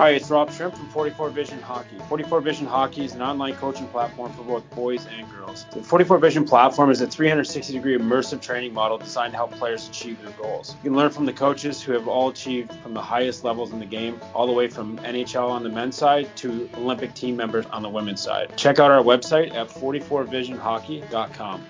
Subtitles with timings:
[0.00, 1.98] Hi, it's Rob Shrimp from 44 Vision Hockey.
[2.08, 5.66] 44 Vision Hockey is an online coaching platform for both boys and girls.
[5.74, 9.90] The 44 Vision platform is a 360 degree immersive training model designed to help players
[9.90, 10.74] achieve their goals.
[10.82, 13.78] You can learn from the coaches who have all achieved from the highest levels in
[13.78, 17.66] the game, all the way from NHL on the men's side to Olympic team members
[17.66, 18.56] on the women's side.
[18.56, 21.66] Check out our website at 44visionhockey.com.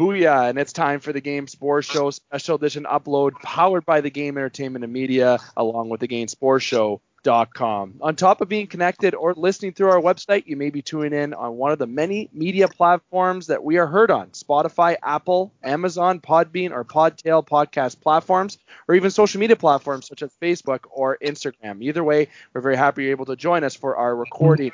[0.00, 4.08] Booyah, and it's time for the Game Sports Show special edition upload powered by the
[4.08, 7.02] Game Entertainment and Media along with the Game Sports Show.
[7.26, 11.34] On top of being connected or listening through our website, you may be tuning in
[11.34, 16.18] on one of the many media platforms that we are heard on Spotify, Apple, Amazon,
[16.18, 18.56] Podbean, or Podtail podcast platforms,
[18.88, 21.82] or even social media platforms such as Facebook or Instagram.
[21.82, 24.72] Either way, we're very happy you're able to join us for our recording.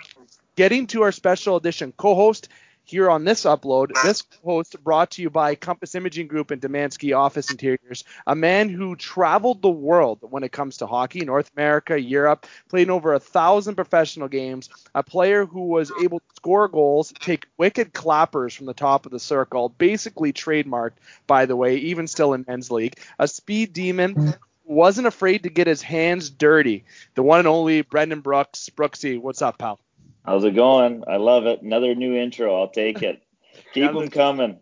[0.54, 2.48] Getting to our special edition co host,
[2.86, 3.90] here on this upload.
[4.02, 8.68] This host brought to you by Compass Imaging Group and Demansky Office Interiors, a man
[8.68, 13.20] who traveled the world when it comes to hockey, North America, Europe, played over a
[13.20, 18.66] thousand professional games, a player who was able to score goals, take wicked clappers from
[18.66, 22.98] the top of the circle, basically trademarked, by the way, even still in men's league,
[23.18, 26.84] a speed demon wasn't afraid to get his hands dirty.
[27.14, 28.70] The one and only Brendan Brooks.
[28.74, 29.80] Brooksy, what's up, pal?
[30.26, 31.04] How's it going?
[31.06, 31.62] I love it.
[31.62, 32.60] Another new intro.
[32.60, 33.22] I'll take it.
[33.72, 34.58] Keep them coming.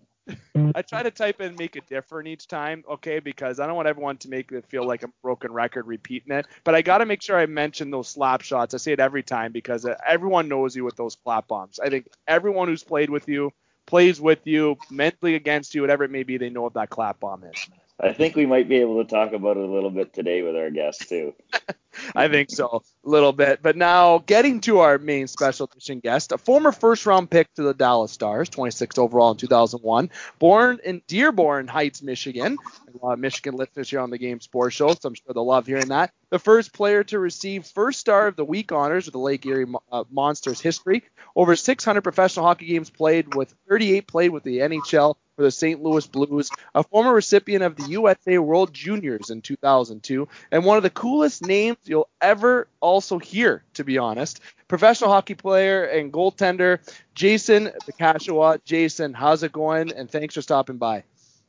[0.75, 3.89] I try to type in make it different each time, okay, because I don't want
[3.89, 6.47] everyone to make it feel like a broken record repeating it.
[6.65, 8.73] But I got to make sure I mention those slap shots.
[8.73, 11.79] I say it every time because uh, everyone knows you with those clap bombs.
[11.79, 13.53] I think everyone who's played with you,
[13.87, 17.21] plays with you, mentally against you, whatever it may be, they know what that clap
[17.21, 17.69] bomb is.
[18.01, 20.57] I think we might be able to talk about it a little bit today with
[20.57, 21.35] our guests too.
[22.17, 23.61] I think so, a little bit.
[23.63, 27.63] But now, getting to our main special edition guest, a former first round pick to
[27.63, 32.59] the Dallas Stars, 26th overall in 2001, born in Dearborn Heights, Michigan.
[33.01, 35.47] A lot of Michigan listeners here on the Game Sports Show, so I'm sure they'll
[35.47, 36.13] love hearing that.
[36.31, 39.73] The first player to receive first star of the week honors with the Lake Erie
[39.93, 41.05] uh, Monsters history.
[41.37, 45.83] Over 600 professional hockey games played, with 38 played with the NHL for the St.
[45.83, 50.83] Louis Blues, a former recipient of the USA World Juniors in 2002, and one of
[50.83, 54.41] the coolest names you'll ever also hear, to be honest.
[54.69, 56.79] Professional hockey player and goaltender
[57.15, 58.65] Jason Bacashihua.
[58.65, 59.93] Jason, how's it going?
[59.93, 61.05] And thanks for stopping by.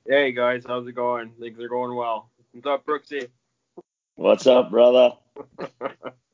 [0.07, 1.31] Hey guys, how's it going?
[1.39, 2.29] Things are going well.
[2.51, 3.29] What's up, Brooksy?
[4.15, 5.13] What's up, brother?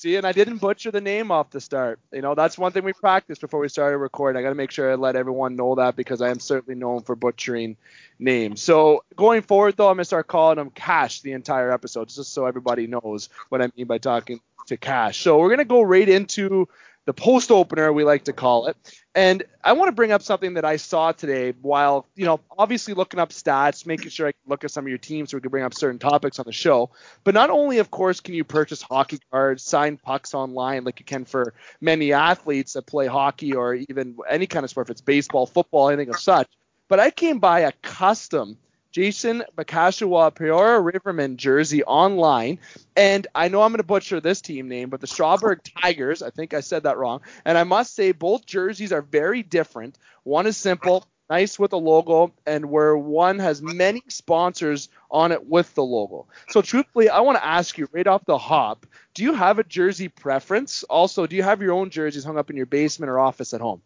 [0.00, 2.00] See, and I didn't butcher the name off the start.
[2.10, 4.40] You know, that's one thing we practiced before we started recording.
[4.40, 7.02] I got to make sure I let everyone know that because I am certainly known
[7.02, 7.76] for butchering
[8.18, 8.62] names.
[8.62, 12.46] So going forward, though, I'm gonna start calling him Cash the entire episode, just so
[12.46, 15.20] everybody knows what I mean by talking to Cash.
[15.20, 16.66] So we're gonna go right into
[17.06, 18.76] the post opener, we like to call it.
[19.14, 22.94] And I want to bring up something that I saw today while, you know, obviously
[22.94, 25.40] looking up stats, making sure I can look at some of your teams so we
[25.40, 26.90] can bring up certain topics on the show.
[27.24, 31.04] But not only, of course, can you purchase hockey cards, sign pucks online like you
[31.04, 35.00] can for many athletes that play hockey or even any kind of sport, if it's
[35.00, 36.48] baseball, football, anything of such.
[36.88, 38.58] But I came by a custom
[38.92, 42.58] Jason Bacashihua Peoria Rivermen jersey online.
[42.96, 46.30] And I know I'm going to butcher this team name, but the Strawberg Tigers, I
[46.30, 47.20] think I said that wrong.
[47.44, 49.98] And I must say, both jerseys are very different.
[50.24, 55.46] One is simple, nice with a logo, and where one has many sponsors on it
[55.46, 56.26] with the logo.
[56.48, 59.64] So, truthfully, I want to ask you right off the hop do you have a
[59.64, 60.84] jersey preference?
[60.84, 63.60] Also, do you have your own jerseys hung up in your basement or office at
[63.60, 63.82] home?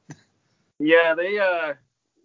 [0.78, 1.74] Yeah, they, uh,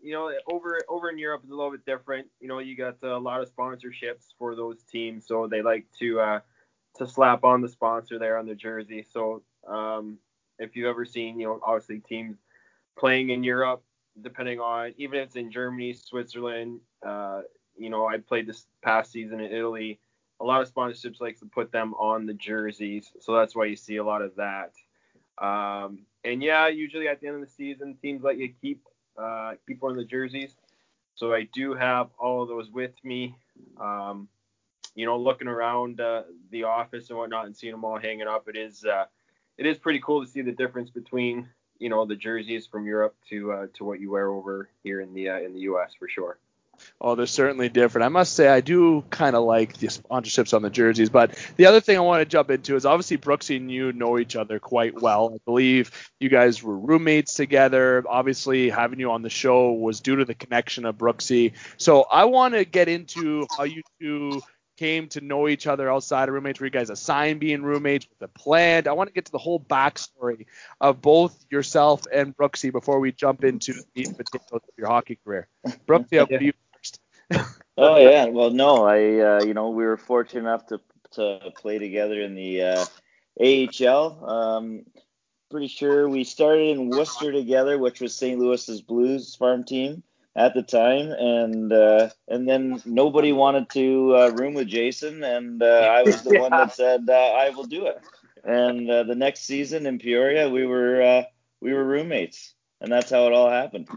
[0.02, 2.28] you know, over over in Europe it's a little bit different.
[2.40, 6.20] You know, you got a lot of sponsorships for those teams, so they like to
[6.20, 6.40] uh,
[6.98, 9.06] to slap on the sponsor there on the jersey.
[9.12, 10.18] So um,
[10.58, 12.38] if you've ever seen, you know, obviously teams
[12.98, 13.84] playing in Europe,
[14.22, 17.42] depending on even if it's in Germany, Switzerland, uh,
[17.78, 20.00] you know, I played this past season in Italy.
[20.42, 23.76] A lot of sponsorships like to put them on the jerseys, so that's why you
[23.76, 24.72] see a lot of that.
[25.38, 28.82] Um, and yeah, usually at the end of the season, teams let you keep
[29.20, 30.56] uh, people in the jerseys.
[31.16, 33.36] So I do have all of those with me.
[33.80, 34.28] Um,
[34.96, 38.48] you know, looking around uh, the office and whatnot and seeing them all hanging up,
[38.48, 39.06] it is uh,
[39.58, 43.16] it is pretty cool to see the difference between you know the jerseys from Europe
[43.30, 45.92] to uh, to what you wear over here in the uh, in the U.S.
[45.98, 46.40] for sure.
[47.00, 48.06] Oh, they're certainly different.
[48.06, 51.10] I must say, I do kind of like the sponsorships on the jerseys.
[51.10, 54.20] But the other thing I want to jump into is obviously Brooksy and you know
[54.20, 55.32] each other quite well.
[55.34, 58.04] I believe you guys were roommates together.
[58.08, 61.54] Obviously, having you on the show was due to the connection of Brooksy.
[61.78, 64.42] So I want to get into how you two
[64.80, 66.60] came to know each other outside of roommates?
[66.60, 68.88] Were you guys assigned being roommates with a plan?
[68.88, 70.46] I want to get to the whole backstory
[70.80, 75.50] of both yourself and Brooksy before we jump into the potatoes of your hockey career.
[75.86, 76.54] Brooksy, I'll you
[77.78, 80.82] oh yeah, well no, I uh, you know we were fortunate enough to
[81.12, 82.86] to play together in the uh,
[83.42, 84.26] AHL.
[84.30, 84.86] Um,
[85.50, 88.40] pretty sure we started in Worcester together, which was St.
[88.40, 90.04] Louis's Blues farm team
[90.36, 95.62] at the time, and uh, and then nobody wanted to uh, room with Jason, and
[95.62, 96.42] uh, I was the yeah.
[96.42, 98.02] one that said uh, I will do it.
[98.44, 101.24] And uh, the next season in Peoria, we were uh,
[101.62, 103.90] we were roommates, and that's how it all happened.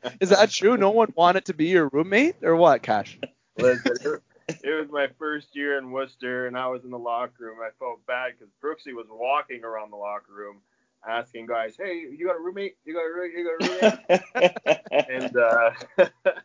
[0.20, 0.76] Is that true?
[0.76, 3.18] No one wanted to be your roommate, or what, Cash?
[3.56, 4.20] Listen,
[4.62, 7.58] it was my first year in Worcester, and I was in the locker room.
[7.62, 10.60] I felt bad because Brooksy was walking around the locker room
[11.06, 12.76] asking guys, "Hey, you got a roommate?
[12.84, 13.36] You got a roommate?
[13.36, 16.40] You got a roommate?" and uh,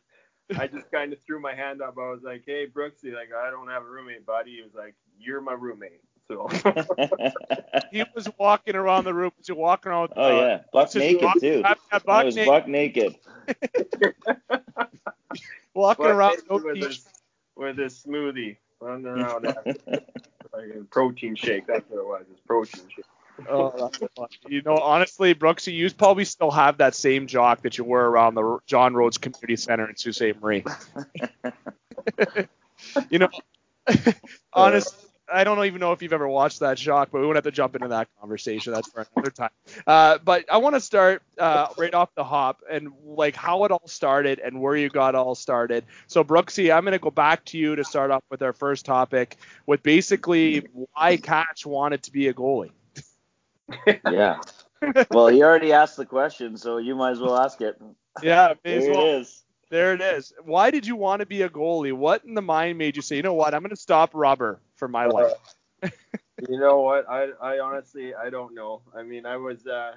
[0.59, 1.97] I just kind of threw my hand up.
[1.97, 4.95] I was like, "Hey, Brooksy, like I don't have a roommate, buddy." He was like,
[5.17, 6.47] "You're my roommate." So
[7.91, 9.31] he was walking around the room.
[9.37, 10.13] Was he walking around?
[10.15, 11.61] Oh uh, yeah, buck naked walk, too.
[11.61, 12.47] Buck I was naked.
[12.47, 13.15] buck naked.
[15.73, 17.05] walking buck around no with, his,
[17.55, 19.77] with his smoothie running around like
[20.75, 21.67] a protein shake.
[21.67, 22.25] That's what it was.
[22.31, 23.05] It's protein shake
[23.49, 23.91] oh,
[24.47, 28.35] you know, honestly, Brooksy, you probably still have that same jock that you were around
[28.35, 30.41] the John Rhodes Community Center in Sault Ste.
[30.41, 30.63] Marie.
[33.09, 33.29] you know,
[34.53, 37.43] honestly, I don't even know if you've ever watched that jock, but we won't have
[37.45, 38.73] to jump into that conversation.
[38.73, 39.49] That's for another time.
[39.87, 43.71] Uh, but I want to start uh, right off the hop and like how it
[43.71, 45.85] all started and where you got all started.
[46.07, 48.85] So Brooksy, I'm going to go back to you to start off with our first
[48.85, 52.71] topic with basically why Cash wanted to be a goalie
[54.11, 54.37] yeah.
[55.09, 57.81] Well, he already asked the question, so you might as well ask it.
[58.21, 59.05] Yeah, there well.
[59.05, 59.43] it is.
[59.69, 60.33] There it is.
[60.43, 61.93] Why did you want to be a goalie?
[61.93, 64.59] What in the mind made you say, you know what, I'm going to stop rubber
[64.83, 65.31] for my life?
[66.49, 67.09] you know what?
[67.09, 68.81] I, I honestly, I don't know.
[68.93, 69.93] I mean, I was uh,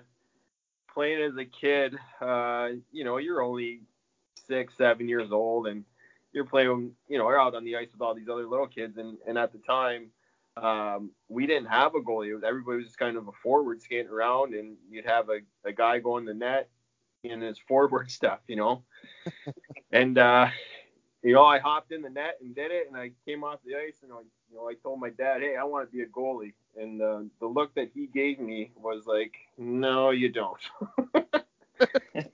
[0.94, 1.96] playing as a kid.
[2.20, 3.80] Uh, you know, you're only
[4.46, 5.84] six, seven years old, and
[6.32, 8.96] you're playing, you know, you're out on the ice with all these other little kids.
[8.96, 10.10] And, and at the time,
[10.56, 12.32] um, we didn't have a goalie.
[12.32, 15.72] Was, everybody was just kind of a forward skating around, and you'd have a, a
[15.72, 16.68] guy going the net
[17.24, 18.84] in his forward stuff, you know.
[19.90, 20.46] and uh,
[21.26, 23.74] you know, I hopped in the net and did it, and I came off the
[23.74, 26.06] ice, and I, you know, I told my dad, "Hey, I want to be a
[26.06, 30.60] goalie." And uh, the look that he gave me was like, "No, you don't."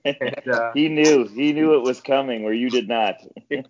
[0.05, 1.25] and, uh, he knew.
[1.25, 3.15] He knew it was coming, where you did not.
[3.49, 3.63] yeah.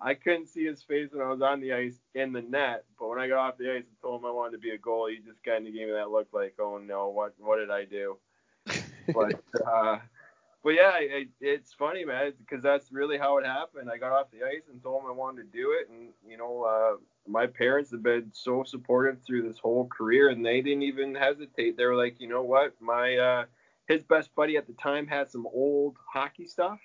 [0.00, 3.08] I couldn't see his face when I was on the ice in the net, but
[3.08, 5.12] when I got off the ice and told him I wanted to be a goalie,
[5.12, 7.84] he just kind of gave me that look like, "Oh no, what what did I
[7.84, 8.18] do?"
[9.14, 9.98] but uh,
[10.64, 13.90] but yeah, it, it's funny, man, because that's really how it happened.
[13.92, 16.36] I got off the ice and told him I wanted to do it, and you
[16.36, 16.96] know, uh,
[17.30, 21.76] my parents have been so supportive through this whole career, and they didn't even hesitate.
[21.76, 23.44] They were like, you know what, my uh,
[23.86, 26.80] his best buddy at the time had some old hockey stuff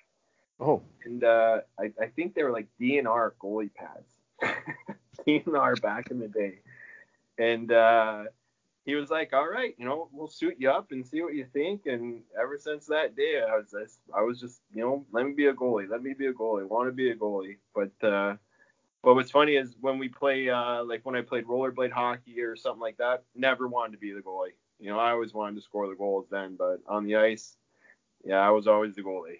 [0.60, 0.82] Oh.
[1.04, 4.54] And uh, I, I think they were like DNR goalie pads.
[5.26, 6.58] DNR back in the day.
[7.38, 8.24] And uh,
[8.90, 11.46] he was like, "All right, you know, we'll suit you up and see what you
[11.52, 15.24] think." And ever since that day, I was just, I was just, you know, let
[15.24, 15.88] me be a goalie.
[15.88, 16.68] Let me be a goalie.
[16.68, 17.58] Want to be a goalie.
[17.74, 18.36] But uh,
[19.02, 22.56] but what's funny is when we play, uh, like when I played rollerblade hockey or
[22.56, 24.54] something like that, never wanted to be the goalie.
[24.78, 27.56] You know, I always wanted to score the goals then, but on the ice,
[28.24, 29.38] yeah, I was always the goalie.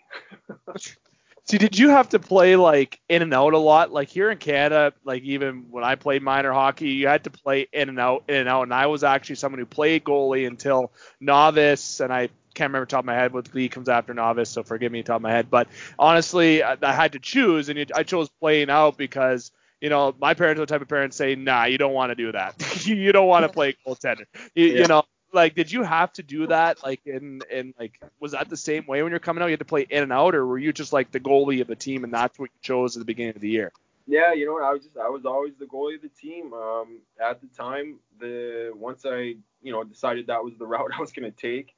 [1.45, 3.93] See, did you have to play like in and out a lot?
[3.93, 7.67] Like here in Canada, like even when I played minor hockey, you had to play
[7.73, 8.63] in and out, in and out.
[8.63, 13.01] And I was actually someone who played goalie until novice, and I can't remember top
[13.01, 15.51] of my head what league comes after novice, so forgive me top of my head.
[15.51, 19.51] But honestly, I, I had to choose, and I chose playing out because
[19.81, 22.15] you know my parents are the type of parents say, nah, you don't want to
[22.15, 22.87] do that.
[22.87, 24.25] you don't want to play goaltender.
[24.55, 24.81] You, yeah.
[24.81, 28.49] you know, like did you have to do that like in in like was that
[28.49, 29.47] the same way when you're coming out?
[29.47, 31.67] You had to play in and out or were you just like the goalie of
[31.67, 33.73] the team and that's what you chose at the beginning of the year?
[34.07, 36.53] Yeah you know i was just i was always the goalie of the team.
[36.53, 41.01] Um at the time the once i you know decided that was the route i
[41.01, 41.75] was going to take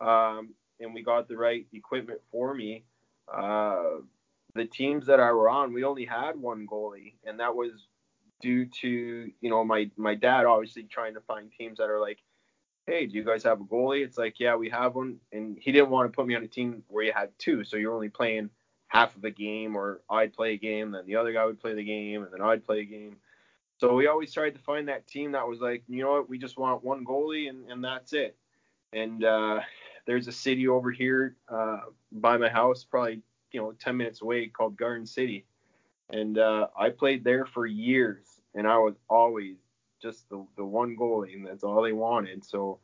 [0.00, 2.84] um and we got the right equipment for me
[3.32, 3.98] uh
[4.54, 7.86] the teams that i were on we only had one goalie and that was
[8.40, 12.18] due to you know my my dad obviously trying to find teams that are like
[12.86, 14.04] hey, do you guys have a goalie?
[14.04, 15.18] It's like, yeah, we have one.
[15.32, 17.64] And he didn't want to put me on a team where you had two.
[17.64, 18.50] So you're only playing
[18.88, 21.74] half of a game, or I'd play a game, then the other guy would play
[21.74, 23.16] the game, and then I'd play a game.
[23.78, 26.38] So we always tried to find that team that was like, you know what, we
[26.38, 28.36] just want one goalie, and, and that's it.
[28.92, 29.60] And uh,
[30.06, 33.22] there's a city over here uh, by my house, probably,
[33.52, 35.46] you know, 10 minutes away called Garden City.
[36.10, 39.56] And uh, I played there for years, and I was always
[40.00, 42.44] just the, the one goalie, and that's all they wanted.
[42.44, 42.78] So,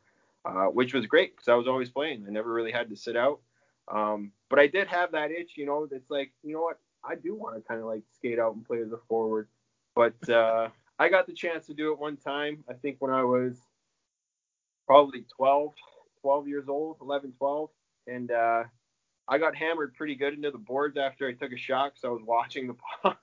[0.45, 2.25] uh, which was great because I was always playing.
[2.27, 3.39] I never really had to sit out.
[3.87, 7.15] Um, but I did have that itch, you know, that's like, you know what, I
[7.15, 9.47] do want to kind of like skate out and play as a forward.
[9.95, 10.69] But uh,
[10.99, 12.63] I got the chance to do it one time.
[12.69, 13.57] I think when I was
[14.85, 15.73] probably 12,
[16.21, 17.69] 12 years old, 11, 12,
[18.07, 18.63] and uh,
[19.27, 22.09] I got hammered pretty good into the boards after I took a shot because I
[22.09, 23.19] was watching the puck.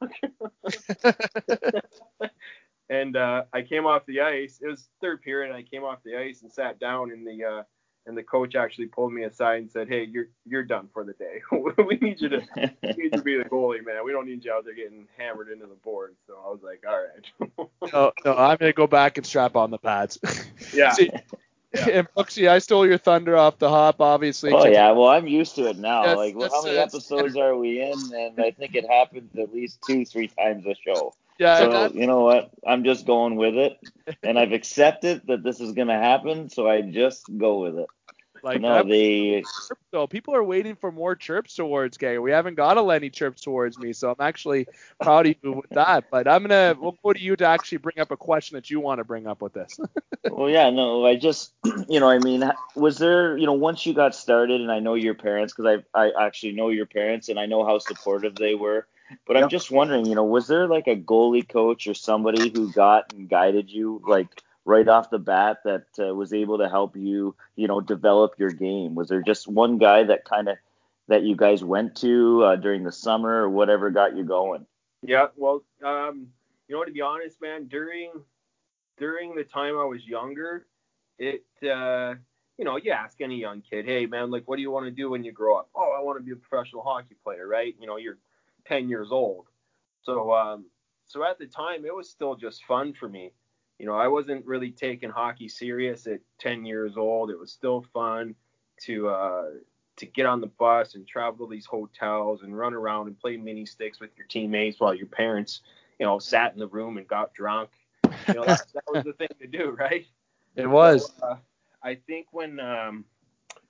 [2.91, 4.61] and uh, I came off the ice.
[4.63, 5.51] It was third period.
[5.51, 7.63] And I came off the ice and sat down in the uh,
[8.07, 11.15] and the coach actually pulled me aside and said, "Hey, you're you're done for the
[11.15, 11.41] day.
[11.53, 12.41] we need you to
[12.97, 14.05] need to be the goalie, man.
[14.05, 16.83] We don't need you out there getting hammered into the board." So I was like,
[16.87, 20.19] "All right." no, no, I'm gonna go back and strap on the pads.
[20.73, 20.93] Yeah.
[20.93, 21.11] See,
[21.75, 21.89] Yeah.
[21.89, 24.53] And Brooksy, I stole your thunder off the hop, obviously.
[24.53, 26.03] Oh yeah, well I'm used to it now.
[26.03, 27.99] That's- like well, that's- how many episodes are we in?
[28.15, 31.15] And I think it happens at least two, three times a show.
[31.39, 32.51] Yeah, So you know what?
[32.67, 33.79] I'm just going with it,
[34.23, 36.49] and I've accepted that this is gonna happen.
[36.49, 37.87] So I just go with it.
[38.43, 39.43] like no, they
[39.91, 42.19] so people are waiting for more chirps towards Gary.
[42.19, 44.67] We haven't got a Lenny chirps towards me, so I'm actually
[45.01, 46.05] proud of you with that.
[46.11, 48.79] But I'm gonna we'll go to you to actually bring up a question that you
[48.81, 49.79] want to bring up with this.
[50.31, 51.53] Well, yeah, no, I just,
[51.89, 54.95] you know, I mean, was there, you know, once you got started, and I know
[54.95, 58.55] your parents, because I, I actually know your parents, and I know how supportive they
[58.55, 58.87] were.
[59.27, 62.73] But I'm just wondering, you know, was there like a goalie coach or somebody who
[62.73, 64.29] got and guided you, like
[64.65, 68.51] right off the bat, that uh, was able to help you, you know, develop your
[68.51, 68.95] game?
[68.95, 70.57] Was there just one guy that kind of
[71.09, 74.67] that you guys went to uh, during the summer or whatever got you going?
[75.03, 76.29] Yeah, well, um,
[76.69, 78.11] you know, to be honest, man, during
[78.99, 80.67] during the time I was younger,
[81.19, 82.15] it uh,
[82.59, 84.91] you know, you ask any young kid, hey man, like what do you want to
[84.91, 85.69] do when you grow up?
[85.75, 87.75] Oh, I want to be a professional hockey player, right?
[87.81, 88.19] You know, you're
[88.67, 89.47] 10 years old.
[90.03, 90.67] So um
[91.07, 93.33] so at the time it was still just fun for me.
[93.79, 97.31] You know, I wasn't really taking hockey serious at 10 years old.
[97.31, 98.35] It was still fun
[98.83, 99.45] to uh
[99.97, 103.37] to get on the bus and travel to these hotels and run around and play
[103.37, 105.61] mini sticks with your teammates while your parents,
[106.01, 107.71] you know, sat in the room and got drunk.
[108.27, 110.07] You know, that, that was the thing to do, right?
[110.57, 111.13] It was.
[111.19, 111.37] So, uh,
[111.83, 113.05] I think when um,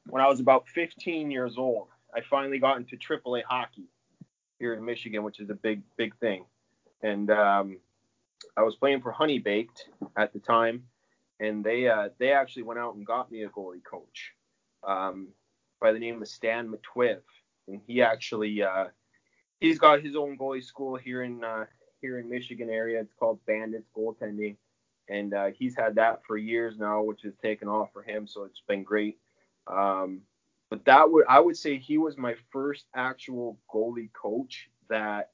[0.07, 3.89] when I was about 15 years old, I finally got into AAA hockey
[4.65, 6.47] here in Michigan, which is a big big thing.
[7.03, 7.79] And um,
[8.57, 10.85] I was playing for Honey Baked at the time,
[11.39, 14.33] and they uh, they actually went out and got me a goalie coach
[14.83, 15.29] um,
[15.83, 17.21] by the name of Stan Matwijiw,
[17.69, 18.87] and he actually uh,
[19.61, 21.67] he's got his own goalie school here in uh,
[22.01, 23.01] here in Michigan area.
[23.01, 24.57] It's called Bandits Goaltending
[25.09, 28.27] and uh, he's had that for years now, which has taken off for him.
[28.27, 29.19] So it's been great.
[29.67, 30.23] Um,
[30.75, 35.31] but that would I would say he was my first actual goalie coach that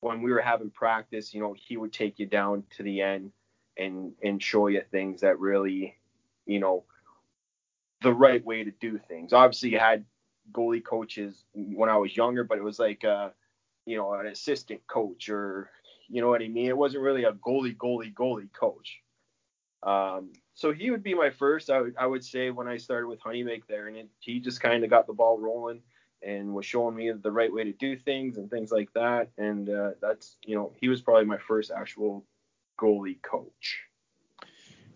[0.00, 3.30] when we were having practice, you know, he would take you down to the end
[3.78, 5.96] and and show you things that really,
[6.46, 6.82] you know,
[8.02, 9.32] the right way to do things.
[9.32, 10.04] Obviously, you had
[10.50, 13.28] goalie coaches when I was younger, but it was like uh,
[13.86, 15.70] you know, an assistant coach or
[16.08, 16.66] you know what I mean?
[16.66, 19.00] It wasn't really a goalie, goalie, goalie coach.
[19.84, 23.06] Um, so he would be my first, I would, I would say, when I started
[23.06, 25.82] with Honey Baked there, and it, he just kind of got the ball rolling
[26.22, 29.28] and was showing me the right way to do things and things like that.
[29.36, 32.24] And uh, that's, you know, he was probably my first actual
[32.80, 33.82] goalie coach.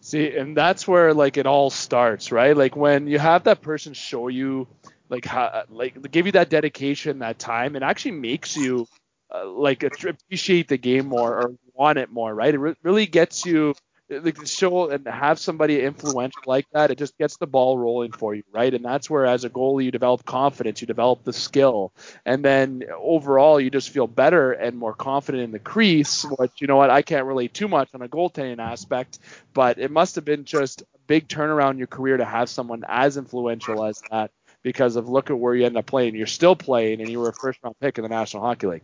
[0.00, 2.57] See, and that's where like it all starts, right?
[2.57, 4.68] Like when you have that person show you
[5.11, 8.87] like how like give you that dedication, that time, it actually makes you
[9.35, 12.54] uh, like appreciate the game more or want it more, right?
[12.54, 13.75] It re- really gets you
[14.10, 16.90] like show and have somebody influential like that.
[16.90, 18.72] It just gets the ball rolling for you, right?
[18.72, 21.92] And that's where as a goalie you develop confidence, you develop the skill,
[22.24, 26.24] and then overall you just feel better and more confident in the crease.
[26.38, 29.18] Which you know what I can't relate too much on a goaltending aspect,
[29.52, 32.84] but it must have been just a big turnaround in your career to have someone
[32.88, 34.30] as influential as that.
[34.62, 37.28] Because of look at where you end up playing, you're still playing, and you were
[37.28, 38.82] a first round pick in the National Hockey League.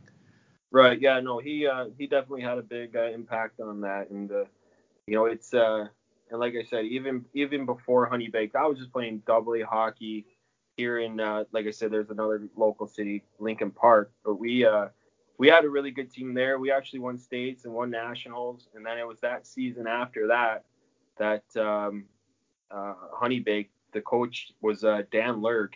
[0.70, 1.00] Right.
[1.00, 1.20] Yeah.
[1.20, 1.38] No.
[1.38, 4.44] He uh, he definitely had a big uh, impact on that, and uh,
[5.06, 5.86] you know it's uh,
[6.30, 9.62] and like I said, even even before Honey Baked, I was just playing double A
[9.62, 10.26] hockey
[10.76, 14.86] here in uh, like I said, there's another local city, Lincoln Park, but we uh,
[15.38, 16.58] we had a really good team there.
[16.58, 20.64] We actually won states and won nationals, and then it was that season after that
[21.18, 22.04] that um,
[22.70, 25.74] uh, Honey Baked, the coach was uh, Dan Lurg.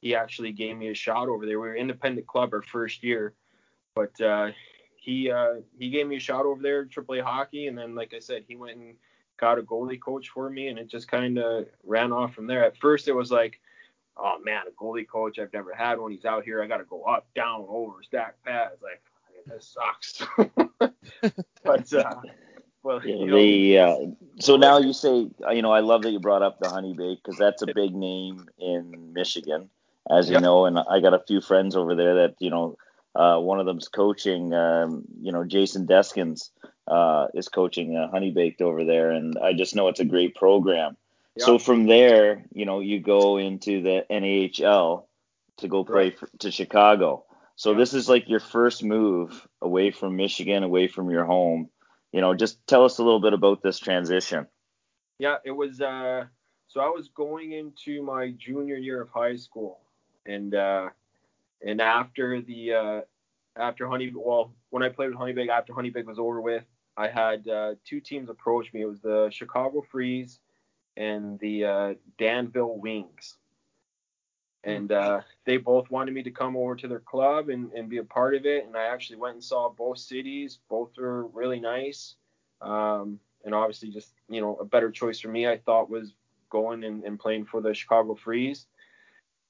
[0.00, 1.58] He actually gave me a shot over there.
[1.58, 3.34] We were independent club our first year
[3.96, 4.50] but uh,
[5.06, 8.18] he uh, he gave me a shot over there, AAA hockey, and then like I
[8.18, 8.96] said, he went and
[9.38, 12.64] got a goalie coach for me, and it just kind of ran off from there.
[12.64, 13.60] At first, it was like,
[14.16, 16.10] oh man, a goalie coach, I've never had one.
[16.10, 18.82] He's out here, I got to go up, down, over, stack pads.
[18.82, 19.00] Like
[19.46, 20.26] this sucks.
[21.64, 22.22] but uh,
[22.82, 23.96] well, you know, they, uh,
[24.40, 26.94] so now you say, uh, you know, I love that you brought up the Honey
[26.94, 29.70] Bake because that's a big name in Michigan,
[30.10, 30.42] as you Yep.
[30.42, 32.76] know, and I got a few friends over there that, you know,
[33.16, 34.52] Uh, one of them's coaching.
[34.52, 36.50] Um, you know, Jason Deskins
[36.86, 40.34] uh, is coaching uh, Honey Baked over there, and I just know it's a great
[40.34, 40.96] program.
[41.38, 45.04] So from there, you know, you go into the NHL
[45.58, 47.24] to go play for, to Chicago.
[47.56, 51.68] So this is like your first move away from Michigan, away from your home.
[52.12, 54.46] You know, just tell us a little bit about this transition.
[55.18, 55.80] Yeah, it was.
[55.80, 56.24] Uh,
[56.68, 59.80] so I was going into my junior year of high school,
[60.24, 60.88] and uh,
[61.64, 63.00] and after the uh,
[63.56, 66.64] after Honey, well, when I played with Honey Baked, after Honey Baked was over with,
[66.96, 68.82] I had uh, two teams approach me.
[68.82, 70.40] It was the Chicago Freeze
[70.96, 73.36] and the uh, Danville Wings.
[74.64, 77.98] And uh, they both wanted me to come over to their club and, and be
[77.98, 78.66] a part of it.
[78.66, 80.58] And I actually went and saw both cities.
[80.68, 82.16] Both were really nice.
[82.60, 86.14] Um, and obviously, just, you know, a better choice for me, I thought, was
[86.50, 88.66] going and, and playing for the Chicago Freeze.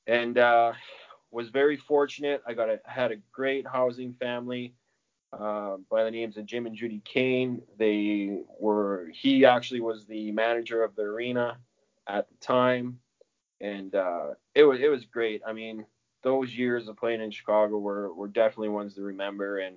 [0.06, 0.72] And uh,
[1.30, 2.42] was very fortunate.
[2.46, 4.74] I got a, had a great housing family
[5.32, 7.62] uh, by the names of Jim and Judy Kane.
[7.78, 11.58] They were he actually was the manager of the arena
[12.06, 13.00] at the time,
[13.60, 15.42] and uh, it was it was great.
[15.46, 15.84] I mean,
[16.22, 19.76] those years of playing in Chicago were were definitely ones to remember, and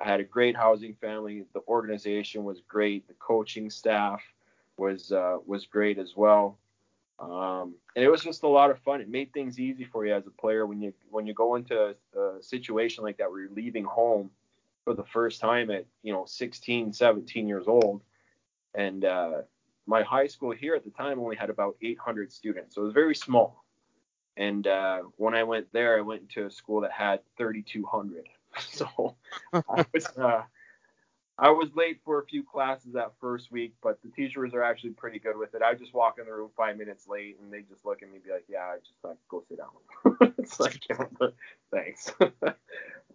[0.00, 1.44] I had a great housing family.
[1.52, 3.08] The organization was great.
[3.08, 4.22] The coaching staff
[4.76, 6.58] was uh, was great as well.
[7.22, 9.00] Um, and it was just a lot of fun.
[9.00, 11.94] It made things easy for you as a player when you when you go into
[12.16, 14.30] a, a situation like that where you're leaving home
[14.84, 18.02] for the first time at you know 16 17 years old.
[18.74, 19.42] And uh,
[19.86, 22.94] my high school here at the time only had about 800 students so it was
[22.94, 23.64] very small.
[24.36, 29.14] And uh, when i went there i went to a school that had 3200 so
[29.52, 30.42] i was uh,
[31.38, 34.90] i was late for a few classes that first week but the teachers are actually
[34.90, 37.60] pretty good with it i just walk in the room five minutes late and they
[37.60, 40.60] just look at me and be like yeah i just like go sit down it's
[40.60, 40.80] like
[41.70, 42.12] thanks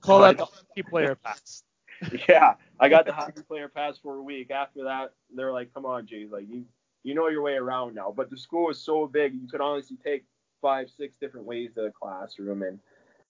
[0.01, 1.63] Call that the hockey player pass.
[2.29, 4.51] yeah, I got the hockey player pass for a week.
[4.51, 6.65] After that, they're like, "Come on, Jay, like you
[7.03, 9.97] you know your way around now." But the school is so big, you could honestly
[10.03, 10.25] take
[10.61, 12.79] five, six different ways to the classroom, and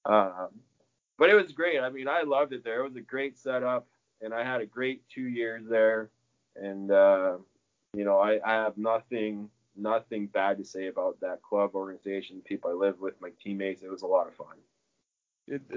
[0.05, 0.49] um,
[1.17, 1.79] but it was great.
[1.79, 2.81] I mean, I loved it there.
[2.81, 3.87] It was a great setup,
[4.21, 6.09] and I had a great two years there,
[6.55, 7.37] and uh,
[7.93, 12.71] you know, I, I have nothing nothing bad to say about that club organization, people
[12.71, 13.83] I lived with, my teammates.
[13.83, 14.57] It was a lot of fun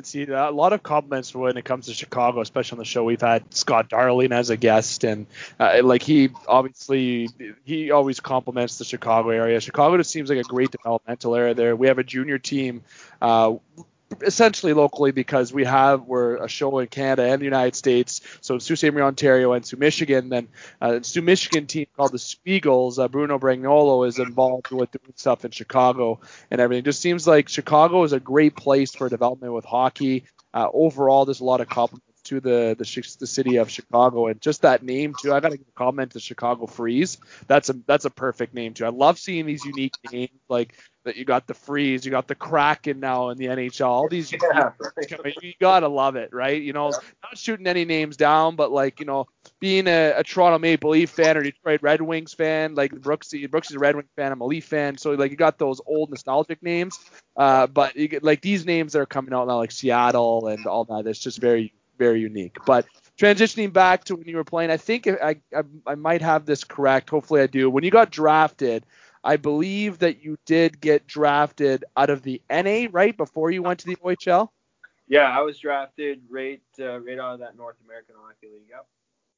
[0.03, 3.05] see a lot of compliments when it comes to Chicago, especially on the show.
[3.05, 5.26] We've had Scott Darling as a guest, and
[5.59, 7.29] uh, like he obviously
[7.64, 9.61] he always compliments the Chicago area.
[9.61, 11.76] Chicago just seems like a great developmental area there.
[11.76, 12.83] We have a junior team.
[13.22, 13.57] Uh,
[14.23, 18.20] essentially locally because we have we're a show in Canada and the United States.
[18.40, 18.92] So in Sault Ste.
[18.92, 20.29] Marie, Ontario, and Sault Michigan.
[20.29, 20.49] Then
[20.81, 22.99] uh, Sault Michigan team called the Soo Eagles.
[22.99, 26.20] Uh, Bruno Bragnolo is involved with doing stuff in Chicago
[26.51, 26.85] and everything.
[26.85, 30.25] Just seems like Chicago is a great place for development with hockey.
[30.53, 34.40] Uh, overall, there's a lot of compliments to the, the the city of Chicago and
[34.40, 35.33] just that name too.
[35.33, 37.18] I gotta comment to Chicago Freeze.
[37.46, 38.85] That's a that's a perfect name too.
[38.85, 42.35] I love seeing these unique names like that you got the freeze, you got the
[42.35, 43.87] Kraken now in the NHL.
[43.87, 45.37] All these, yeah, right.
[45.43, 46.61] you gotta love it, right?
[46.61, 49.27] You know, not shooting any names down, but like you know,
[49.61, 53.71] being a, a Toronto Maple Leaf fan or Detroit Red Wings fan, like Brooksy, Brooks
[53.71, 56.11] is a Red Wing fan, I'm a Leaf fan, so like you got those old
[56.11, 56.99] nostalgic names,
[57.37, 60.67] uh, but you get like these names that are coming out now, like Seattle and
[60.67, 61.07] all that.
[61.07, 62.57] It's just very, very unique.
[62.67, 62.87] But
[63.19, 66.65] transitioning back to when you were playing, I think I, I, I might have this
[66.65, 67.11] correct.
[67.11, 67.71] Hopefully, I do.
[67.71, 68.85] When you got drafted.
[69.22, 73.80] I believe that you did get drafted out of the NA right before you went
[73.80, 74.48] to the OHL.
[75.09, 78.68] Yeah, I was drafted right uh, right out of that North American Hockey League.
[78.70, 78.87] Yep.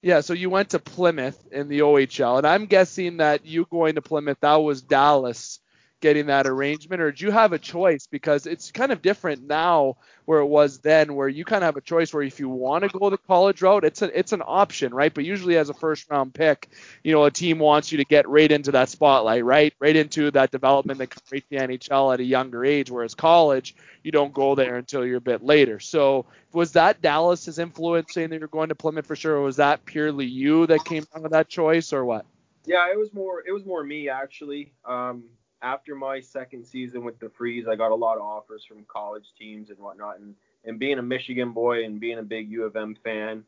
[0.03, 3.95] Yeah, so you went to Plymouth in the OHL, and I'm guessing that you going
[3.95, 5.61] to Plymouth that was Dallas
[6.03, 8.07] getting that arrangement, or did you have a choice?
[8.07, 11.77] Because it's kind of different now where it was then, where you kind of have
[11.77, 14.43] a choice where if you want to go the college route, it's a, it's an
[14.45, 15.15] option, right?
[15.15, 16.69] But usually as a first round pick,
[17.03, 19.73] you know, a team wants you to get right into that spotlight, right?
[19.79, 24.13] Right into that development that reach the NHL at a younger age, whereas college, you
[24.13, 25.81] don't go there until you're a bit later.
[25.81, 29.57] So was that Dallas's influence saying that you're going to Plymouth for sure, or was
[29.57, 32.27] that purely you that came down with that choice, or what?
[32.65, 34.73] Yeah, it was more it was more me actually.
[34.85, 35.25] Um,
[35.63, 39.33] after my second season with the Freeze, I got a lot of offers from college
[39.39, 40.19] teams and whatnot.
[40.19, 43.45] And, and being a Michigan boy and being a big U of M fan,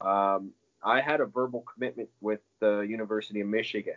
[0.00, 0.52] um,
[0.82, 3.96] I had a verbal commitment with the University of Michigan.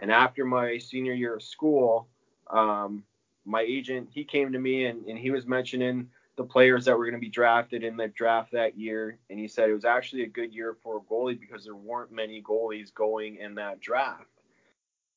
[0.00, 2.08] And after my senior year of school,
[2.50, 3.04] um,
[3.44, 7.04] my agent he came to me and, and he was mentioning the players that were
[7.04, 9.18] going to be drafted in the draft that year.
[9.28, 12.12] And he said it was actually a good year for a goalie because there weren't
[12.12, 14.30] many goalies going in that draft.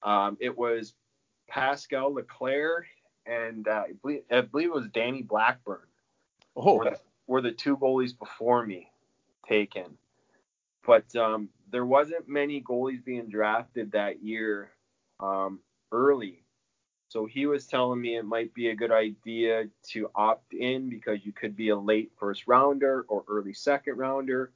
[0.04, 0.96] Um, it was
[1.52, 2.88] Pascal Leclaire
[3.26, 5.86] and uh, I, believe, I, believe, it was Danny Blackburn.
[6.56, 6.78] Oh.
[6.78, 8.90] Were the, were the two goalies before me
[9.48, 9.98] taken.
[10.86, 14.72] But um, there wasn't many goalies being drafted that year
[15.20, 15.60] um,
[15.92, 16.44] early.
[17.10, 21.26] So he was telling me it might be a good idea to opt in because
[21.26, 24.52] you could be a late first rounder or early second rounder.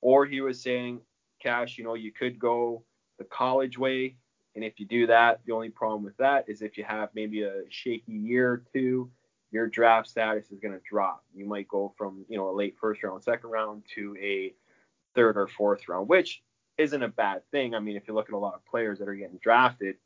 [0.00, 1.00] Or he was saying,
[1.40, 2.82] Cash, you know, you could go
[3.18, 4.16] the college way.
[4.54, 7.42] And if you do that, the only problem with that is if you have maybe
[7.42, 9.10] a shaky year or two,
[9.52, 11.24] your draft status is going to drop.
[11.34, 14.54] You might go from, you know, a late first round, second round to a
[15.14, 16.42] third or fourth round, which
[16.78, 17.74] isn't a bad thing.
[17.74, 19.96] I mean, if you look at a lot of players that are getting drafted,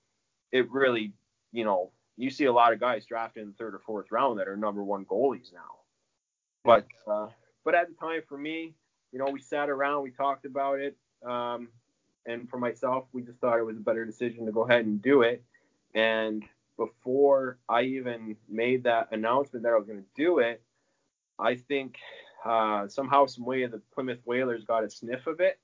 [0.53, 1.13] it really,
[1.53, 4.39] you know, you see a lot of guys drafted in the third or fourth round
[4.39, 5.81] that are number one goalies now.
[6.65, 7.29] But uh,
[7.65, 8.75] but at the time for me,
[9.13, 11.69] you know, we sat around, we talked about it, um,
[12.27, 15.03] and for myself, we just thought it was a better decision to go ahead and
[15.03, 15.45] do it.
[15.95, 16.43] And
[16.77, 20.63] before I even made that announcement that I was going to do it,
[21.39, 21.97] I think
[22.45, 25.59] uh, somehow, some way, the Plymouth Whalers got a sniff of it,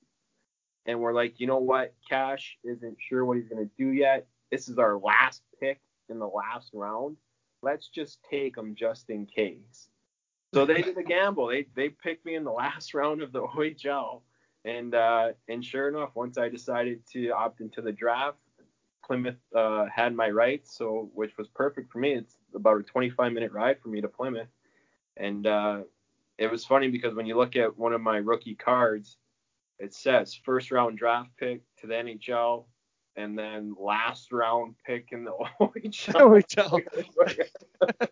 [0.86, 4.26] and we're like, you know what, Cash isn't sure what he's going to do yet.
[4.50, 7.16] This is our last pick in the last round.
[7.62, 9.90] Let's just take him just in case.
[10.52, 11.48] So they did a gamble.
[11.48, 14.22] They they picked me in the last round of the OHL,
[14.64, 18.38] and uh, and sure enough, once I decided to opt into the draft,
[19.04, 22.14] Plymouth uh, had my rights, so which was perfect for me.
[22.14, 24.48] It's about a 25 minute ride for me to Plymouth,
[25.16, 25.80] and uh,
[26.38, 29.16] it was funny because when you look at one of my rookie cards,
[29.78, 32.64] it says first round draft pick to the NHL,
[33.16, 36.42] and then last round pick in the OHL.
[37.82, 38.08] OHL.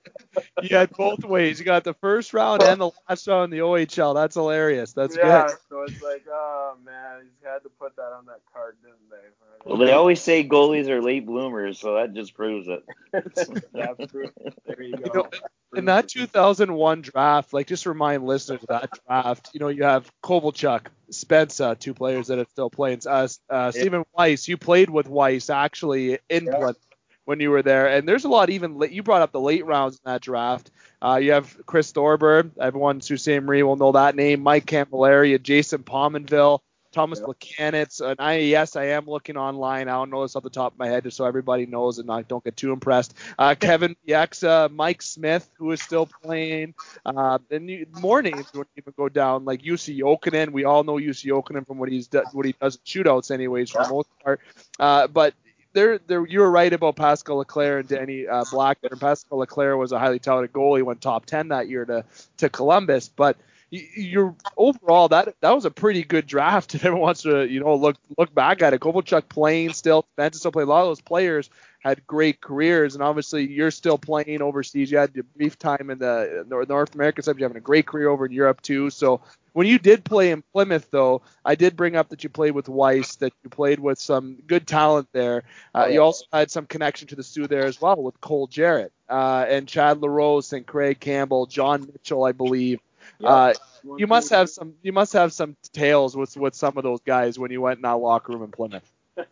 [0.63, 1.59] you had both ways.
[1.59, 4.15] You got the first round and the last round in the OHL.
[4.15, 4.93] That's hilarious.
[4.93, 5.57] That's yeah, good.
[5.69, 9.17] so it's like, oh man, he's had to put that on that card, didn't they?
[9.65, 12.85] Well, they always say goalies are late bloomers, so that just proves it.
[13.13, 14.31] That's true.
[14.67, 15.03] There you go.
[15.05, 15.29] You know,
[15.77, 20.11] in that 2001 draft, like just remind listeners of that draft, you know, you have
[20.23, 23.01] Kovalchuk, Spezza, two players that are still playing.
[23.07, 26.57] Uh, uh, Stephen Weiss, you played with Weiss actually in Yeah.
[26.57, 26.79] Plymouth
[27.25, 28.79] when you were there, and there's a lot even.
[28.79, 30.71] late- You brought up the late rounds in that draft.
[31.03, 33.41] Uh, you have Chris Thorburn, everyone Sault Ste.
[33.43, 34.41] Marie will know that name.
[34.43, 36.61] Mike Cammalleri, Jason Pominville,
[36.93, 37.27] Thomas Yeah.
[37.27, 39.89] Plekanec, and I yes, I am looking online.
[39.89, 42.07] I don't know this off the top of my head, just so everybody knows and
[42.07, 43.15] not don't get too impressed.
[43.39, 46.75] Uh, Kevin Bieksa, Mike Smith, who is still playing.
[47.05, 50.51] Uh, and you, more names wouldn't even go down, like Jussi Jokinen.
[50.51, 53.71] We all know Jussi Jokinen from what he's do, what he does in shootouts, anyways,
[53.71, 54.41] for the most part.
[54.79, 55.35] Uh, but
[55.73, 58.81] there, there, you were right about Pascal Leclaire and Danny uh, Black.
[58.81, 62.05] There, Pascal Leclaire was a highly talented goalie, went top ten that year to
[62.39, 63.09] to Columbus.
[63.09, 63.37] But
[63.71, 66.75] you're overall that that was a pretty good draft.
[66.79, 70.39] If everyone wants to, you know, look look back at it, Kovalchuk playing still, Spencer
[70.39, 70.69] still playing.
[70.69, 71.51] A lot of those players
[71.81, 74.91] had great careers, and obviously you're still playing overseas.
[74.91, 77.39] You had a brief time in the North North American side.
[77.39, 78.91] You're having a great career over in Europe too.
[78.91, 79.21] So
[79.53, 82.69] when you did play in Plymouth, though, I did bring up that you played with
[82.69, 85.43] Weiss, that you played with some good talent there.
[85.75, 85.91] Uh, Oh.
[85.91, 89.45] You also had some connection to the Soo there as well with Cole Jarrett uh,
[89.49, 92.81] and Chad LaRose and Craig Campbell, John Mitchell, I believe.
[93.19, 93.29] Yeah.
[93.29, 93.55] Uh,
[93.97, 94.75] you must have some.
[94.83, 97.83] You must have some tales with with some of those guys when you went in
[97.83, 98.91] that locker room in Plymouth.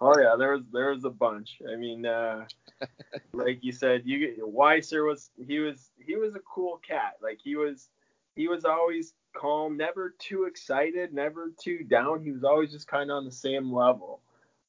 [0.00, 1.58] Oh yeah, there was there was a bunch.
[1.70, 2.44] I mean, uh,
[3.32, 7.14] like you said, you Weiser was he was he was a cool cat.
[7.22, 7.88] Like he was
[8.36, 12.22] he was always calm, never too excited, never too down.
[12.22, 14.20] He was always just kind of on the same level,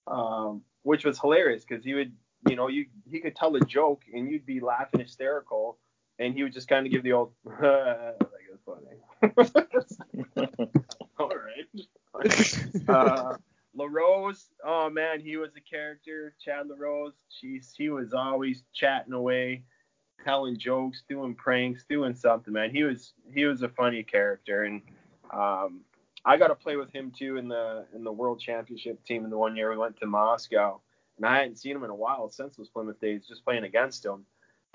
[0.08, 2.12] um, which was hilarious because he would
[2.48, 5.78] you know you he could tell a joke and you'd be laughing hysterical,
[6.20, 8.16] and he would just kind of give the old like
[8.52, 8.98] it's funny.
[11.20, 12.64] All right.
[12.88, 13.38] uh,
[13.76, 16.36] LaRose, oh man, he was a character.
[16.44, 19.64] Chad LaRose, jeez, he was always chatting away,
[20.26, 22.72] telling jokes, doing pranks, doing something, man.
[22.72, 24.82] He was he was a funny character, and
[25.32, 25.82] um,
[26.26, 29.30] I got to play with him too in the in the World Championship team in
[29.30, 30.82] the one year we went to Moscow,
[31.18, 34.06] and I hadn't seen him in a while since those Plymouth days, just playing against
[34.06, 34.26] him,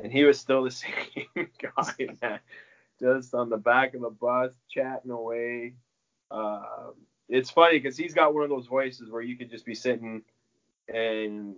[0.03, 0.95] and he was still the same
[1.37, 2.41] guy, man.
[3.01, 5.75] Just on the back of the bus, chatting away.
[6.31, 6.95] Um,
[7.29, 10.23] it's funny because he's got one of those voices where you could just be sitting
[10.89, 11.55] and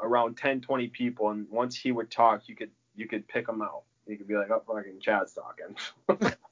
[0.00, 3.62] around 10, 20 people, and once he would talk, you could you could pick him
[3.62, 3.82] out.
[4.06, 6.34] You could be like, oh, fucking Chad's talking.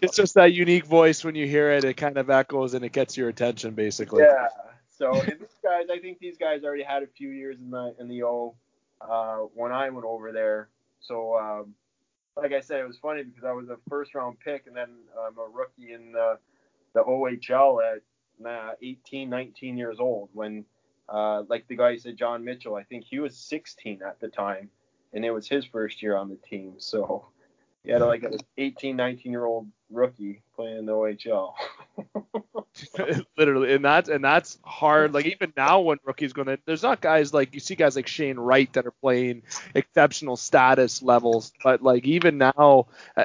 [0.00, 1.82] It's just that unique voice when you hear it.
[1.84, 4.22] It kind of echoes and it gets your attention, basically.
[4.22, 4.48] yeah.
[4.90, 7.94] So and these guys, I think these guys already had a few years in the
[7.98, 8.54] in the O
[9.08, 10.68] uh, when I went over there.
[11.00, 11.74] So um,
[12.36, 14.90] like I said, it was funny because I was a first round pick, and then
[15.18, 16.38] I'm a rookie in the
[16.94, 18.02] the OHL at
[18.38, 20.30] nah, 18, 19 years old.
[20.32, 20.64] When
[21.08, 24.70] uh, like the guy said, John Mitchell, I think he was 16 at the time,
[25.12, 26.74] and it was his first year on the team.
[26.78, 27.26] So
[27.84, 31.54] You had like an 18, 19 year old rookie playing in the OHL.
[33.36, 35.12] Literally, and that's and that's hard.
[35.12, 38.06] Like even now, when rookies going to, there's not guys like you see guys like
[38.06, 39.42] Shane Wright that are playing
[39.74, 43.24] exceptional status levels, but like even now, uh,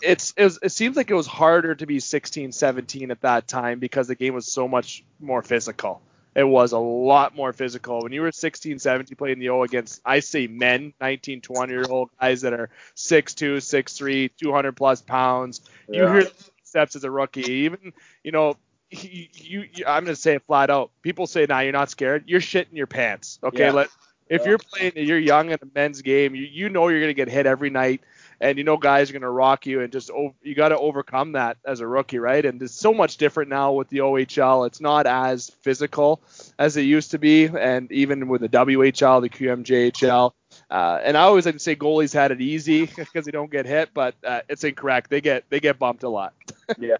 [0.00, 3.46] it's it, was, it seems like it was harder to be 16, 17 at that
[3.46, 6.00] time because the game was so much more physical
[6.34, 8.02] it was a lot more physical.
[8.02, 11.84] When you were 16, 17 playing the O against, I say men, 19, 20 year
[11.88, 16.02] old guys that are 6'2, 6'3, 200 plus pounds, yeah.
[16.02, 16.30] you hear
[16.64, 17.50] steps as a rookie.
[17.50, 17.92] Even,
[18.24, 18.56] you know,
[18.90, 20.90] you, you, you I'm going to say it flat out.
[21.02, 22.24] People say, nah, you're not scared.
[22.26, 23.38] You're shitting your pants.
[23.42, 23.66] Okay.
[23.66, 23.72] Yeah.
[23.72, 23.88] Let,
[24.28, 24.48] if yeah.
[24.48, 27.28] you're playing, you're young in a men's game, you, you know you're going to get
[27.28, 28.00] hit every night
[28.42, 30.10] and you know guys are going to rock you and just
[30.42, 32.44] you got to overcome that as a rookie, right?
[32.44, 34.66] And it's so much different now with the OHL.
[34.66, 36.20] It's not as physical
[36.58, 40.32] as it used to be, and even with the WHL, the QMJHL.
[40.68, 43.64] Uh, and I always like to say goalies had it easy because they don't get
[43.64, 45.08] hit, but uh, it's incorrect.
[45.08, 46.34] They get they get bumped a lot.
[46.78, 46.96] yeah,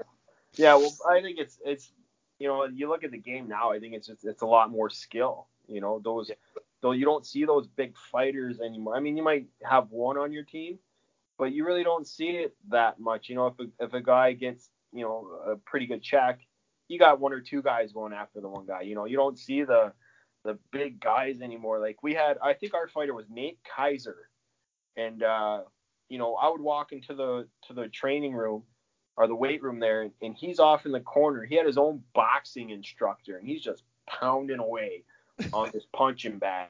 [0.55, 0.77] yeah.
[0.77, 1.91] Well, I think it's it's
[2.39, 3.73] you know you look at the game now.
[3.73, 5.49] I think it's just it's a lot more skill.
[5.67, 6.31] You know those
[6.83, 8.95] though you don't see those big fighters anymore.
[8.95, 10.79] I mean, you might have one on your team,
[11.39, 13.29] but you really don't see it that much.
[13.29, 16.41] You know, if a, if a guy gets you know a pretty good check,
[16.89, 18.83] you got one or two guys going after the one guy.
[18.83, 19.93] You know, you don't see the
[20.45, 21.79] the big guys anymore.
[21.79, 24.29] Like we had, I think our fighter was Nate Kiser,
[24.97, 25.63] and uh,
[26.09, 28.65] you know, I would walk into the to the training room
[29.17, 31.45] or the weight room there, and he's off in the corner.
[31.45, 35.05] He had his own boxing instructor, and he's just pounding away
[35.53, 36.69] on this punching bag.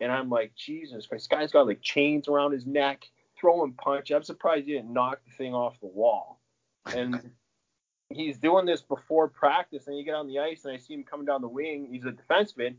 [0.00, 3.06] And I'm like, Jesus Christ, this guy's got like chains around his neck
[3.44, 4.10] throwing punch.
[4.10, 6.40] I'm surprised he didn't knock the thing off the wall.
[6.86, 7.30] And
[8.08, 11.04] he's doing this before practice, and you get on the ice, and I see him
[11.04, 11.88] coming down the wing.
[11.90, 12.76] He's a defenseman,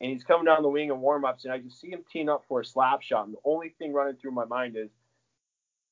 [0.00, 2.44] and he's coming down the wing in warm-ups, and I just see him teeing up
[2.48, 3.26] for a slap shot.
[3.26, 4.88] And the only thing running through my mind is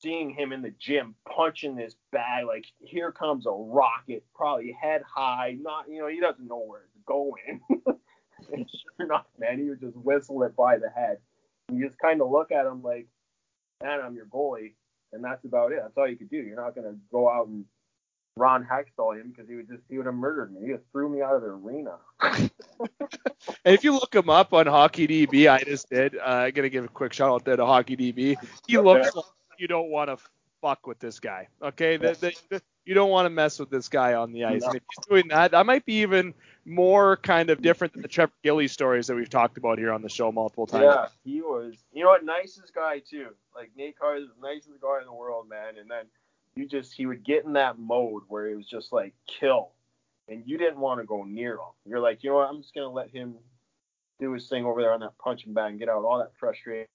[0.00, 5.02] seeing him in the gym punching this bag like here comes a rocket, probably head
[5.06, 5.56] high.
[5.60, 7.60] Not you know he doesn't know where it's going.
[8.52, 11.18] and sure enough, man, he would just whistle it by the head.
[11.68, 13.08] And you just kind of look at him like,
[13.80, 14.72] and I'm your goalie,
[15.12, 15.78] and that's about it.
[15.82, 16.36] That's all you could do.
[16.36, 17.64] You're not going to go out and
[18.36, 20.66] Ron Hextall him because he would just he would have murdered me.
[20.66, 21.96] He just threw me out of the arena.
[22.22, 22.50] and
[23.64, 26.16] if you look him up on Hockey DB, I just did.
[26.16, 28.36] Uh, I'm gonna give a quick shout out there to Hockey DB.
[28.66, 29.24] He looks like
[29.58, 30.18] you don't want to
[30.60, 31.48] fuck with this guy.
[31.62, 34.62] Okay, the, the, the, you don't want to mess with this guy on the ice.
[34.62, 34.68] No.
[34.68, 36.32] And if he's doing that, that might be even
[36.64, 40.02] more kind of different than the Trevor Gilly stories that we've talked about here on
[40.02, 40.84] the show multiple times.
[40.84, 41.74] Yeah, he was.
[41.92, 42.24] You know what?
[42.24, 43.28] Nicest guy too.
[43.54, 45.78] Like Nate Carr is the nicest guy in the world, man.
[45.78, 46.06] And then
[46.54, 49.72] you just he would get in that mode where it was just like kill,
[50.28, 51.74] and you didn't want to go near him.
[51.86, 52.48] You're like, you know what?
[52.48, 53.34] I'm just gonna let him
[54.20, 56.86] do his thing over there on that punching bag and get out all that frustration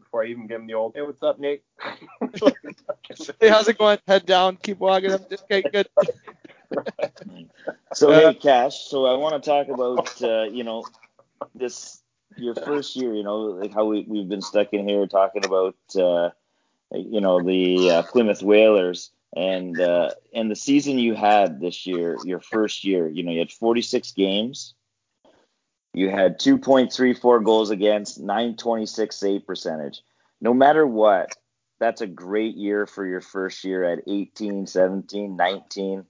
[0.00, 1.62] before I even give him the old, hey, what's up, Nate?
[3.40, 3.98] hey, how's it going?
[4.06, 5.32] Head down, keep walking up.
[5.32, 5.88] Okay, good.
[7.94, 8.88] so hey, Cash.
[8.88, 10.84] So I want to talk about uh, you know
[11.54, 12.02] this
[12.36, 13.14] your first year.
[13.14, 16.30] You know, like how we we've been stuck in here talking about uh,
[16.92, 22.18] you know the uh, Plymouth Whalers and uh, and the season you had this year,
[22.24, 23.08] your first year.
[23.08, 24.74] You know, you had 46 games.
[25.94, 30.02] You had 2.34 goals against, 926 save percentage.
[30.40, 31.36] No matter what,
[31.80, 36.04] that's a great year for your first year at 18, 17, 19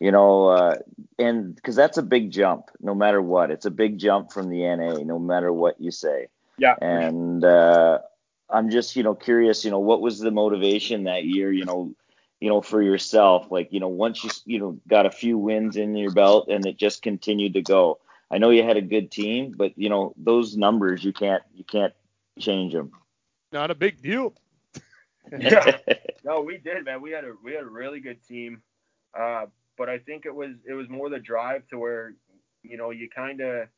[0.00, 0.76] you know, uh,
[1.18, 3.50] and because that's a big jump, no matter what.
[3.50, 6.28] It's a big jump from the NA, no matter what you say.
[6.58, 6.74] Yeah.
[6.80, 8.00] And uh,
[8.50, 11.94] I'm just, you know, curious, you know, what was the motivation that year, you know,
[12.40, 15.76] you know, for yourself, like, you know, once you, you know, got a few wins
[15.76, 17.98] in your belt and it just continued to go.
[18.30, 21.64] I know you had a good team, but you know, those numbers you can't, you
[21.64, 21.92] can't
[22.38, 22.92] change them.
[23.52, 24.34] Not a big deal.
[25.38, 25.78] yeah.
[26.24, 27.00] No, we did, man.
[27.00, 28.62] We had a we had a really good team.
[29.18, 32.14] Uh, but I think it was it was more the drive to where
[32.62, 33.68] you know you kind of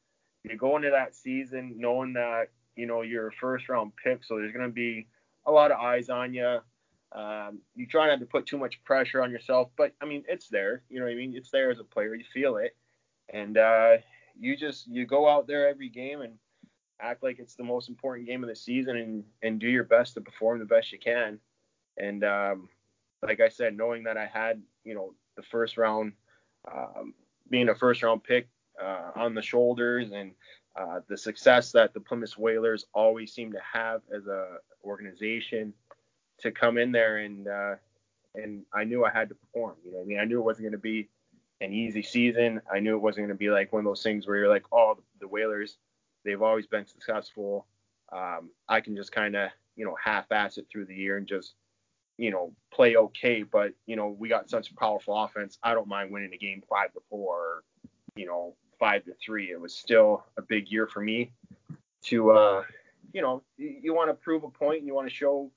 [0.45, 4.37] you go into that season knowing that you know you're a first round pick, so
[4.37, 5.07] there's going to be
[5.47, 6.59] a lot of eyes on you.
[7.13, 10.49] Um, you try not to put too much pressure on yourself, but I mean it's
[10.49, 10.83] there.
[10.89, 11.35] You know what I mean?
[11.37, 12.15] It's there as a player.
[12.15, 12.77] You feel it,
[13.29, 13.97] and uh,
[14.38, 16.35] you just you go out there every game and
[17.01, 20.14] act like it's the most important game of the season and and do your best
[20.14, 21.38] to perform the best you can.
[21.99, 22.68] And um,
[23.22, 26.12] like I said, knowing that I had you know the first round,
[26.70, 27.14] um,
[27.51, 28.49] being a first round pick
[28.83, 30.33] uh, on the shoulders, and
[30.77, 35.72] uh, the success that the Plymouth Whalers always seem to have as a organization
[36.38, 37.75] to come in there and uh,
[38.35, 39.77] and I knew I had to perform.
[39.85, 41.09] You know, I mean, I knew it wasn't going to be
[41.61, 42.61] an easy season.
[42.73, 44.64] I knew it wasn't going to be like one of those things where you're like,
[44.73, 45.79] oh, the Whalers,
[46.25, 47.66] they've always been successful.
[48.12, 51.55] Um, I can just kind of, you know, half-ass it through the year and just
[52.19, 55.59] you know, play okay, but you know, we got such a powerful offense.
[55.62, 57.64] I don't mind winning a game five to four, or,
[58.16, 59.51] you know, five to three.
[59.51, 61.33] It was still a big year for me
[62.05, 62.62] to, uh,
[63.12, 65.51] you know, you, want to prove a point and you want to show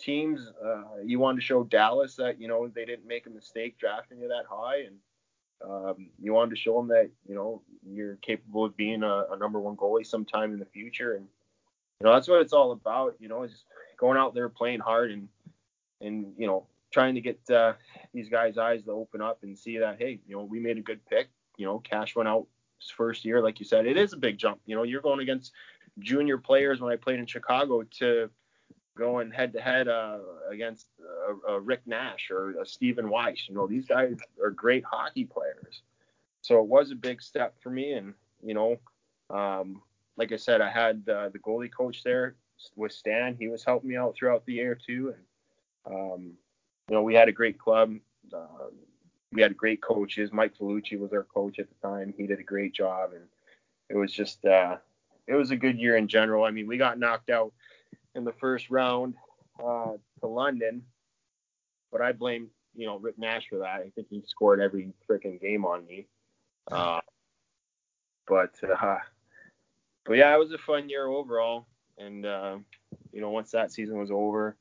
[0.00, 3.78] teams, uh, you want to show Dallas that you know they didn't make a mistake
[3.78, 4.96] drafting you that high, and
[5.68, 9.36] um, you wanted to show them that you know you're capable of being a, a,
[9.38, 11.26] number one goalie sometime in the future, and
[12.00, 13.16] you know that's what it's all about.
[13.20, 13.64] You know, just
[13.98, 15.28] going out there playing hard and
[16.00, 17.74] and you know trying to get uh,
[18.12, 20.82] these guys' eyes to open up and see that hey, you know we made a
[20.82, 21.28] good pick.
[21.56, 22.46] You know, Cash went out
[22.80, 24.60] his first year, like you said, it is a big jump.
[24.66, 25.52] You know, you're going against
[25.98, 28.30] junior players when I played in Chicago to
[28.96, 29.88] going head to head
[30.50, 30.86] against
[31.48, 33.48] uh, Rick Nash or Stephen Weiss.
[33.48, 35.82] You know, these guys are great hockey players.
[36.42, 37.92] So it was a big step for me.
[37.92, 38.76] And, you know,
[39.30, 39.80] um,
[40.16, 42.34] like I said, I had uh, the goalie coach there
[42.76, 43.36] with Stan.
[43.38, 45.14] He was helping me out throughout the year too.
[45.86, 46.32] And, um,
[46.88, 47.94] you know, we had a great club.
[48.32, 48.70] Uh,
[49.32, 50.30] we had great coaches.
[50.32, 52.12] Mike Vellucci was our coach at the time.
[52.16, 53.12] He did a great job.
[53.14, 53.24] And
[53.88, 54.76] it was just, uh,
[55.26, 56.44] it was a good year in general.
[56.44, 57.52] I mean, we got knocked out
[58.14, 59.14] in the first round
[59.62, 60.82] uh, to London,
[61.90, 63.80] but I blame you know Rick Nash for that.
[63.80, 66.06] I think he scored every freaking game on me.
[66.70, 67.00] Uh,
[68.26, 68.98] but uh,
[70.04, 71.66] but yeah, it was a fun year overall,
[71.98, 72.56] and uh,
[73.12, 74.56] you know once that season was over,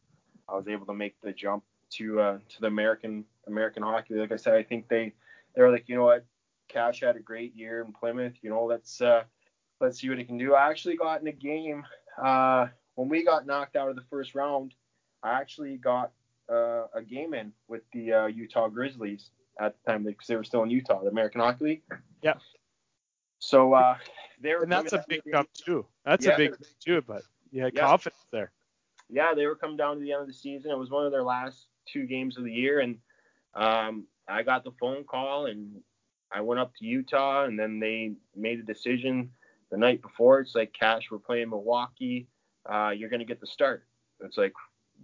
[0.48, 4.16] I was able to make the jump to uh, to the American American hockey.
[4.16, 5.14] Like I said, I think they
[5.56, 6.26] they were like, you know what,
[6.68, 8.34] Cash had a great year in Plymouth.
[8.42, 9.24] You know, let's uh,
[9.80, 10.54] let's see what he can do.
[10.54, 11.84] I actually got in a game
[12.22, 12.68] uh,
[13.02, 14.76] when we got knocked out of the first round,
[15.24, 16.12] I actually got
[16.48, 20.44] uh, a game in with the uh, Utah Grizzlies at the time because they were
[20.44, 21.82] still in Utah, the American Hockey League.
[22.22, 22.36] Yeah.
[23.40, 23.98] So uh,
[24.40, 24.62] they were.
[24.62, 25.88] And that's a big jump too.
[26.06, 27.88] That's yeah, a big too, but you had yeah.
[27.88, 28.52] confidence there.
[29.10, 30.70] Yeah, they were coming down to the end of the season.
[30.70, 33.00] It was one of their last two games of the year, and
[33.56, 35.82] um, I got the phone call and
[36.32, 39.32] I went up to Utah, and then they made a decision
[39.72, 40.40] the night before.
[40.40, 42.28] It's like, Cash, we're playing Milwaukee
[42.70, 43.86] uh, you're gonna get the start.
[44.20, 44.54] It's like,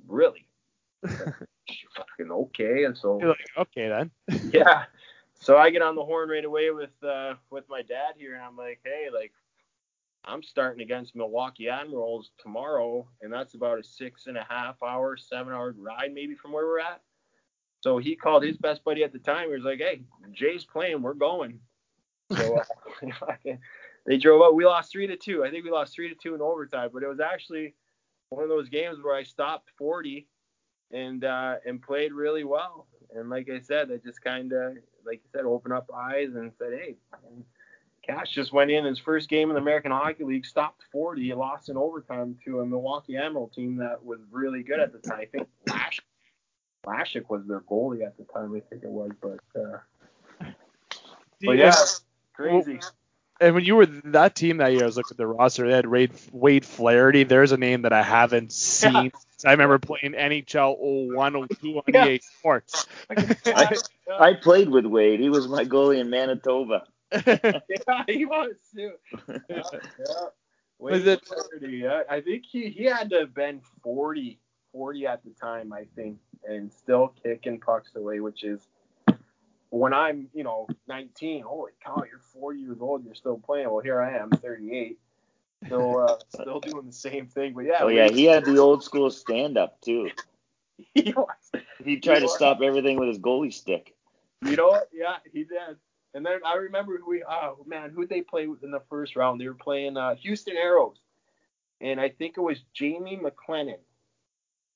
[0.07, 0.47] really?
[1.07, 2.85] fucking okay.
[2.85, 4.11] And so you're like, okay then.
[4.53, 4.85] yeah.
[5.39, 8.43] So I get on the horn right away with uh, with my dad here, and
[8.43, 9.31] I'm like, hey, like,
[10.25, 15.15] I'm starting against Milwaukee Admirals tomorrow, and that's about a six and a half hour,
[15.15, 17.01] seven hour ride maybe from where we're at.
[17.81, 19.49] So he called his best buddy at the time.
[19.49, 21.59] He was like, hey, Jay's playing, we're going.
[22.35, 22.59] So
[23.01, 23.33] uh,
[24.07, 24.55] they drove up.
[24.55, 25.43] We lost three to two.
[25.43, 27.75] I think we lost three to two in overtime, but it was actually
[28.29, 30.25] one of those games where I stopped 40
[30.91, 32.87] and uh, and played really well.
[33.13, 36.51] And like I said, I just kind of, like you said, opened up eyes and
[36.57, 36.95] said, hey.
[37.29, 37.43] And
[38.05, 41.67] Cash just went in his first game in the American Hockey League, stopped 40, lost
[41.67, 45.19] in overtime to a Milwaukee Admiral team that was really good at the time.
[45.19, 45.99] I think Lash,
[46.85, 49.39] Lashik was their goalie at the time, I think it was, but.
[49.59, 50.47] Uh,
[51.41, 51.75] but yeah,
[52.33, 52.79] crazy.
[52.81, 52.91] Well,
[53.39, 55.67] and when you were that team that year, I was looking at the roster.
[55.67, 57.23] They had Wade, Wade Flaherty.
[57.23, 58.93] There's a name that I haven't seen.
[58.93, 59.10] Yeah.
[59.45, 60.78] I remember playing NHL
[61.13, 62.06] 01, 02 on yeah.
[62.06, 62.88] Oh EA Sports.
[63.45, 63.76] I,
[64.19, 65.19] I, played with Wade.
[65.19, 66.84] He was my goalie in Manitoba.
[67.12, 68.93] yeah, he was too.
[69.28, 69.63] Yeah, yeah.
[70.80, 72.04] Wade was it, Flaherty, yeah.
[72.10, 74.39] I think he, he had to have been 40,
[74.71, 78.67] 40 at the time, I think, and still kicking pucks away, which is–
[79.69, 83.69] when I'm, you know, 19, holy cow, you're 40 years old, you're still playing.
[83.69, 84.97] Well, here I am, 38,
[85.65, 87.53] still, uh, still doing the same thing.
[87.53, 87.80] But yeah.
[87.82, 90.12] Oh yeah, he had the old school stand up too.
[90.93, 91.63] he was.
[91.84, 92.36] He tried he to was.
[92.36, 93.95] stop everything with his goalie stick.
[94.43, 94.89] You know what?
[94.93, 95.77] Yeah, he did.
[96.13, 99.15] And then I remember who we, oh man, who they played with in the first
[99.15, 99.41] round?
[99.41, 100.95] They were playing uh, Houston Aeros,
[101.82, 103.80] and I think it was Jamie McLennan.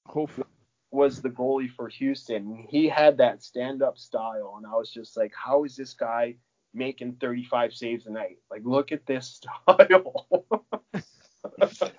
[0.06, 0.48] Hopefully
[0.92, 2.68] was the goalie for Houston.
[2.70, 6.36] He had that stand up style, and I was just like, how is this guy
[6.74, 8.38] making 35 saves a night?
[8.50, 9.28] Like, look at this
[9.68, 10.54] style.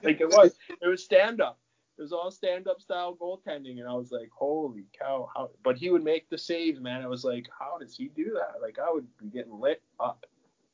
[0.02, 1.59] like it was, it was stand up.
[1.98, 5.29] It was all stand up style goaltending, and I was like, holy cow!
[5.35, 5.50] How?
[5.62, 7.02] But he would make the saves, man.
[7.02, 8.60] I was like, how does he do that?
[8.60, 10.25] Like, I would be getting lit up.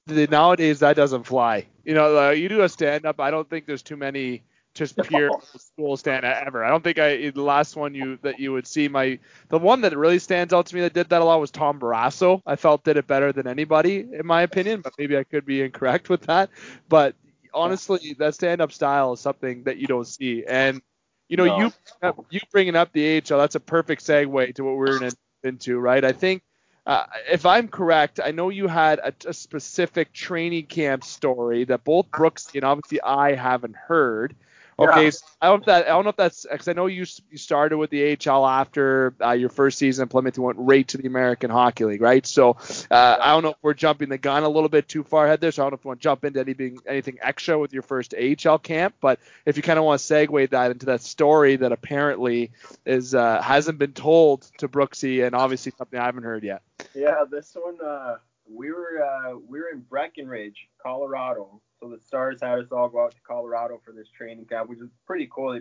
[0.07, 1.67] Nowadays, that doesn't fly.
[1.85, 3.21] You know, uh, you do a stand up.
[3.21, 4.43] I don't think there's too many
[4.79, 6.65] just pure school stand ever.
[6.65, 9.19] I don't think I the last one you that you would see my
[9.49, 11.79] the one that really stands out to me that did that a lot was Tom
[11.79, 12.41] Barrasso.
[12.47, 15.63] I felt did it better than anybody in my opinion, but maybe I could be
[15.63, 16.51] incorrect with that.
[16.89, 17.15] But
[17.53, 20.45] honestly, that stand up style is something that you don't see.
[20.47, 20.81] And
[21.29, 21.59] you know, no.
[21.59, 25.11] you you bringing up the AHL, that's a perfect segue to what we're
[25.43, 26.05] into, right?
[26.05, 26.43] I think
[26.89, 31.85] uh, if I'm correct, I know you had a, a, specific training camp story that
[31.85, 34.35] both Brooks and obviously I haven't heard
[34.81, 35.11] Okay, Yeah.
[35.11, 37.05] so I don't know if that I don't know if that's because I know you
[37.31, 40.37] you started with the AHL after uh, your first season in Plymouth.
[40.37, 42.25] You went right to the American Hockey League, right?
[42.25, 42.57] So
[42.91, 45.41] uh, I don't know if we're jumping the gun a little bit too far ahead
[45.41, 45.51] there.
[45.51, 47.83] So I don't know if you want to jump into anything anything extra with your
[47.83, 51.57] first AHL camp, but if you kind of want to segue that into that story
[51.57, 52.53] that apparently
[52.87, 56.63] is uh, hasn't been told to Brooksy and obviously something I haven't heard yet.
[56.95, 58.19] Yeah, this one uh,
[58.51, 61.61] we were uh, we were in Breckenridge, Colorado.
[61.81, 64.81] So the Stars had us all go out to Colorado for this training camp, which
[64.81, 65.53] is pretty cool.
[65.53, 65.61] They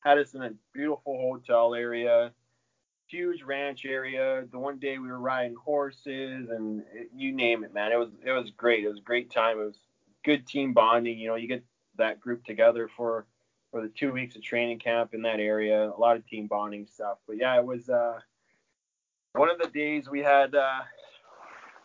[0.00, 2.32] had us in a beautiful hotel area,
[3.08, 4.44] huge ranch area.
[4.50, 7.92] The one day we were riding horses and it, you name it, man.
[7.92, 8.84] It was it was great.
[8.84, 9.58] It was a great time.
[9.58, 9.78] It was
[10.24, 11.18] good team bonding.
[11.18, 11.64] You know, you get
[11.96, 13.26] that group together for
[13.70, 15.90] for the two weeks of training camp in that area.
[15.90, 17.18] A lot of team bonding stuff.
[17.26, 18.20] But yeah, it was uh,
[19.32, 20.54] one of the days we had.
[20.54, 20.82] Uh,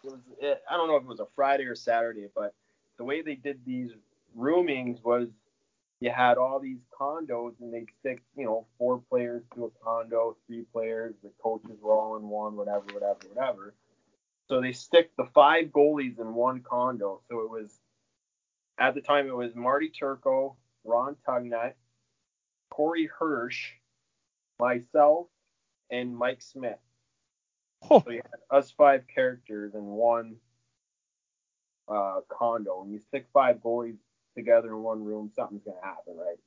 [0.05, 2.53] was it, I don't know if it was a Friday or Saturday, but
[2.97, 3.91] the way they did these
[4.35, 5.27] roomings was
[5.99, 10.35] you had all these condos and they'd stick, you know, four players to a condo,
[10.47, 13.73] three players, the coaches were all in one, whatever, whatever, whatever.
[14.47, 17.21] So they stick the five goalies in one condo.
[17.29, 17.79] So it was
[18.77, 21.73] at the time it was Marty Turco, Ron Tugnutt,
[22.69, 23.71] Corey Hirsch,
[24.59, 25.27] myself,
[25.89, 26.79] and Mike Smith.
[27.89, 30.37] Oh, So you had us five characters in one
[31.87, 33.97] uh, condo, and you stick five goalies
[34.35, 36.37] together in one room, something's gonna happen, right?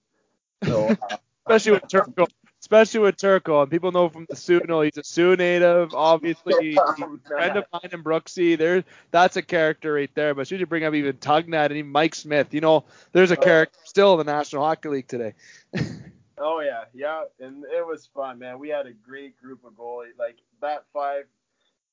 [0.65, 1.17] So uh,
[1.47, 2.27] especially with Turco,
[2.61, 4.61] especially with Turco, and people know from the Soo.
[4.69, 5.95] No, he's a Soo native.
[5.95, 6.79] Obviously, he's
[7.27, 8.59] friend of mine in Brooksy.
[8.59, 10.35] There, that's a character right there.
[10.35, 12.53] But should you bring up even Tugnutt and even Mike Smith?
[12.53, 15.35] You know, there's a character still in the National Hockey League today.
[16.41, 18.59] oh yeah, yeah, and it was fun, man.
[18.59, 20.19] We had a great group of goalies.
[20.19, 21.25] Like that five,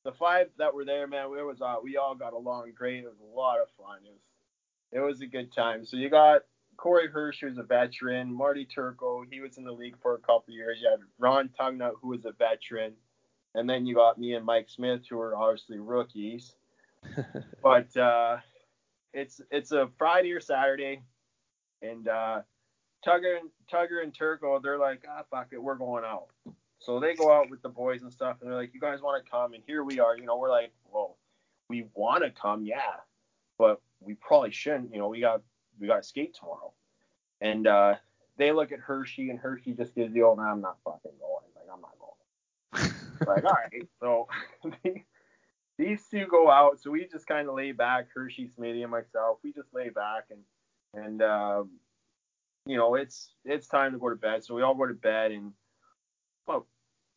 [0.04, 1.26] the five that were there, man.
[1.26, 3.04] It was uh, we all got along great.
[3.04, 4.00] It was a lot of fun.
[4.06, 4.22] It was
[4.92, 5.86] it was a good time.
[5.86, 6.42] So you got
[6.78, 10.54] Corey Hirsch, who's a veteran, Marty Turco, he was in the league for a couple
[10.54, 10.80] years.
[10.82, 12.94] You had Ron Tugnutt, who was a veteran,
[13.54, 16.56] and then you got me and Mike Smith, who are obviously rookies.
[17.64, 18.38] but uh,
[19.14, 21.04] it's it's a Friday or Saturday,
[21.82, 22.42] and uh,
[23.06, 26.28] Tugger and Tugger and Turco, they're like, ah, fuck it, we're going out.
[26.80, 29.24] So they go out with the boys and stuff, and they're like, you guys want
[29.24, 29.54] to come?
[29.54, 30.18] And here we are.
[30.18, 31.18] You know, we're like, well,
[31.70, 32.98] we want to come, yeah,
[33.58, 34.92] but we probably shouldn't.
[34.92, 35.42] You know, we got
[35.80, 36.74] we got to skate tomorrow.
[37.42, 37.96] And uh,
[38.38, 41.46] they look at Hershey, and Hershey just gives the old, I'm not fucking going.
[41.56, 42.94] Like, I'm not going.
[43.28, 43.88] like, all right.
[44.00, 44.28] So
[45.78, 46.80] these two go out.
[46.82, 49.40] So we just kind of lay back, Hershey, Smitty, and myself.
[49.44, 50.40] We just lay back and
[50.94, 51.72] and um,
[52.66, 54.44] you know it's it's time to go to bed.
[54.44, 55.54] So we all go to bed and
[56.48, 56.68] well,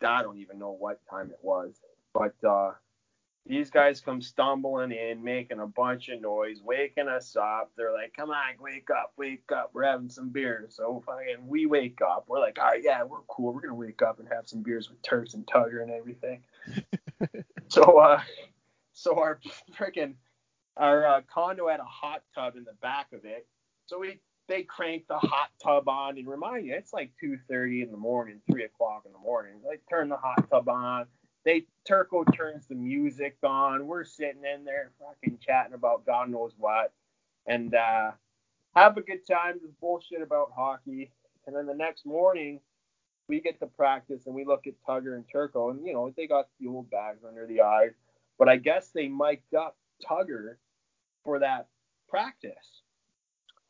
[0.07, 1.80] I don't even know what time it was,
[2.14, 2.72] but uh,
[3.46, 7.72] these guys come stumbling in, making a bunch of noise, waking us up.
[7.76, 9.70] They're like, "Come on, wake up, wake up.
[9.72, 12.26] We're having some beers." So fucking, we wake up.
[12.28, 13.55] We're like, "All right, yeah, we're cool.
[13.55, 16.42] We're gonna wake up and have some beers with Turks and Tugger and everything."
[17.68, 18.20] so, uh,
[18.92, 19.40] so our
[19.78, 20.14] freaking
[20.76, 23.46] our uh, condo had a hot tub in the back of it.
[23.86, 27.90] So we they crank the hot tub on and remind you, it's like 2:30 in
[27.90, 29.61] the morning, three o'clock in the morning.
[29.62, 31.07] They turn the hot tub on.
[31.44, 33.86] They Turco turns the music on.
[33.86, 36.92] We're sitting in there fucking chatting about God knows what,
[37.46, 38.12] and uh,
[38.74, 39.61] have a good time.
[39.61, 41.11] Just bullshit about hockey.
[41.46, 42.61] And then the next morning,
[43.28, 46.26] we get to practice and we look at Tugger and Turco, and you know they
[46.26, 47.92] got the old bags under the eyes,
[48.38, 49.76] but I guess they mic'd up
[50.09, 50.57] Tugger
[51.24, 51.68] for that
[52.09, 52.82] practice.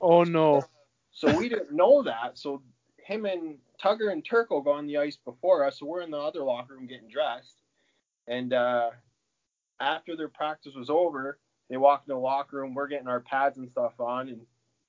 [0.01, 0.65] Oh no.
[1.13, 2.39] So we didn't know that.
[2.39, 2.63] So
[3.05, 5.79] him and Tugger and Turco go on the ice before us.
[5.79, 7.57] So we're in the other locker room getting dressed.
[8.27, 8.91] And uh,
[9.81, 11.39] after their practice was over,
[11.71, 12.75] they walk in the locker room.
[12.75, 14.41] We're getting our pads and stuff on, and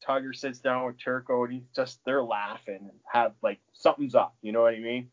[0.07, 4.35] Tugger sits down with Turco, and he's just they're laughing and have like something's up.
[4.41, 5.09] You know what I mean?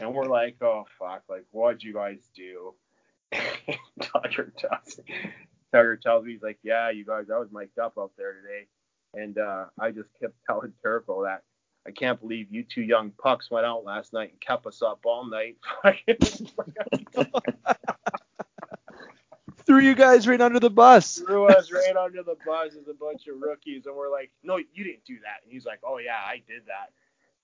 [0.00, 2.74] And we're like, oh fuck, like what'd you guys do?
[4.00, 5.00] Tugger tells
[5.74, 8.66] Tugger tells me he's like, yeah, you guys, I was mic'd up up there today.
[9.16, 11.42] And uh, I just kept telling Turco that
[11.86, 15.00] I can't believe you two young pucks went out last night and kept us up
[15.04, 15.56] all night.
[19.66, 21.18] Threw you guys right under the bus.
[21.26, 24.58] Threw us right under the bus as a bunch of rookies, and we're like, no,
[24.58, 25.42] you didn't do that.
[25.42, 26.92] And he's like, oh yeah, I did that.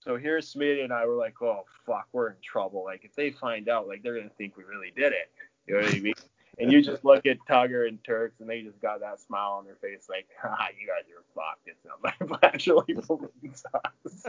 [0.01, 2.85] So here's Smitty and I were like, oh fuck, we're in trouble.
[2.85, 5.31] Like if they find out, like they're gonna think we really did it.
[5.67, 6.15] You know what I mean?
[6.59, 9.65] And you just look at Tugger and Turks, and they just got that smile on
[9.65, 11.67] their face, like, ah, you guys are fucked.
[11.67, 11.85] It's
[12.31, 13.65] not actually believes
[14.05, 14.27] us.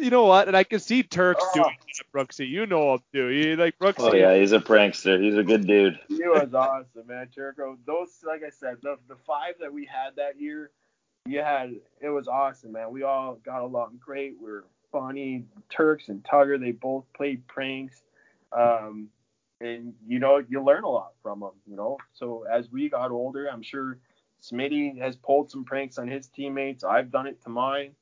[0.00, 0.48] You know what?
[0.48, 1.50] And I can see Turks Oh.
[1.54, 2.48] doing that, Brooksy.
[2.48, 3.28] You know him too.
[3.28, 4.10] He like Brooksy.
[4.10, 5.20] Oh yeah, he's a prankster.
[5.20, 5.98] He's a good dude.
[6.08, 7.28] He was awesome, man.
[7.34, 10.70] Turco, those, like I said, the, the five that we had that year,
[11.26, 12.90] you had it was awesome, man.
[12.92, 14.36] We all got along great.
[14.40, 15.44] We are funny.
[15.68, 18.00] Turks and Tugger, they both played pranks.
[18.52, 19.08] Um,
[19.60, 21.98] and you know, you learn a lot from them, you know.
[22.12, 23.98] So as we got older, I'm sure
[24.42, 26.84] Smitty has pulled some pranks on his teammates.
[26.84, 27.92] I've done it to mine.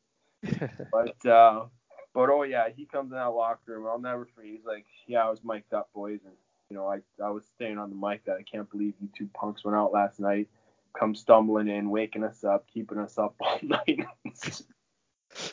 [0.42, 1.66] but uh
[2.14, 3.86] but oh yeah, he comes in that locker room.
[3.86, 4.50] I'll never forget.
[4.50, 6.34] He's like, Yeah, I was mic'd up, boys, and
[6.68, 9.28] you know, I I was saying on the mic that I can't believe you two
[9.34, 10.48] punks went out last night
[10.92, 14.06] come stumbling in, waking us up, keeping us up all night.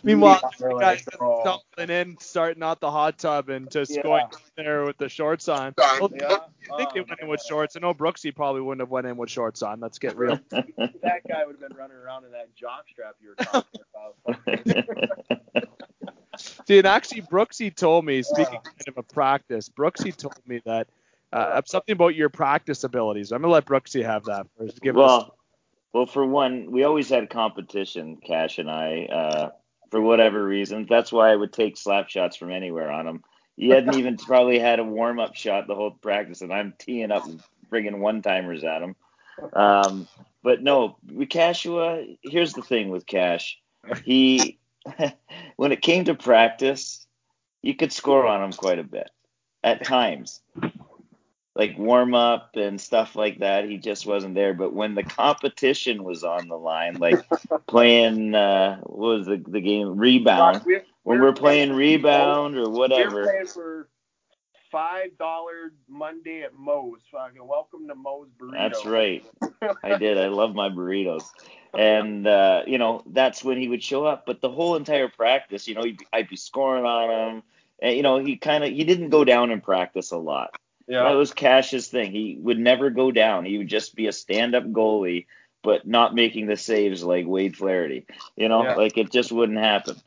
[0.03, 1.41] Meanwhile, yeah, guys oh.
[1.41, 4.03] stumbling in, starting out the hot tub and just yeah.
[4.03, 4.25] going
[4.55, 5.73] there with the shorts on.
[5.77, 6.38] Well, yeah.
[6.73, 7.75] I think they went in with shorts.
[7.75, 9.80] I know Brooksy probably wouldn't have went in with shorts on.
[9.80, 10.39] Let's get real.
[10.49, 15.69] that guy would have been running around in that jock strap you were talking about.
[16.67, 20.88] See, and actually, Brooksy told me, speaking kind of a practice, Brooksy told me that
[21.34, 23.32] uh, something about your practice abilities.
[23.32, 24.82] I'm gonna let Brooksy have that first.
[24.82, 25.30] Give well, us-
[25.93, 29.49] well, for one, we always had competition, Cash and I, uh,
[29.91, 30.85] for whatever reason.
[30.89, 33.23] That's why I would take slap shots from anywhere on him.
[33.55, 37.11] He hadn't even probably had a warm up shot the whole practice, and I'm teeing
[37.11, 37.27] up,
[37.69, 38.95] bringing one timers at him.
[39.53, 40.07] Um,
[40.43, 43.57] but no, with Cashua, here's the thing with Cash.
[44.03, 44.59] He,
[45.55, 47.05] when it came to practice,
[47.61, 49.09] you could score on him quite a bit
[49.63, 50.41] at times
[51.60, 53.66] like warm up and stuff like that.
[53.66, 54.53] He just wasn't there.
[54.53, 57.20] But when the competition was on the line, like
[57.68, 62.55] playing uh, what was the the game rebound, we're, when we're, we're playing, playing, rebound
[62.55, 63.16] or whatever.
[63.16, 63.89] We're playing for
[64.72, 67.01] five dollar Monday at Moe's.
[67.12, 68.53] Fucking welcome to Moe's burrito.
[68.53, 69.26] That's right.
[69.84, 70.18] I did.
[70.18, 71.26] I love my burritos.
[71.78, 74.26] And uh, you know that's when he would show up.
[74.26, 75.84] But the whole entire practice, you know,
[76.14, 77.43] I'd be scoring on him.
[77.82, 80.55] And, you know, he kind of he didn't go down in practice a lot.
[80.89, 81.03] Yeah.
[81.03, 82.11] That was Cash's thing.
[82.11, 83.45] He would never go down.
[83.45, 85.27] He would just be a stand-up goalie,
[85.61, 88.07] but not making the saves like Wade Flaherty.
[88.35, 88.73] You know, yeah.
[88.73, 89.97] like it just wouldn't happen.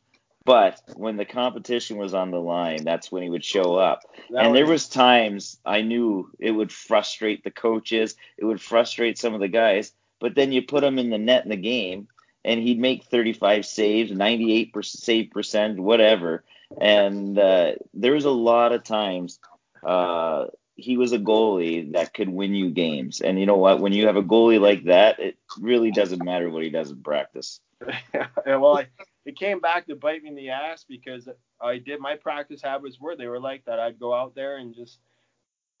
[0.43, 4.01] But when the competition was on the line, that's when he would show up.
[4.29, 9.17] That and there was times I knew it would frustrate the coaches, it would frustrate
[9.17, 12.09] some of the guys, but then you put him in the net in the game
[12.43, 16.43] and he'd make 35 saves, 98 save percent, whatever.
[16.81, 19.39] And uh, there was a lot of times
[19.81, 23.21] uh, he was a goalie that could win you games.
[23.21, 23.79] And you know what?
[23.79, 27.03] When you have a goalie like that, it really doesn't matter what he does in
[27.03, 27.59] practice.
[28.45, 28.87] well, I,
[29.25, 31.29] it came back to bite me in the ass because
[31.61, 33.79] I did my practice habits were they were like that.
[33.79, 34.99] I'd go out there and just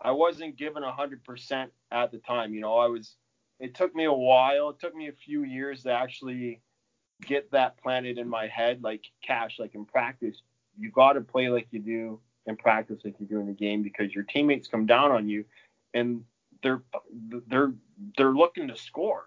[0.01, 2.53] I wasn't given a hundred percent at the time.
[2.53, 3.15] You know, I was.
[3.59, 4.69] It took me a while.
[4.69, 6.61] It took me a few years to actually
[7.25, 10.41] get that planted in my head, like cash, like in practice.
[10.77, 13.83] You got to play like you do in practice like you do in the game
[13.83, 15.45] because your teammates come down on you
[15.93, 16.23] and
[16.61, 16.81] they're
[17.47, 17.73] they're
[18.17, 19.25] they're looking to score.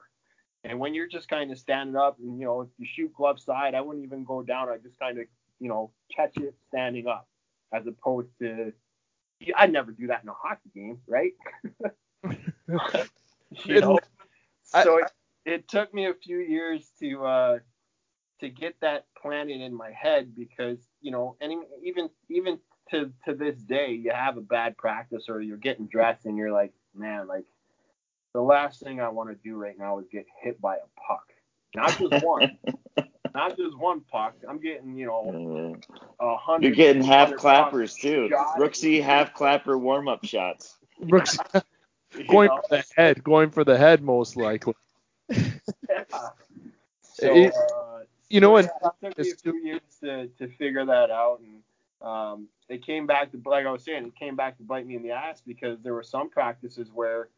[0.64, 3.41] And when you're just kind of standing up and you know if you shoot glove
[3.41, 4.69] side, I wouldn't even go down.
[4.69, 5.27] I just kind of
[5.61, 7.29] you know catch it standing up
[7.73, 8.73] as opposed to
[9.57, 11.33] I'd never do that in a hockey game, right?
[13.64, 13.99] you know,
[14.64, 15.12] so it,
[15.45, 17.59] it took me a few years to uh,
[18.41, 22.59] to get that planted in my head because you know, any even even
[22.91, 26.53] to to this day you have a bad practice or you're getting dressed and you're
[26.53, 27.45] like, man, like
[28.32, 31.32] the last thing I want to do right now is get hit by a puck.
[31.74, 32.59] Not just one.
[33.34, 34.34] not just one puck.
[34.49, 35.95] I'm getting, you know, mm-hmm.
[36.20, 36.66] a hundred.
[36.66, 38.28] You're getting half clappers too.
[38.59, 40.76] Brooksy half clapper warm up shots.
[41.09, 41.39] Brooks
[42.28, 42.61] going know?
[42.68, 44.74] for the head, going for the head most likely.
[45.28, 46.05] yeah.
[47.03, 48.68] So, it, uh, you know, and
[49.03, 51.62] it took me a few years to, to figure that out, and
[52.03, 54.97] um, it came back to like I was saying, it came back to bite me
[54.97, 57.29] in the ass because there were some practices where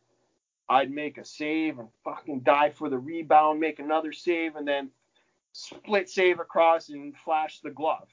[0.68, 4.90] I'd make a save and fucking dive for the rebound, make another save, and then
[5.52, 8.08] split save across and flash the glove.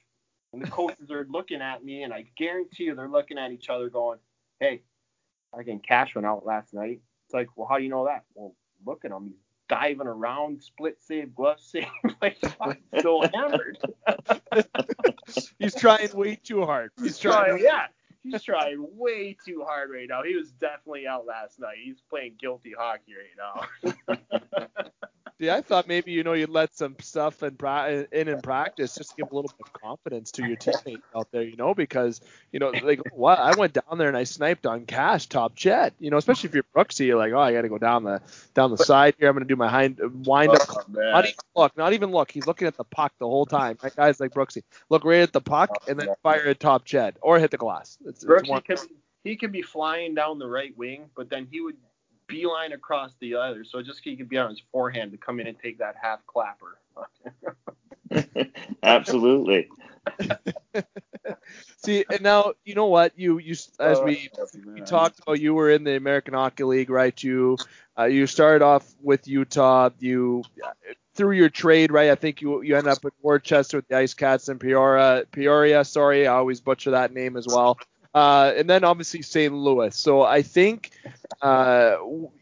[0.54, 3.70] And the coaches are looking at me, and I guarantee you they're looking at each
[3.70, 4.20] other going,
[4.60, 4.84] "Hey,
[5.54, 8.24] I can cash one out last night." It's like, well, how do you know that?
[8.36, 9.26] Well, look at him.
[9.26, 11.88] He's diving around, split save, glove save,
[12.22, 12.38] like
[13.02, 13.78] so hammered.
[15.60, 16.92] He's trying way too hard.
[17.02, 17.88] He's trying, yeah.
[18.24, 20.24] He's trying way too hard right now.
[20.24, 21.78] He was definitely out last night.
[21.84, 24.68] He's playing guilty hockey right now.
[25.38, 28.96] Yeah, I thought maybe you know you'd let some stuff in, pra- in in practice
[28.96, 31.74] just to give a little bit of confidence to your teammates out there, you know,
[31.74, 32.22] because
[32.54, 35.94] you know like what I went down there and I sniped on cash top jet,
[36.00, 38.22] you know, especially if you're Brooksy, you're like, oh, I got to go down the
[38.54, 39.28] down the side here.
[39.28, 40.62] I'm gonna do my hind wind up.
[40.70, 42.32] Oh, not even look, not even look.
[42.32, 43.78] He's looking at the puck the whole time.
[43.84, 47.18] Right, guys like Brooksy, look right at the puck and then fire at top jet
[47.22, 47.98] or hit the glass.
[48.06, 51.60] It's, Brooksy it's can, he could be flying down the right wing, but then he
[51.60, 51.76] would
[52.28, 55.48] beeline across the other, so just he could be on his forehand to come in
[55.48, 56.80] and take that half clapper.
[58.84, 59.70] Absolutely.
[61.78, 65.54] See, and now you know what you you as we Uh, we talked about you
[65.54, 67.22] were in the American Hockey League, right?
[67.24, 67.58] You
[67.98, 69.90] uh, you started off with Utah.
[70.00, 70.44] You
[71.16, 72.12] through your trade, right?
[72.12, 75.26] I think you you ended up in Worcester with the Ice Cats and Peoria.
[75.32, 77.78] Peoria, sorry, I always butcher that name as well.
[78.16, 79.54] Uh, and then obviously St.
[79.54, 79.94] Louis.
[79.94, 80.92] So I think,
[81.42, 81.98] uh,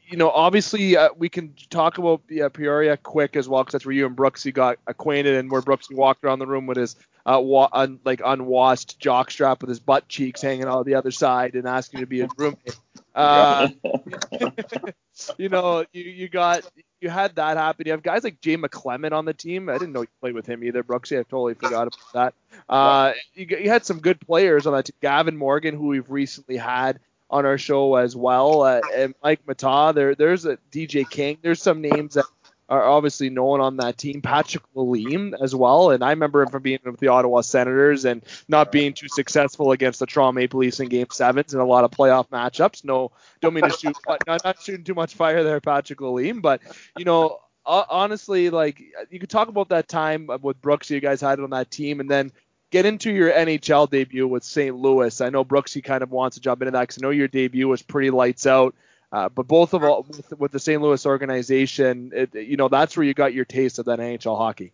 [0.07, 3.95] you know, obviously uh, we can talk about Peoria quick as well because that's where
[3.95, 6.95] you and Brooksy got acquainted and where Brooksy walked around the room with his
[7.25, 11.55] uh, wa- un- like unwashed jockstrap with his butt cheeks hanging out the other side
[11.55, 12.77] and asking to be his roommate.
[13.15, 13.69] Uh,
[15.37, 16.63] you know, you, you got
[17.01, 17.85] you had that happen.
[17.85, 19.69] You have guys like Jay McClement on the team.
[19.69, 21.19] I didn't know you played with him either, Brooksy.
[21.19, 22.33] I totally forgot about that.
[22.69, 24.95] Uh, you, you had some good players on that team.
[25.01, 26.99] Gavin Morgan, who we've recently had
[27.29, 29.91] on our show as well, uh, and Mike Mata.
[29.93, 31.37] There, there's a DJ King.
[31.41, 32.25] There's some names that
[32.69, 34.21] obviously known on that team.
[34.21, 38.23] Patrick Lalime as well, and I remember him from being with the Ottawa Senators and
[38.47, 41.83] not being too successful against the Toronto Maple Leafs in Game Sevens and a lot
[41.83, 42.83] of playoff matchups.
[42.83, 43.11] No,
[43.41, 46.61] don't mean to shoot, not, not shooting too much fire there, Patrick Lalime, but
[46.97, 47.39] you know.
[47.65, 51.71] Honestly, like you could talk about that time with Brooks, you guys had on that
[51.71, 52.33] team, and then
[52.71, 54.75] get into your NHL debut with St.
[54.75, 55.21] Louis.
[55.21, 57.69] I know Brooksy kind of wants to jump into that because I know your debut
[57.69, 58.75] was pretty lights out.
[59.13, 60.81] Uh, but both of all with, with, the St.
[60.81, 64.73] Louis organization, it, you know, that's where you got your taste of that NHL hockey.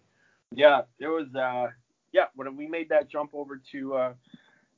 [0.56, 1.28] Yeah, it was.
[1.36, 1.68] Uh,
[2.14, 4.14] yeah, when we made that jump over to uh,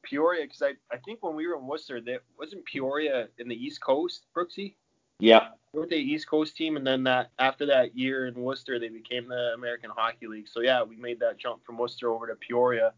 [0.01, 3.55] Peoria, because I, I think when we were in Worcester, that wasn't Peoria in the
[3.55, 4.73] East Coast, Brooksy.
[5.19, 5.49] Yeah.
[5.73, 8.89] They were the East Coast team, and then that after that year in Worcester, they
[8.89, 10.47] became the American Hockey League.
[10.47, 12.93] So yeah, we made that jump from Worcester over to Peoria,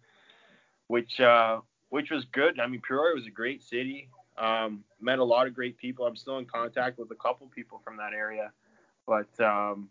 [0.88, 1.60] which uh,
[1.90, 2.62] which was good.
[2.62, 4.08] I mean, Peoria was a great city.
[4.38, 6.06] Um, met a lot of great people.
[6.06, 8.52] I'm still in contact with a couple people from that area,
[9.06, 9.90] but um,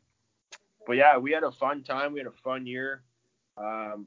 [0.87, 2.13] but yeah, we had a fun time.
[2.13, 3.03] We had a fun year.
[3.57, 4.07] Um,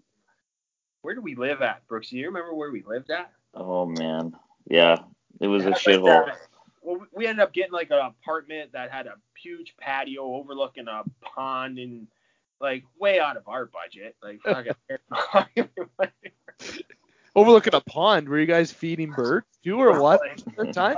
[1.02, 2.10] where do we live at, Brooks?
[2.10, 3.32] Do you remember where we lived at?
[3.54, 4.36] Oh man,
[4.70, 4.98] yeah,
[5.40, 6.32] it was Yeah, a shithole.
[6.82, 11.04] well, we ended up getting like an apartment that had a huge patio overlooking a
[11.22, 12.08] pond and
[12.60, 14.16] like way out of our budget.
[14.22, 14.74] Like fucking
[17.36, 20.22] Overlooking a pond, were you guys feeding birds too, or what?
[20.26, 20.96] At the time?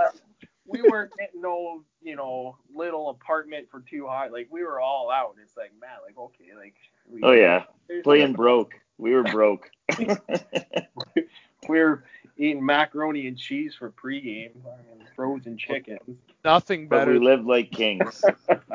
[0.68, 4.28] we weren't getting no, you know, little apartment for too high.
[4.28, 5.36] Like we were all out.
[5.42, 6.76] It's like, man, like okay, like.
[7.10, 8.74] We, Oh yeah, there's- playing broke.
[8.98, 9.70] We were broke.
[9.98, 10.08] We
[11.70, 12.04] were
[12.38, 14.52] eating macaroni and cheese for pregame
[14.92, 16.18] and frozen chickens.
[16.44, 17.14] Nothing better.
[17.14, 18.24] but we lived like kings.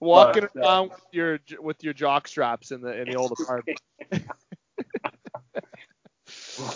[0.00, 3.32] walking but, uh, around with your with your jock straps in the in the old
[3.32, 3.80] apartment.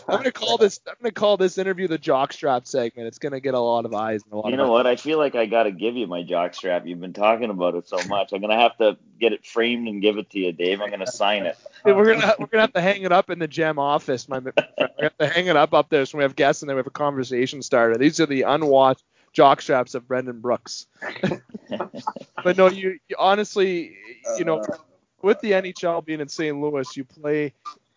[0.08, 3.08] I'm gonna call this I'm gonna call this interview the jockstrap segment.
[3.08, 4.86] It's gonna get a lot of eyes and a lot You of know what?
[4.86, 6.86] I feel like I got to give you my jockstrap.
[6.86, 8.32] You've been talking about it so much.
[8.32, 10.80] I'm gonna have to get it framed and give it to you, Dave.
[10.80, 11.56] I'm gonna sign it.
[11.84, 14.54] We're gonna we're gonna have to hang it up in the gem office, my friend.
[14.78, 16.80] We have to hang it up up there so we have guests and then we
[16.80, 17.96] have a conversation starter.
[17.96, 19.02] These are the unwatched
[19.34, 20.86] jockstraps of Brendan Brooks.
[22.44, 23.96] but no, you, you honestly,
[24.38, 24.76] you know, uh.
[25.22, 26.56] with the NHL being in St.
[26.58, 27.52] Louis, you play,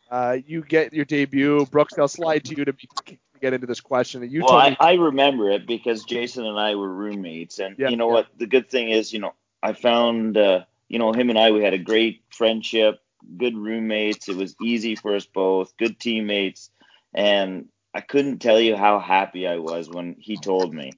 [0.09, 1.65] uh, you get your debut.
[1.67, 4.27] Brooks, I'll slide to you to, be, to get into this question.
[4.29, 7.75] You well, told I, me, I remember it because Jason and I were roommates, and
[7.77, 8.13] Yeah, you know yeah.
[8.13, 8.27] what?
[8.37, 11.63] The good thing is, you know, I found, uh, you know, him and I, we
[11.63, 12.99] had a great friendship,
[13.37, 14.29] good roommates.
[14.29, 16.69] It was easy for us both, good teammates,
[17.13, 20.91] and I couldn't tell you how happy I was when he told me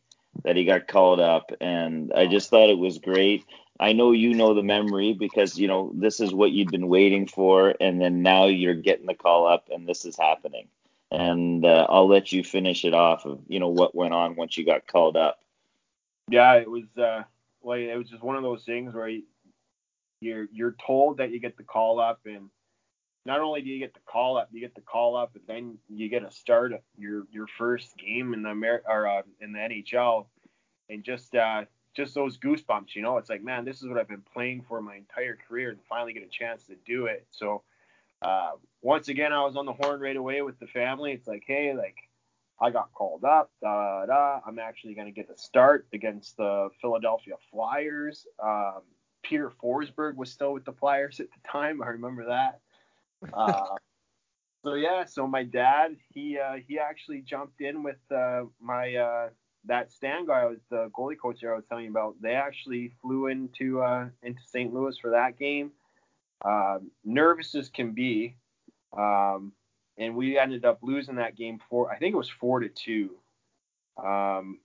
[0.43, 3.45] that he got called up, and I just thought it was great.
[3.79, 7.27] I know you know the memory because you know this is what you'd been waiting
[7.27, 10.67] for, and then now you're getting the call up, and this is happening
[11.11, 14.57] and uh, I'll let you finish it off of you know what went on once
[14.57, 15.39] you got called up.
[16.29, 17.23] Yeah, it was uh
[17.63, 19.23] like it was just one of those things where you,
[20.21, 22.49] you're you're told that you get the call up and
[23.25, 25.77] not only do you get the call up, you get the call up, and then
[25.89, 29.59] you get a start your your first game in the Amer- or uh, in the
[29.59, 30.27] NHL,
[30.89, 31.65] and just uh
[31.99, 34.81] just those goosebumps, you know, it's like man, this is what I've been playing for
[34.81, 37.27] my entire career, and finally get a chance to do it.
[37.31, 37.63] So
[38.21, 41.11] uh, once again, I was on the horn right away with the family.
[41.11, 41.97] It's like, hey, like
[42.61, 43.51] I got called up.
[43.61, 44.39] Da, da.
[44.45, 48.25] I'm actually going to get the start against the Philadelphia Flyers.
[48.41, 48.81] Um,
[49.23, 51.81] Peter Forsberg was still with the Flyers at the time.
[51.83, 52.59] I remember that.
[53.33, 53.75] Uh,
[54.63, 59.29] so yeah, so my dad, he uh, he actually jumped in with uh, my uh,
[59.65, 62.15] that stand guy, was the goalie coach there I was telling you about.
[62.21, 64.73] They actually flew into uh, into St.
[64.73, 65.71] Louis for that game.
[66.43, 68.35] Um, nervous as can be.
[68.97, 69.53] Um,
[69.97, 71.91] and we ended up losing that game four.
[71.91, 73.17] I think it was four to two.
[74.03, 74.59] Um,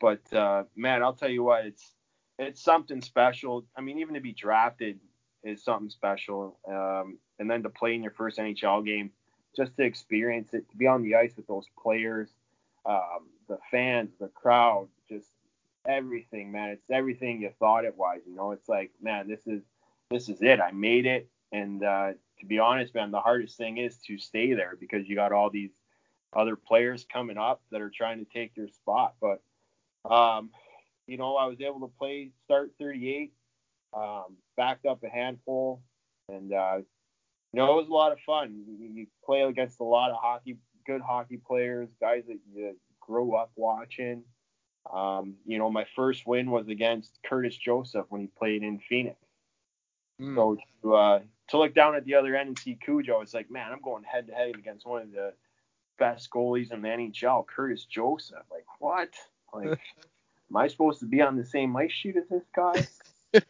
[0.00, 1.92] but uh, man, I'll tell you what, it's
[2.38, 3.64] it's something special.
[3.76, 4.98] I mean, even to be drafted
[5.44, 9.12] is something special, um, and then to play in your first NHL game,
[9.56, 12.28] just to experience it, to be on the ice with those players,
[12.86, 15.28] um, the fans, the crowd, just
[15.86, 16.70] everything, man.
[16.70, 18.20] It's everything you thought it was.
[18.26, 19.62] You know, it's like, man, this is
[20.10, 20.60] this is it.
[20.60, 21.28] I made it.
[21.52, 25.14] And uh, to be honest, man, the hardest thing is to stay there because you
[25.14, 25.70] got all these
[26.34, 29.14] other players coming up that are trying to take your spot.
[29.20, 29.40] But
[30.10, 30.50] um,
[31.06, 33.32] you know, I was able to play start 38,
[33.96, 35.82] um, backed up a handful,
[36.28, 36.78] and uh,
[37.52, 38.64] you know, it was a lot of fun.
[38.66, 40.56] You, you play against a lot of hockey,
[40.86, 44.24] good hockey players, guys that you grow up watching.
[44.92, 49.16] Um, you know, my first win was against Curtis Joseph when he played in Phoenix.
[50.20, 50.34] Mm.
[50.34, 53.50] So to, uh, to look down at the other end and see Cujo, it's like,
[53.50, 55.32] man, I'm going head to head against one of the
[55.98, 58.44] best goalies in the NHL, Curtis Joseph.
[58.50, 59.10] Like, what?
[59.52, 59.68] Like,
[60.50, 62.86] am I supposed to be on the same ice sheet as this guy?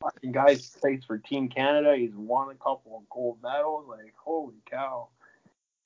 [0.00, 1.96] Fucking guy plays for Team Canada.
[1.96, 3.86] He's won a couple of gold medals.
[3.88, 5.08] Like, holy cow!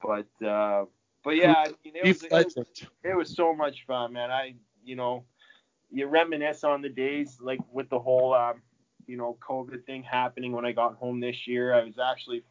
[0.03, 0.84] But, uh,
[1.24, 2.57] but yeah, I mean, it was, it was,
[3.03, 4.30] it was so much fun, man.
[4.30, 5.24] I you know,
[5.90, 8.62] you reminisce on the days like with the whole, um,
[9.07, 11.74] you know, COVID thing happening when I got home this year.
[11.74, 12.44] I was actually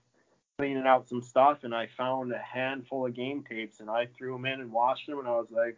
[0.57, 4.33] cleaning out some stuff and I found a handful of game tapes and I threw
[4.33, 5.77] them in and watched them and I was like,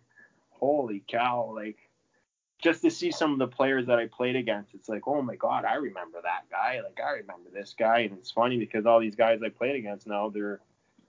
[0.49, 1.77] holy cow, like
[2.59, 5.35] just to see some of the players that I played against, it's like, oh my
[5.35, 6.81] god, I remember that guy.
[6.83, 10.07] Like I remember this guy, and it's funny because all these guys I played against
[10.07, 10.59] now, they're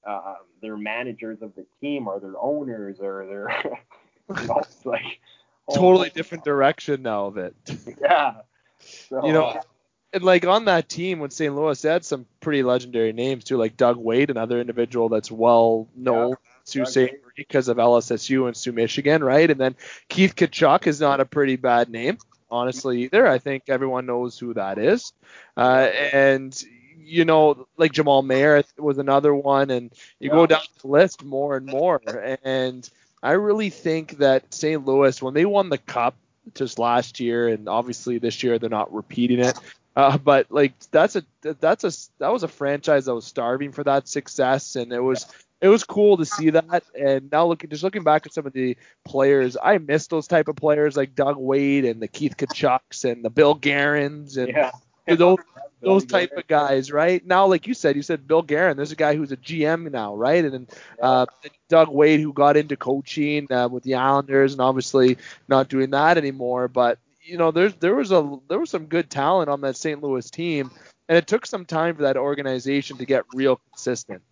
[0.08, 3.76] uh, they're managers of the team or they're owners or they're
[4.40, 5.20] you know, like
[5.72, 7.54] totally different direction now of it.
[8.00, 8.34] Yeah.
[8.80, 9.60] So, you know, uh,
[10.12, 11.54] and like on that team with St.
[11.54, 15.88] Louis, they had some pretty legendary names too, like Doug Weight, another individual that's well
[15.96, 17.12] known yeah, to St.
[17.36, 19.50] because of LSSU and Sault Michigan, right?
[19.50, 19.74] And then
[20.08, 22.18] Keith Tkachuk is not a pretty bad name,
[22.50, 23.26] honestly, either.
[23.26, 25.12] I think everyone knows who that is.
[25.56, 26.56] Uh, and
[27.08, 30.34] you know, like Jamal Mayer was another one, and you yeah.
[30.34, 32.00] go down the list more and more,
[32.44, 32.88] and
[33.22, 34.84] I really think that St.
[34.86, 36.14] Louis, when they won the cup
[36.54, 39.58] just last year, and obviously this year they're not repeating it,
[39.96, 43.84] uh, but like that's a that's a that was a franchise that was starving for
[43.84, 45.26] that success, and it was
[45.60, 46.84] it was cool to see that.
[46.98, 50.48] And now looking just looking back at some of the players, I miss those type
[50.48, 54.70] of players like Doug Weight and the Keith Tkachuks and the Bill Guerins and yeah.
[55.16, 55.38] those
[55.80, 57.24] those type of guys, right?
[57.24, 58.76] Now, like you said, you said Bill Guerin.
[58.76, 60.44] There's a guy who's a GM now, right?
[60.44, 60.66] And then
[61.00, 61.26] uh,
[61.68, 66.18] Doug Weight, who got into coaching uh, with the Islanders, and obviously not doing that
[66.18, 66.68] anymore.
[66.68, 70.02] But you know, there's there was a there was some good talent on that St.
[70.02, 70.70] Louis team,
[71.08, 74.22] and it took some time for that organization to get real consistent.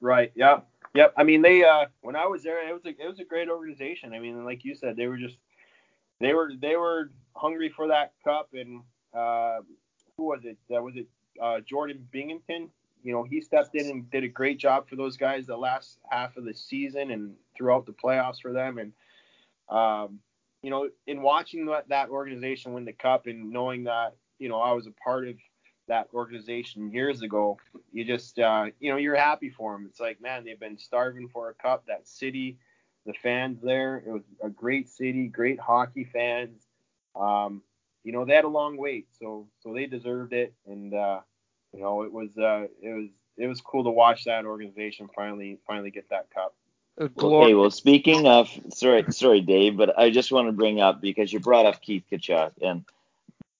[0.00, 0.32] Right.
[0.34, 0.60] Yeah.
[0.94, 1.14] Yep.
[1.16, 3.48] I mean, they uh, when I was there, it was a it was a great
[3.48, 4.12] organization.
[4.12, 5.36] I mean, like you said, they were just
[6.20, 8.82] they were they were hungry for that cup and.
[9.16, 9.60] Uh,
[10.16, 10.56] who was it?
[10.74, 11.06] Uh, was it
[11.42, 12.68] uh, Jordan Binnington?
[13.02, 15.98] You know, he stepped in and did a great job for those guys the last
[16.10, 18.78] half of the season and throughout the playoffs for them.
[18.78, 18.92] And
[19.68, 20.20] um,
[20.62, 24.60] you know, in watching that, that organization win the cup and knowing that you know
[24.60, 25.36] I was a part of
[25.86, 27.58] that organization years ago,
[27.92, 29.86] you just uh, you know you're happy for them.
[29.88, 31.84] It's like man, they've been starving for a cup.
[31.86, 32.58] That city,
[33.04, 36.62] the fans there, it was a great city, great hockey fans.
[37.14, 37.62] Um,
[38.04, 41.20] you know they had a long wait, so so they deserved it, and uh,
[41.72, 45.58] you know it was uh, it was it was cool to watch that organization finally
[45.66, 46.54] finally get that cup.
[47.00, 51.32] Okay, well, speaking of, sorry, sorry, Dave, but I just want to bring up because
[51.32, 52.84] you brought up Keith Tkachuk and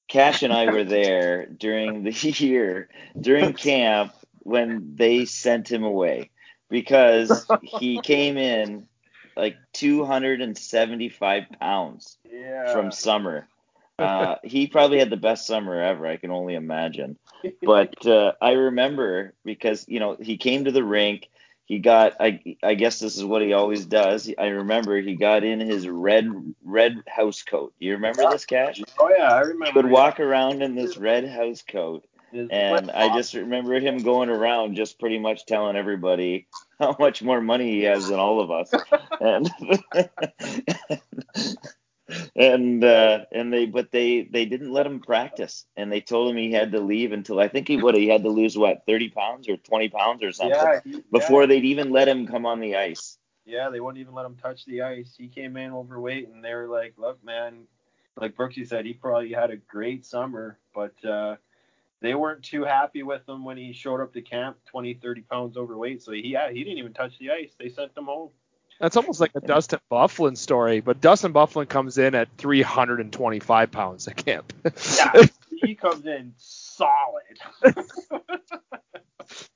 [0.06, 2.88] Cash and I were there during the year
[3.20, 6.30] during camp when they sent him away
[6.70, 8.86] because he came in
[9.36, 12.72] like 275 pounds yeah.
[12.72, 13.48] from summer
[13.98, 16.06] uh, he probably had the best summer ever.
[16.06, 17.18] I can only imagine.
[17.62, 21.28] But uh, I remember because you know he came to the rink.
[21.66, 24.30] He got I I guess this is what he always does.
[24.38, 26.30] I remember he got in his red
[26.62, 27.72] red house coat.
[27.80, 28.82] Do you remember this, Cash?
[28.98, 29.80] Oh yeah, I remember.
[29.80, 32.04] He would walk around in this red house coat.
[32.50, 36.48] And I just remember him going around just pretty much telling everybody
[36.80, 38.72] how much more money he has than all of us.
[39.20, 39.50] and
[42.36, 46.36] and uh, and they but they they didn't let him practice and they told him
[46.36, 49.10] he had to leave until I think he would he had to lose what 30
[49.10, 51.46] pounds or 20 pounds or something yeah, he, before yeah.
[51.46, 53.18] they'd even let him come on the ice.
[53.46, 55.14] Yeah, they wouldn't even let him touch the ice.
[55.16, 57.66] He came in overweight and they were like, "Look, man,
[58.16, 61.36] like Brooksy said, he probably had a great summer, but uh,
[62.00, 65.56] they weren't too happy with him when he showed up to camp 20, 30 pounds
[65.56, 66.02] overweight.
[66.02, 67.52] So he he didn't even touch the ice.
[67.58, 68.30] They sent him home.
[68.80, 74.08] That's almost like a Dustin Byfuglien story, but Dustin Byfuglien comes in at 325 pounds
[74.08, 74.52] at camp.
[74.96, 75.26] Yeah,
[75.62, 77.38] he comes in solid.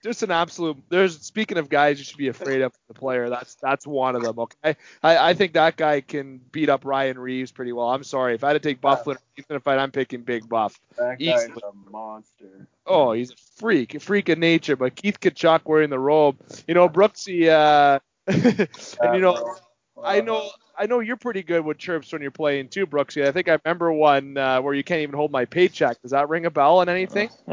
[0.03, 0.79] Just an absolute.
[0.89, 3.29] There's speaking of guys you should be afraid of the player.
[3.29, 4.39] That's that's one of them.
[4.39, 7.89] Okay, I, I think that guy can beat up Ryan Reaves pretty well.
[7.91, 9.19] I'm sorry if I had to take Byfuglien
[9.51, 10.81] in a fight, I'm picking Big Buff.
[10.97, 11.63] That guy's Easily.
[11.65, 12.67] a monster.
[12.87, 14.77] Oh, he's a freak, a freak of nature.
[14.77, 17.99] But Keith Tkachuk wearing the robe, you know, Brooksy, uh,
[19.01, 19.57] and you know,
[19.97, 23.27] Uh, I know, I know you're pretty good with chirps when you're playing too, Brooksy.
[23.27, 26.01] I think I remember one uh, where you can't even hold my paycheck.
[26.03, 27.31] Does that ring a bell on anything?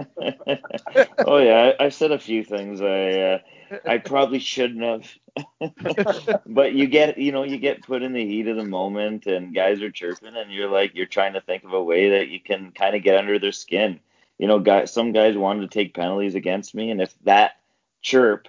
[1.25, 3.39] oh yeah, I, said a few things I uh,
[3.87, 6.39] I probably shouldn't have.
[6.45, 9.53] but you get you know you get put in the heat of the moment and
[9.53, 12.39] guys are chirping and you're like you're trying to think of a way that you
[12.39, 13.99] can kind of get under their skin.
[14.37, 17.53] You know, guys some guys wanted to take penalties against me and if that
[18.01, 18.47] chirp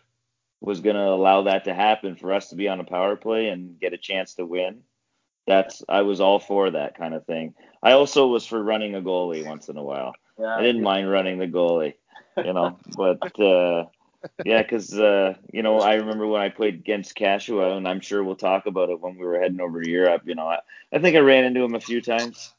[0.60, 3.48] was going to allow that to happen for us to be on a power play
[3.48, 4.82] and get a chance to win,
[5.46, 7.54] that's I was all for that kind of thing.
[7.82, 10.14] I also was for running a goalie once in a while.
[10.38, 11.94] yeah, I didn't mind running the goalie,
[12.36, 13.84] you know, but uh,
[14.44, 18.24] yeah, because uh, you know I remember when I played against Cashua, and I'm sure
[18.24, 20.22] we'll talk about it when we were heading over to Europe.
[20.24, 20.58] You know, I,
[20.92, 22.52] I think I ran into him a few times.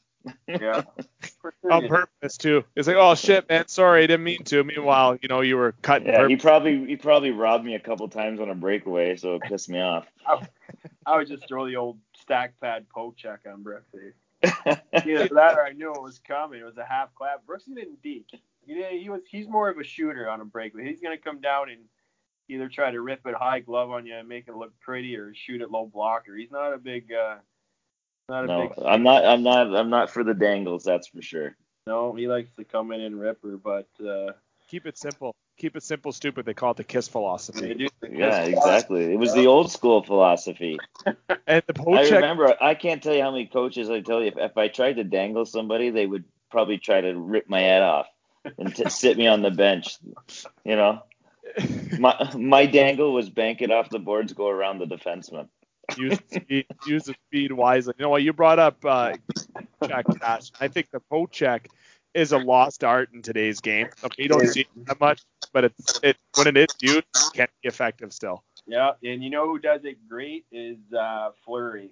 [0.46, 0.82] Yeah.
[1.70, 2.64] On purpose too.
[2.76, 4.64] It's like, oh shit, man, sorry, I didn't mean to.
[4.64, 6.08] Meanwhile, you know, you were cutting.
[6.08, 9.42] Yeah, he probably he probably robbed me a couple times on a breakaway, so it
[9.42, 10.06] pissed me off.
[11.06, 14.12] I would just throw the old stack pad poke check on Brooksy.
[14.92, 16.60] Either that or I knew it was coming.
[16.60, 17.44] It was a half clap.
[17.46, 18.26] Brooksy didn't deke.
[18.66, 20.84] He, did- he was he's more of a shooter on a breakaway.
[20.84, 21.80] He's gonna come down and
[22.48, 25.32] either try to rip it high glove on you and make it look pretty, or
[25.34, 26.36] shoot it low blocker.
[26.36, 27.36] He's not a big uh,
[28.28, 28.84] not a no, big.
[28.84, 31.56] I'm not I'm not I'm not for the dangles, that's for sure.
[31.86, 34.32] No, he likes to come in and rip her, but uh,
[34.68, 35.34] Keep it simple.
[35.56, 36.44] Keep it simple, stupid.
[36.44, 37.74] They call it the kiss they philosophy.
[37.74, 37.88] do.
[38.08, 39.12] Yeah, exactly.
[39.12, 40.78] It was the old school philosophy.
[41.46, 42.54] And the I Pochek, remember.
[42.62, 45.04] I can't tell you how many coaches I tell you if, if I tried to
[45.04, 48.06] dangle somebody, they would probably try to rip my head off
[48.58, 49.96] and t- sit me on the bench.
[50.64, 51.02] You know,
[51.98, 55.48] my my dangle was bank it off the boards, go around the defenseman.
[55.96, 57.94] Use the speed, use the speed wisely.
[57.98, 58.22] You know what?
[58.22, 59.14] You brought up uh,
[59.86, 60.50] check cash.
[60.60, 61.68] I think the poke check
[62.14, 63.88] is a lost art in today's game.
[64.04, 65.22] Okay, you don't see it that much,
[65.52, 68.42] but it's it when it is used, it can be effective still.
[68.66, 71.90] Yeah, and you know who does it great is uh, Fleury.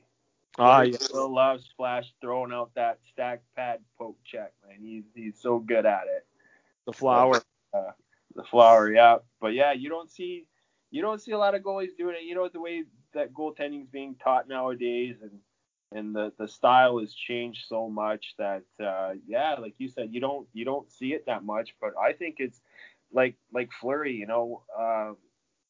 [0.58, 0.96] Ah, yeah.
[0.98, 4.78] still loves Splash throwing out that stack pad poke check, man.
[4.80, 6.26] He's he's so good at it.
[6.86, 7.42] the flower.
[7.72, 9.18] The flower, yeah.
[9.40, 10.44] But yeah, you don't see
[10.90, 12.24] you don't see a lot of goalies doing it.
[12.24, 12.84] You know the way
[13.14, 15.40] that goaltending is being taught nowadays, and
[15.92, 20.20] and the the style has changed so much that uh, yeah, like you said, you
[20.20, 21.74] don't you don't see it that much.
[21.80, 22.60] But I think it's
[23.12, 24.62] like like Fleury, you know.
[24.78, 25.12] Uh,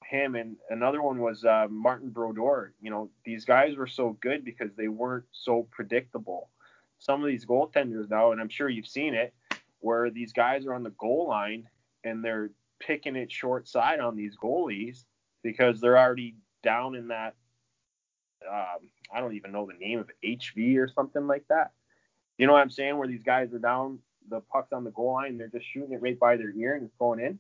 [0.05, 2.73] him and another one was uh, Martin Brodeur.
[2.81, 6.51] You know, these guys were so good because they weren't so predictable.
[6.99, 9.35] Some of these goaltenders now, and I'm sure you've seen it,
[9.81, 11.69] where these guys are on the goal line
[12.05, 12.51] and they're
[12.81, 15.05] picking it short side on these goalies
[15.43, 17.35] because they're already down in that.
[18.49, 21.73] Um, I don't even know the name of it, HV or something like that.
[22.39, 22.99] You know what I'm saying?
[22.99, 26.03] Where these guys are down, the puck's on the goal line, they're just shooting it
[26.03, 27.39] right by their ear and it's going in.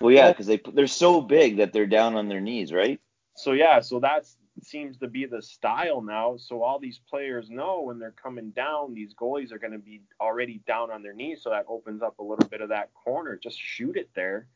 [0.00, 3.00] Well, yeah, because they they're so big that they're down on their knees, right?
[3.36, 4.26] So yeah, so that
[4.62, 6.36] seems to be the style now.
[6.36, 10.02] So all these players know when they're coming down, these goalies are going to be
[10.20, 11.40] already down on their knees.
[11.42, 13.36] So that opens up a little bit of that corner.
[13.36, 14.46] Just shoot it there,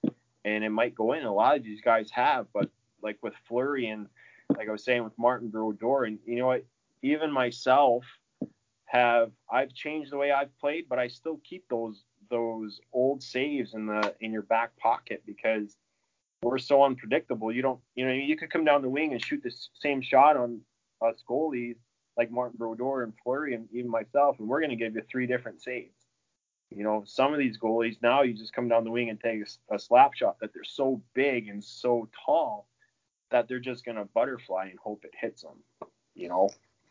[0.44, 1.24] and it might go in.
[1.24, 2.70] A lot of these guys have, but
[3.02, 4.06] like with Fleury and
[4.56, 6.64] like I was saying with Martin Brodeur, and you know what,
[7.02, 8.04] even myself
[8.86, 13.74] have I've changed the way I've played, but I still keep those those old saves
[13.74, 15.76] in the in your back pocket because
[16.42, 17.52] we're so unpredictable.
[17.52, 20.36] You don't, you know, you could come down the wing and shoot the same shot
[20.36, 20.60] on
[21.02, 21.76] us goalies
[22.16, 25.26] like Martin Brodeur and Fleury and even myself, and we're going to give you three
[25.26, 25.94] different saves.
[26.70, 29.42] You know, some of these goalies now you just come down the wing and take
[29.70, 32.68] a slap shot that they're so big and so tall
[33.30, 35.90] that they're just going to butterfly and hope it hits them.
[36.14, 36.50] You know,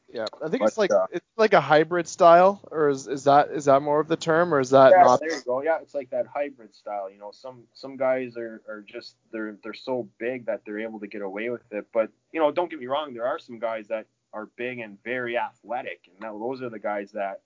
[0.09, 3.25] Yeah, I think But, it's like uh, it's like a hybrid style, or is, is
[3.25, 5.19] that is that more of the term, or is that yeah, not?
[5.19, 5.61] there you go.
[5.61, 7.09] Yeah, it's like that hybrid style.
[7.11, 11.01] You know, some some guys are, are just they're they're so big that they're able
[11.01, 11.87] to get away with it.
[11.93, 14.97] But you know, don't get me wrong, there are some guys that are big and
[15.03, 17.41] very athletic, and now those are the guys that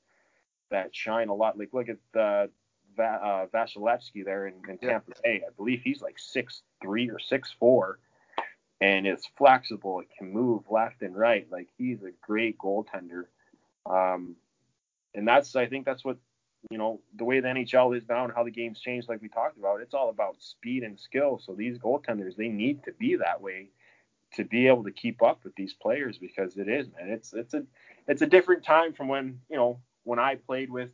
[0.70, 1.58] that shine a lot.
[1.58, 2.50] Like look at the
[2.96, 4.90] Va- uh, Vasilevskiy there in, in Yeah.
[4.90, 5.42] Tampa Bay.
[5.48, 8.00] I believe he's like six three or six four,
[8.82, 10.00] and it's flexible.
[10.00, 11.48] It can move left and right.
[11.52, 13.26] Like he's a great goaltender.
[13.90, 14.36] Um,
[15.14, 16.18] and that's I think that's what
[16.70, 19.30] you know the way the NHL is now and how the game's changed, like we
[19.30, 19.82] talked about.
[19.82, 21.40] It's all about speed and skill.
[21.44, 23.70] So these goaltenders they need to be that way
[24.36, 27.10] to be able to keep up with these players because it is, man.
[27.10, 27.64] It's it's a
[28.08, 30.90] it's a different time from when you know when I played with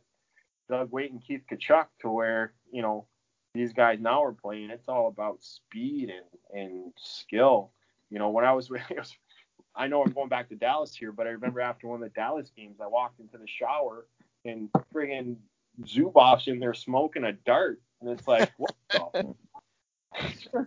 [0.68, 3.06] Doug Weight and Keith Tkachuk to where you know
[3.54, 4.70] these guys now are playing.
[4.70, 7.72] It's all about speed and and skill.
[8.10, 8.82] You know, when I was with
[9.74, 12.14] I know I'm going back to Dallas here, but I remember after one of the
[12.14, 14.06] Dallas games, I walked into the shower
[14.44, 15.36] and friggin'
[15.82, 19.34] Zubov's in there smoking a dart, and it's like, what the?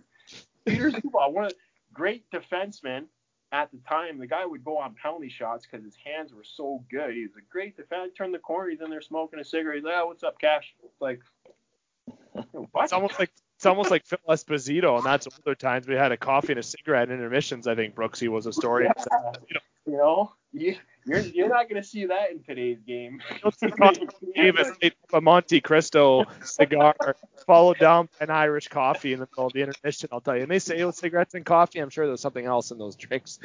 [0.64, 1.56] Peter Zubov, one of the
[1.92, 3.04] great defensemen
[3.50, 4.18] at the time.
[4.18, 7.14] The guy would go on penalty shots because his hands were so good.
[7.14, 8.10] He was a great defender.
[8.16, 9.76] Turn the corner, he's in there smoking a cigarette.
[9.76, 10.74] He's like, oh, what's up, Cash?
[10.84, 11.20] It's like,
[12.72, 12.84] what?
[12.84, 13.30] It's almost like
[13.62, 15.86] it's almost like Phil Esposito, and that's older times.
[15.86, 17.68] We had a coffee and a cigarette in intermissions.
[17.68, 18.86] I think Brooksy was a story.
[18.86, 19.32] Yeah.
[19.84, 23.20] You know, you, you're you're not going to see that in today's game.
[24.36, 24.70] Davis
[25.12, 26.94] a Monte Cristo cigar
[27.48, 30.10] followed down by an Irish coffee in the middle of the intermission.
[30.12, 30.42] I'll tell you.
[30.42, 31.80] And they say with cigarettes and coffee.
[31.80, 33.40] I'm sure there's something else in those drinks.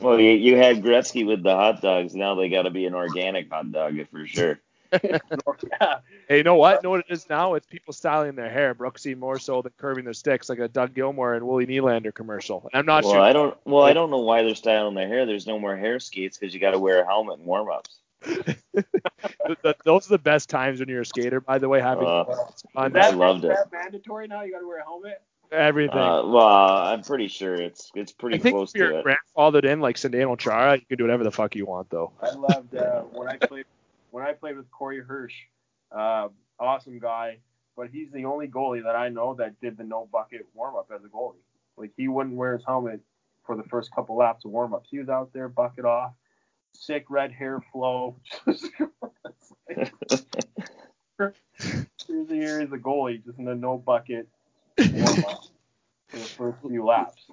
[0.00, 2.14] well, you, you had Gretzky with the hot dogs.
[2.14, 4.60] Now they got to be an organic hot dog for sure.
[5.02, 5.98] Yeah.
[6.28, 6.76] Hey, you know what?
[6.76, 7.54] You know what it is now?
[7.54, 10.94] It's people styling their hair, Brooksy, more so than curving their sticks, like a Doug
[10.94, 12.68] Gilmour and Willie Nylander commercial.
[12.72, 13.20] I'm not well, sure.
[13.20, 13.56] I don't.
[13.64, 15.26] Well, I don't know why they're styling their hair.
[15.26, 17.98] There's no more hair skates because you got to wear a helmet in warm-ups.
[19.84, 21.80] Those are the best times when you're a skater, by the way.
[21.80, 22.24] Having uh,
[22.72, 22.92] fun.
[22.92, 23.52] That, I loved it.
[23.52, 24.42] Is that mandatory now?
[24.42, 25.20] You got to wear a helmet.
[25.52, 25.98] Everything.
[25.98, 29.04] Uh, well, I'm pretty sure it's it's pretty I think close if you're to it.
[29.36, 32.12] grandfathered in like Zdeno Chara, you can do whatever the fuck you want, though.
[32.20, 33.66] I loved uh, when I played
[34.14, 35.34] when I played with Corey Hirsch.
[35.90, 36.28] Uh,
[36.60, 37.38] awesome guy,
[37.76, 40.88] but he's the only goalie that I know that did the no bucket warm up
[40.94, 41.42] as a goalie.
[41.76, 43.00] Like he wouldn't wear his helmet
[43.44, 44.88] for the first couple laps of warm ups.
[44.88, 46.12] He was out there bucket off,
[46.74, 48.14] sick red hair flow.
[48.46, 49.82] Here's
[51.18, 54.28] the year as a goalie, just in a no bucket
[54.78, 55.44] warm up
[56.06, 57.26] for the first few laps.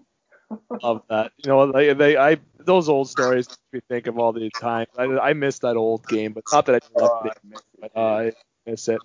[0.82, 1.32] Love that.
[1.38, 4.88] You know, they, they, I, those old stories we think of all the time.
[4.98, 7.38] I, I miss that old game, but not that I loved it.
[7.80, 8.32] But, uh, I
[8.66, 9.02] miss it.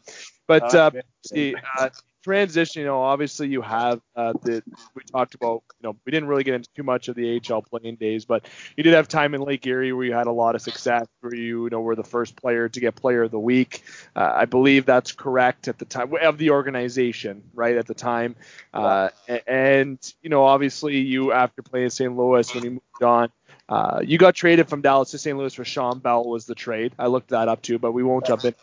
[0.46, 0.90] But uh,
[1.24, 1.90] see, uh,
[2.26, 4.60] transition, you know, obviously you have uh, the
[4.96, 7.62] we talked about, you know, we didn't really get into too much of the AHL
[7.62, 8.44] playing days, but
[8.76, 11.32] you did have time in Lake Erie where you had a lot of success, where
[11.32, 13.84] you, you know, were the first player to get Player of the Week.
[14.16, 18.34] Uh, I believe that's correct at the time of the organization, right at the time.
[18.74, 19.10] Uh,
[19.46, 22.16] and you know, obviously you after playing St.
[22.16, 23.30] Louis when you moved on.
[23.68, 25.36] Uh, you got traded from Dallas to St.
[25.36, 26.92] Louis for Sean Bell was the trade.
[26.98, 28.58] I looked that up too, but we won't jump into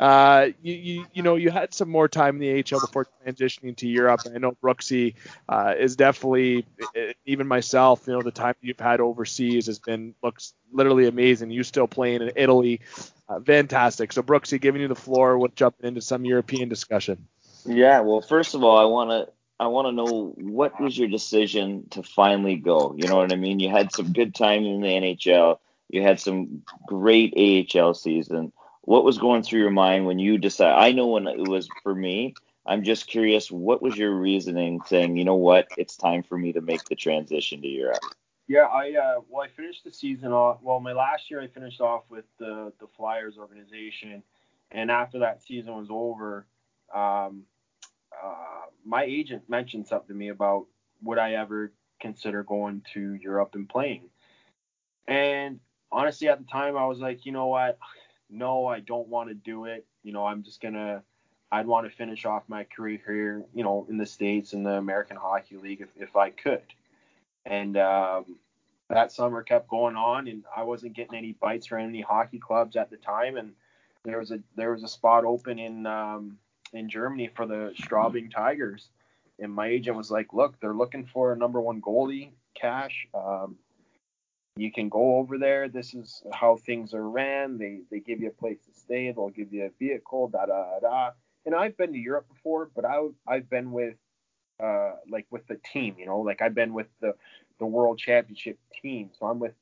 [0.00, 3.76] uh, you, you, you know, you had some more time in the AHL before transitioning
[3.76, 4.20] to Europe.
[4.32, 5.14] I know Brooksy
[5.48, 6.66] uh, is definitely,
[7.24, 11.50] even myself, you know, the time you've had overseas has been looks literally amazing.
[11.50, 12.80] You still playing in Italy,
[13.28, 14.12] uh, fantastic.
[14.12, 17.26] So Brooksy, giving you the floor, we'll jump into some European discussion.
[17.64, 21.08] Yeah, well, first of all, I want to I want to know what was your
[21.08, 22.94] decision to finally go.
[22.96, 23.58] You know what I mean?
[23.58, 25.58] You had some good time in the NHL.
[25.88, 27.34] You had some great
[27.74, 28.52] AHL season
[28.86, 30.78] what was going through your mind when you decided?
[30.78, 32.34] I know when it was for me.
[32.64, 36.52] I'm just curious, what was your reasoning saying, you know what, it's time for me
[36.52, 38.02] to make the transition to Europe?
[38.48, 40.58] Yeah, I uh, well, I finished the season off.
[40.62, 44.22] Well, my last year I finished off with the the Flyers organization,
[44.70, 46.46] and after that season was over,
[46.94, 47.42] um,
[48.12, 50.66] uh, my agent mentioned something to me about
[51.02, 54.10] would I ever consider going to Europe and playing.
[55.08, 55.58] And
[55.90, 57.78] honestly, at the time, I was like, you know what,
[58.30, 59.86] no, I don't want to do it.
[60.02, 61.02] You know, I'm just gonna
[61.50, 64.72] I'd want to finish off my career here, you know, in the States in the
[64.72, 66.62] American Hockey League if, if I could.
[67.44, 68.36] And um,
[68.88, 72.76] that summer kept going on, and I wasn't getting any bites from any hockey clubs
[72.76, 73.36] at the time.
[73.36, 73.52] And
[74.04, 76.38] there was a there was a spot open in um,
[76.72, 78.88] in Germany for the Straubing Tigers,
[79.38, 83.06] and my agent was like, "Look, they're looking for a number one goalie, cash.
[83.14, 83.56] Um,
[84.56, 85.68] you can go over there.
[85.68, 87.58] This is how things are ran.
[87.58, 89.12] They they give you a place to stay.
[89.12, 90.28] They'll give you a vehicle.
[90.28, 91.10] Da da da.
[91.44, 93.96] And I've been to Europe before, but I I've been with
[94.62, 95.96] uh like with the team.
[95.98, 97.14] You know, like I've been with the
[97.58, 99.10] the World Championship team.
[99.18, 99.54] So I'm with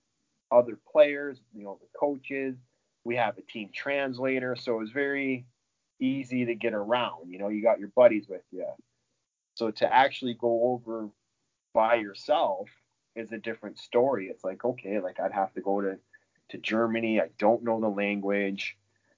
[0.53, 1.38] other players.
[1.53, 2.57] You know, the coaches.
[3.03, 4.55] We have a team translator.
[4.57, 5.45] So it's very
[6.01, 7.30] easy to get around.
[7.30, 8.66] You know, you got your buddies with you.
[9.57, 11.09] So to actually go over
[11.74, 12.68] by yourself
[13.17, 14.29] is a different story.
[14.29, 15.99] It's like, okay, like I'd have to go to,
[16.51, 17.21] to Germany.
[17.21, 18.77] I don't know the language.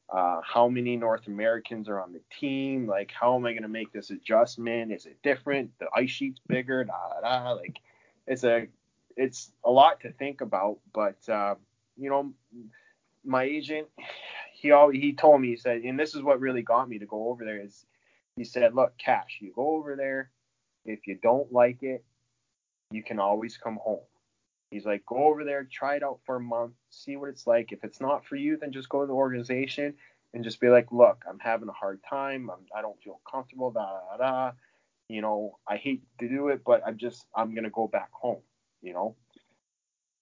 [0.09, 2.87] Uh, how many North Americans are on the team?
[2.87, 4.93] Like, how am I going to make this adjustment?
[4.93, 5.71] Is it different?
[5.79, 6.85] The ice sheet's bigger.
[6.85, 7.51] Da, da, da.
[7.53, 7.79] Like,
[8.27, 8.69] it's a,
[9.17, 10.79] it's a lot to think about.
[10.93, 11.57] But uh,
[11.97, 12.33] you know,
[13.25, 13.89] my agent,
[14.53, 17.07] he always, he told me he said, and this is what really got me to
[17.07, 17.85] go over there is,
[18.37, 20.31] he said, look, Cash, you go over there.
[20.85, 22.05] If you don't like it,
[22.91, 24.01] you can always come home.
[24.71, 27.73] He's like, go over there, try it out for a month, see what it's like.
[27.73, 29.95] If it's not for you, then just go to the organization
[30.35, 32.51] and just be like, look, I'm having a hard time.
[32.51, 33.71] I'm, I don't feel comfortable.
[33.71, 34.53] Da da da.
[35.09, 38.43] You know, I hate to do it, but I'm just I'm gonna go back home.
[38.83, 39.17] You know.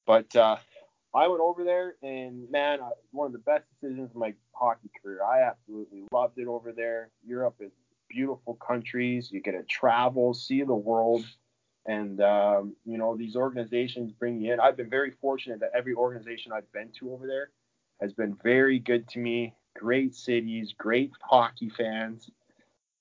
[0.06, 0.56] But uh,
[1.14, 2.80] I went over there, and man,
[3.12, 5.20] one of the best decisions of my hockey career.
[5.24, 7.08] I absolutely loved it over there.
[7.26, 7.72] Europe is
[8.10, 9.30] beautiful countries.
[9.32, 11.24] You get to travel, see the world,
[11.86, 14.60] and um, you know these organizations bring you in.
[14.60, 17.50] I've been very fortunate that every organization I've been to over there
[18.00, 19.54] has been very good to me.
[19.76, 22.30] Great cities, great hockey fans.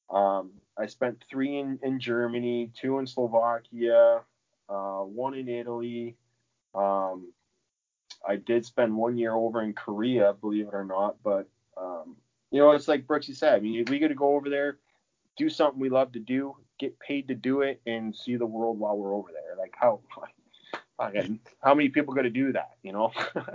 [0.09, 4.21] Um, I spent three in, in Germany, two in Slovakia,
[4.69, 6.15] uh, one in Italy.
[6.73, 7.31] Um,
[8.27, 11.17] I did spend one year over in Korea, believe it or not.
[11.23, 12.15] But um,
[12.51, 13.55] you know, it's like Brooksy said.
[13.55, 14.77] I mean, we got to go over there,
[15.38, 18.79] do something we love to do, get paid to do it, and see the world
[18.79, 19.55] while we're over there.
[19.57, 20.01] Like how,
[21.61, 22.71] how many people going to do that?
[22.84, 23.11] You know.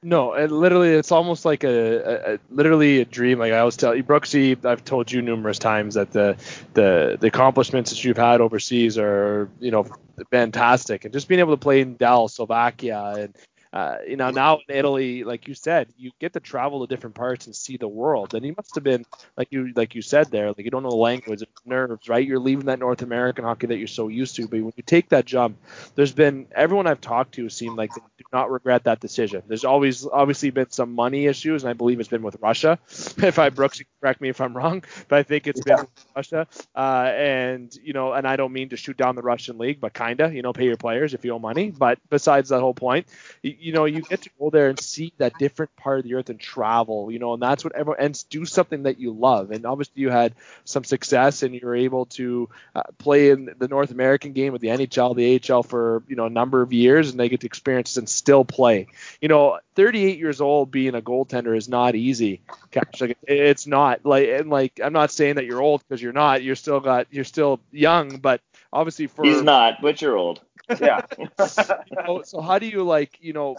[0.00, 3.40] No, and literally, it's almost like a, a, a, literally a dream.
[3.40, 6.36] Like I always tell you, Brooksy, I've told you numerous times that the
[6.74, 9.86] the the accomplishments that you've had overseas are you know
[10.30, 13.36] fantastic, and just being able to play in Dell, Slovakia, and
[13.72, 17.14] uh, you know, now in Italy, like you said, you get to travel to different
[17.14, 18.34] parts and see the world.
[18.34, 19.04] And he must have been,
[19.36, 22.26] like you, like you said there, like you don't know the language, nerves, right?
[22.26, 24.48] You're leaving that North American hockey that you're so used to.
[24.48, 25.58] But when you take that jump,
[25.94, 29.42] there's been everyone I've talked to seemed like they do not regret that decision.
[29.46, 32.78] There's always obviously been some money issues, and I believe it's been with Russia.
[32.88, 35.76] if I Brooks, correct me if I'm wrong, but I think it's yeah.
[35.76, 36.46] been with Russia.
[36.74, 39.92] Uh, and you know, and I don't mean to shoot down the Russian league, but
[39.92, 41.70] kinda, you know, pay your players if you owe money.
[41.70, 43.06] But besides that whole point
[43.42, 46.30] you know, you get to go there and see that different part of the earth
[46.30, 49.50] and travel, you know, and that's what everyone and do something that you love.
[49.50, 53.68] And obviously, you had some success and you were able to uh, play in the
[53.68, 57.10] North American game with the NHL, the AHL for you know a number of years,
[57.10, 58.86] and they get to experience and still play.
[59.20, 62.40] You know, 38 years old being a goaltender is not easy.
[62.70, 63.00] Cash.
[63.00, 66.42] Like, it's not like and like I'm not saying that you're old because you're not.
[66.42, 68.40] You're still got you're still young, but
[68.72, 70.40] obviously for he's not, but you're old
[70.80, 71.00] yeah.
[71.18, 73.56] you know, so how do you like, you know,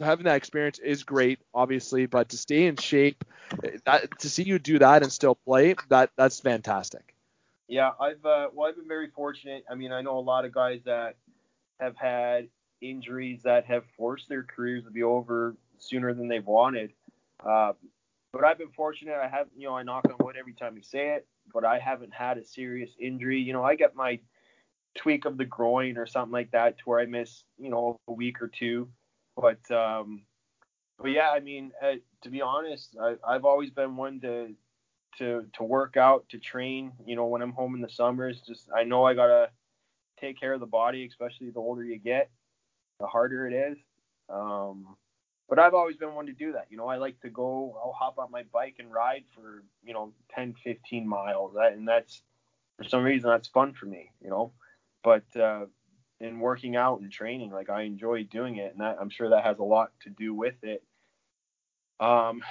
[0.00, 3.24] having that experience is great, obviously, but to stay in shape,
[3.84, 7.14] that, to see you do that and still play, that that's fantastic.
[7.68, 9.64] Yeah, I've uh, well, I've been very fortunate.
[9.70, 11.16] I mean, I know a lot of guys that
[11.80, 12.48] have had
[12.80, 16.92] injuries that have forced their careers to be over sooner than they've wanted.
[17.44, 17.72] Uh,
[18.32, 19.14] but I've been fortunate.
[19.14, 21.78] I have, you know, I knock on wood every time we say it, but I
[21.78, 23.40] haven't had a serious injury.
[23.40, 24.20] You know, I get my
[24.96, 28.12] tweak of the groin or something like that to where I miss, you know, a
[28.12, 28.88] week or two.
[29.36, 30.22] But um,
[30.98, 34.54] but yeah, I mean, uh, to be honest, I, I've always been one to
[35.18, 36.92] to to work out, to train.
[37.04, 39.50] You know, when I'm home in the summers, just I know I gotta
[40.20, 42.30] take care of the body, especially the older you get,
[42.98, 43.78] the harder it is.
[44.30, 44.96] Um,
[45.48, 46.66] but I've always been one to do that.
[46.70, 49.92] You know, I like to go, I'll hop on my bike and ride for, you
[49.92, 51.54] know, 10, 15 miles.
[51.56, 52.22] and that's,
[52.78, 54.52] for some reason, that's fun for me, you know
[55.06, 55.66] but uh,
[56.18, 59.44] in working out and training, like I enjoy doing it, and that, I'm sure that
[59.44, 60.82] has a lot to do with it.
[62.00, 62.42] Um,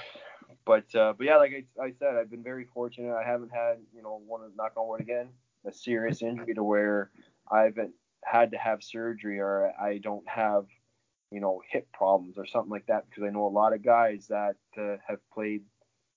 [0.66, 3.14] but uh, but yeah, like I, I, said, I've been very fortunate.
[3.14, 5.32] I haven't had you know one of knock on wood again
[5.68, 7.12] a serious injury to where
[7.52, 7.92] I haven't
[8.24, 10.64] had to have surgery or I don't have
[11.32, 14.28] you know hip problems or something like that because I know a lot of guys
[14.30, 15.64] that uh, have played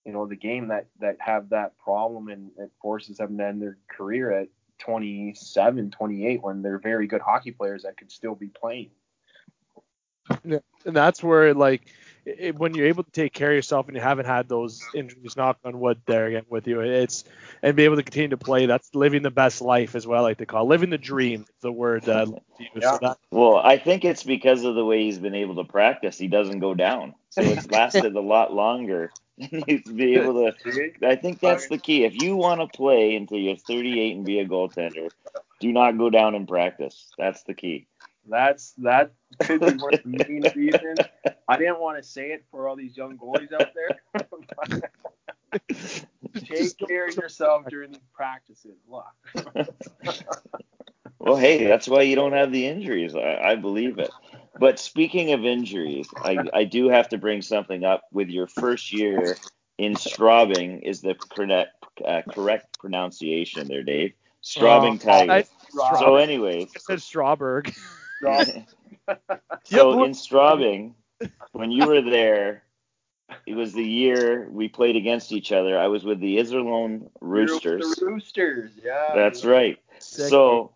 [0.07, 3.61] you know the game that that have that problem and it forces them to end
[3.61, 4.49] their career at
[4.79, 8.91] 27, 28 when they're very good hockey players that could still be playing.
[10.45, 11.87] Yeah, and that's where like
[12.26, 15.37] it, when you're able to take care of yourself and you haven't had those injuries,
[15.37, 17.25] knock on wood, there again with you, it's
[17.63, 18.67] and be able to continue to play.
[18.67, 20.68] That's living the best life, as well, I like to call it.
[20.68, 21.46] living the dream.
[21.63, 22.26] The word uh,
[22.59, 22.92] yeah.
[22.92, 26.18] So that, well, I think it's because of the way he's been able to practice.
[26.18, 29.11] He doesn't go down, so it's lasted a lot longer.
[29.50, 30.52] to be able to.
[31.02, 32.04] I think that's the key.
[32.04, 35.10] If you want to play until you're 38 and be a goaltender,
[35.60, 37.12] do not go down in practice.
[37.18, 37.86] That's the key.
[38.28, 40.98] That's that could be one of the main reasons.
[41.48, 44.80] I didn't want to say it for all these young goalies out there.
[46.34, 48.76] Take care of yourself during these practices.
[48.88, 49.06] Look.
[51.18, 53.14] well, hey, that's why you don't have the injuries.
[53.14, 54.10] I, I believe it.
[54.59, 58.03] But speaking of injuries, I, I do have to bring something up.
[58.13, 59.37] With your first year
[59.79, 61.71] in Straubing, is the correct,
[62.05, 64.14] uh, correct pronunciation there, Dave?
[64.43, 65.49] Straubing oh, Tigers.
[65.99, 67.75] So, anyways, I said Strawberg.
[69.64, 70.95] so in Straubing,
[71.53, 72.64] when you were there,
[73.47, 75.79] it was the year we played against each other.
[75.79, 77.97] I was with the Iserlohn Roosters.
[77.97, 79.13] The Roosters, yeah.
[79.14, 79.79] That's right.
[79.99, 80.72] So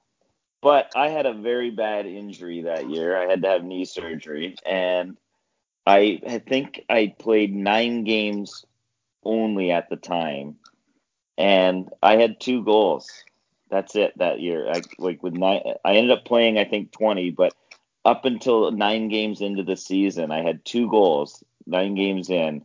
[0.63, 3.17] but I had a very bad injury that year.
[3.17, 5.19] I had to have knee surgery, and
[5.87, 8.65] I, I think I played nine games
[9.25, 10.57] only at the time,
[11.37, 13.11] and I had two goals.
[13.71, 14.71] That's it that year.
[14.71, 15.63] I like with nine.
[15.85, 17.55] I ended up playing I think 20, but
[18.05, 21.43] up until nine games into the season, I had two goals.
[21.67, 22.65] Nine games in,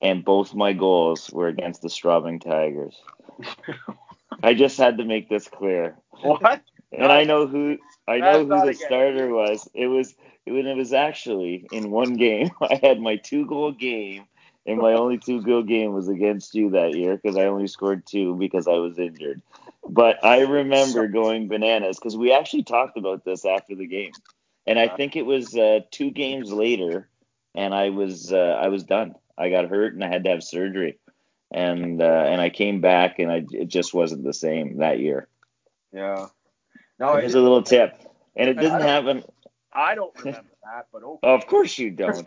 [0.00, 2.96] and both my goals were against the Straubing Tigers.
[4.42, 5.96] I just had to make this clear.
[6.22, 6.62] What?
[6.92, 9.68] And I know who I know who the starter was.
[9.74, 10.14] It was
[10.46, 12.50] when it was actually in one game.
[12.62, 14.24] I had my two goal game,
[14.66, 18.06] and my only two goal game was against you that year because I only scored
[18.06, 19.42] two because I was injured.
[19.88, 24.12] But I remember going bananas because we actually talked about this after the game,
[24.66, 27.08] and I think it was uh, two games later,
[27.54, 29.14] and I was uh, I was done.
[29.36, 30.98] I got hurt and I had to have surgery,
[31.50, 35.28] and uh, and I came back and I it just wasn't the same that year.
[35.92, 36.28] Yeah.
[36.98, 37.94] No, Here's a little tip,
[38.36, 39.24] and it I didn't don't- happen.
[39.72, 41.18] I don't remember that, but okay.
[41.28, 42.26] Of course you don't.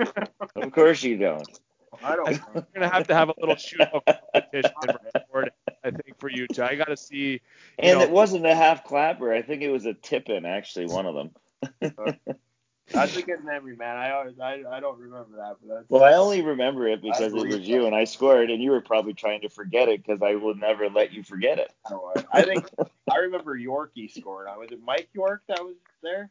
[0.55, 1.47] Of course you don't.
[2.01, 2.39] I don't.
[2.55, 4.71] We're gonna have to have a little shootout competition
[5.13, 5.51] record
[5.83, 6.63] I think for you two.
[6.63, 7.41] I gotta see.
[7.77, 9.33] And know, it wasn't a half clapper.
[9.33, 11.91] I think it was a tip in, actually, one of them.
[11.97, 12.13] Uh,
[12.93, 13.97] That's a good memory, man.
[13.97, 15.89] I always, I, I don't remember that, but that's.
[15.89, 18.81] Well, I only remember it because it was you and I scored, and you were
[18.81, 21.71] probably trying to forget it because I will never let you forget it.
[22.31, 22.69] I think
[23.11, 24.47] I remember Yorkie scored.
[24.57, 26.29] Was it Mike York that was there?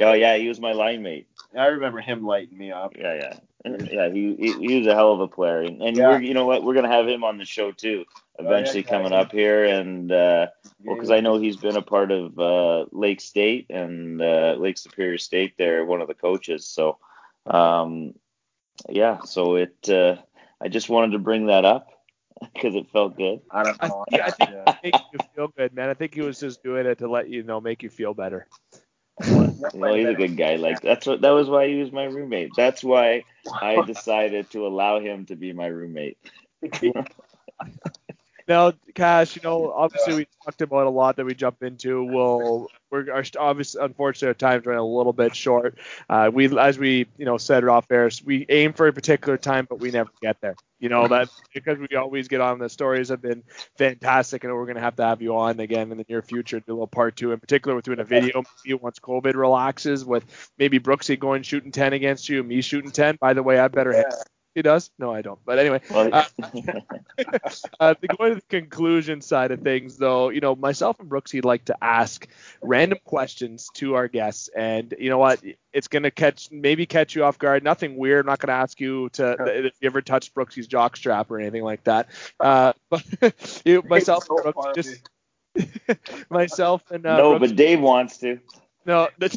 [0.00, 1.26] Oh yeah, he was my line mate.
[1.56, 2.92] I remember him lighting me up.
[2.96, 4.08] Yeah, yeah, yeah.
[4.12, 6.08] He he, he was a hell of a player, and, and Yeah.
[6.10, 8.04] we're you know what we're gonna have him on the show too
[8.38, 9.18] eventually yeah, coming yeah.
[9.18, 10.46] up here, and uh,
[10.84, 14.78] well, because I know he's been a part of uh, Lake State and uh, Lake
[14.78, 15.54] Superior State.
[15.58, 16.66] There, one of the coaches.
[16.66, 16.98] So,
[17.46, 18.14] um,
[18.88, 19.20] yeah.
[19.22, 19.88] So it.
[19.88, 20.16] Uh,
[20.60, 21.88] I just wanted to bring that up
[22.54, 23.40] because it felt good.
[23.50, 24.04] I don't I know.
[24.10, 24.70] think, I think Yeah.
[24.70, 25.88] it makes you feel good, man.
[25.88, 28.46] I think he was just doing it to let you know, make you feel better.
[29.74, 30.56] Well, he's a good guy.
[30.56, 32.50] Like that's what that was why he was my roommate.
[32.56, 36.18] That's why I decided to allow him to be my roommate.
[38.48, 42.02] Now, Cash, you know, obviously we talked about a lot that we jump into.
[42.02, 45.76] We'll we're our, obviously unfortunately our time's running a little bit short.
[46.08, 49.36] Uh, we as we you know said it off air, we aim for a particular
[49.36, 50.56] time, but we never get there.
[50.80, 52.60] You know that because we always get on.
[52.60, 53.42] The stories have been
[53.76, 56.72] fantastic, and we're gonna have to have you on again in the near future, do
[56.72, 57.32] a little part two.
[57.32, 60.24] In particular, we're doing a video maybe once COVID relaxes, with
[60.56, 63.16] maybe Brooksy going shooting ten against you, me shooting ten.
[63.20, 64.06] By the way, I better hit.
[64.58, 64.90] He does?
[64.98, 65.38] No, I don't.
[65.44, 66.24] But anyway, uh,
[67.78, 71.44] uh, to go to the conclusion side of things, though, you know, myself and Brooksy
[71.44, 72.26] like to ask
[72.60, 75.44] random questions to our guests, and you know what?
[75.72, 77.62] It's gonna catch maybe catch you off guard.
[77.62, 78.24] Nothing weird.
[78.24, 81.62] I'm not gonna ask you to if you ever touched Brooksy's jock strap or anything
[81.62, 82.08] like that.
[82.40, 83.04] Uh, but
[83.64, 88.40] you, myself, So and Brooksy, just myself and uh, no, Brooksy- but Dave wants to.
[88.88, 89.06] No,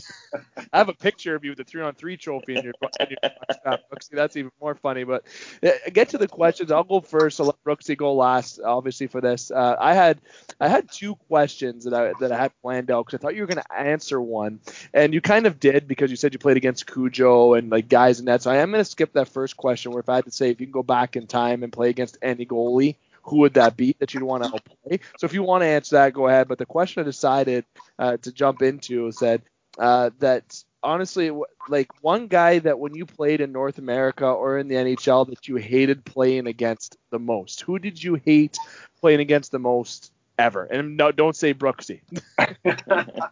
[0.73, 3.07] I have a picture of you with the three on three trophy in your, in
[3.10, 4.11] your Brooksy.
[4.14, 5.03] That's even more funny.
[5.03, 5.26] But
[5.61, 6.72] uh, get to the questions.
[6.72, 7.40] I'll go first.
[7.40, 9.52] I'll let Brooksy go last, obviously for this.
[9.52, 10.22] Uh, I had
[10.61, 13.41] I had two questions that I that I had planned out because I thought you
[13.41, 14.61] were going to answer one,
[14.94, 18.19] and you kind of did because you said you played against Cujo and like guys
[18.19, 18.41] in that.
[18.41, 19.91] So I am going to skip that first question.
[19.91, 21.90] Where if I had to say if you can go back in time and play
[21.90, 22.95] against any goalie.
[23.23, 24.99] Who would that be that you'd want to play?
[25.18, 26.48] So if you want to answer that, go ahead.
[26.48, 27.65] But the question I decided
[27.99, 29.43] uh, to jump into said
[29.77, 31.31] uh, that honestly,
[31.69, 35.48] like one guy that when you played in North America or in the NHL that
[35.48, 37.61] you hated playing against the most.
[37.61, 38.57] Who did you hate
[38.99, 40.64] playing against the most ever?
[40.64, 42.02] And no, don't say Brooksy.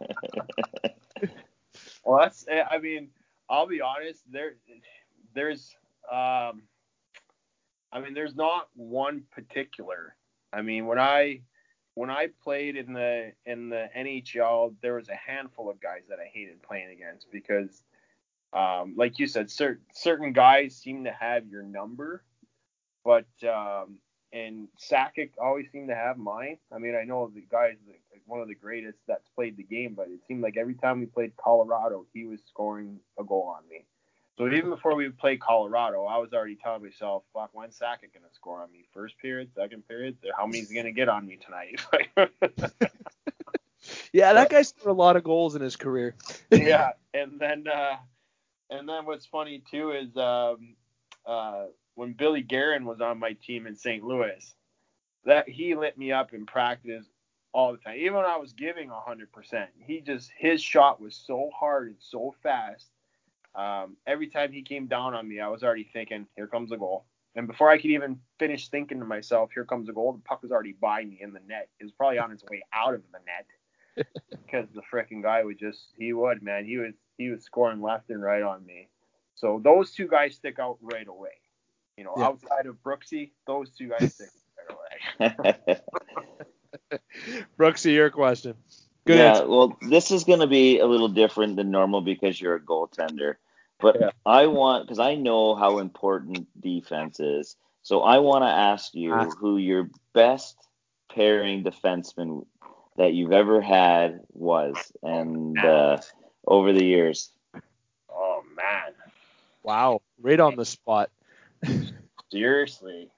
[2.04, 2.46] Well, that's.
[2.48, 3.08] I mean,
[3.48, 4.22] I'll be honest.
[4.30, 4.54] There,
[5.34, 5.74] there's.
[6.10, 6.62] Um,
[7.92, 10.16] I mean, there's not one particular.
[10.52, 11.42] I mean, when I
[11.94, 16.18] when I played in the in the NHL, there was a handful of guys that
[16.18, 17.82] I hated playing against because,
[18.52, 22.24] um, like you said, certain certain guys seem to have your number,
[23.04, 23.98] but um,
[24.32, 26.58] and Sakic always seemed to have mine.
[26.72, 27.94] I mean, I know the guy's the,
[28.26, 31.06] one of the greatest that's played the game, but it seemed like every time we
[31.06, 33.84] played Colorado, he was scoring a goal on me.
[34.38, 38.32] So even before we played Colorado, I was already telling myself, "Fuck, when's Sakic gonna
[38.32, 38.86] score on me?
[38.94, 40.16] First period, second period?
[40.36, 41.80] How many's he gonna get on me tonight?"
[44.12, 46.14] Yeah, that guy scored a lot of goals in his career.
[46.50, 47.96] yeah, and then uh,
[48.68, 50.74] and then what's funny too is um,
[51.26, 54.02] uh, when Billy Guerin was on my team in St.
[54.02, 54.54] Louis,
[55.24, 57.06] that he lit me up in practice
[57.52, 57.96] all the time.
[57.98, 62.34] Even when I was giving 100%, he just his shot was so hard and so
[62.42, 62.88] fast.
[63.54, 66.76] Um, every time he came down on me, I was already thinking, "Here comes a
[66.76, 67.06] goal."
[67.36, 70.42] And before I could even finish thinking to myself, "Here comes a goal," the puck
[70.42, 71.68] was already by me in the net.
[71.80, 73.46] It was probably on its way out of the net.
[74.46, 78.10] because the freaking guy would just he would man he was he was scoring left
[78.10, 78.88] and right on me.
[79.34, 81.30] So those two guys stick out right away.
[81.96, 82.26] You know, Yeah.
[82.26, 84.78] outside of Brooksy, those two guys stick out
[85.20, 85.76] right away.
[87.58, 88.54] Brooksy, your question.
[89.06, 89.48] Good yeah, answer.
[89.48, 93.36] well, this is going to be a little different than normal because you're a goaltender.
[93.80, 94.10] But Yeah.
[94.26, 97.56] I want, because I know how important defense is.
[97.82, 99.38] So I want to ask you Ask.
[99.38, 100.56] who your best
[101.10, 102.44] pairing defenseman
[102.96, 105.98] that you've ever had was, and uh,
[106.46, 107.30] over the years.
[108.10, 108.92] Oh man,
[109.62, 111.10] Wow, right on the spot.
[112.30, 113.10] seriously.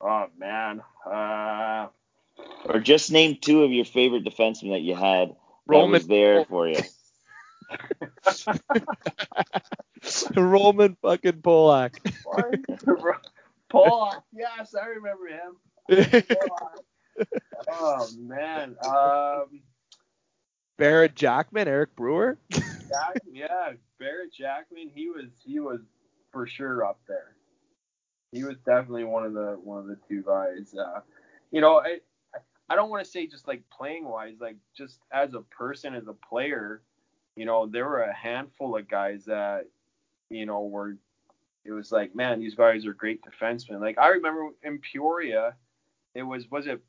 [0.00, 0.82] Oh man.
[1.04, 1.88] Uh,
[2.66, 5.36] Or just name two of your favorite defensemen that you had that
[5.66, 6.80] Roman was there for you.
[10.36, 11.96] Roman fucking Polak.
[13.68, 15.56] Paul, yes, I remember him.
[15.90, 16.78] Polak.
[17.68, 18.76] Oh man.
[18.84, 19.60] Um,
[20.76, 22.38] Barrett Jackman, Eric Brewer.
[22.50, 25.80] Jack, yeah, Barrett Jackman, he was he was
[26.32, 27.36] for sure up there.
[28.32, 30.74] He was definitely one of the one of the two guys.
[30.74, 31.00] Uh,
[31.50, 31.98] you know, I
[32.68, 36.06] I don't want to say just like playing wise, like just as a person, as
[36.08, 36.82] a player,
[37.36, 39.66] you know, there were a handful of guys that,
[40.30, 40.96] you know, were
[41.64, 43.80] it was like, man, these guys are great defensemen.
[43.80, 45.54] Like I remember in Peoria,
[46.14, 46.80] it was was it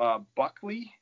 [0.00, 0.92] uh, Buckley,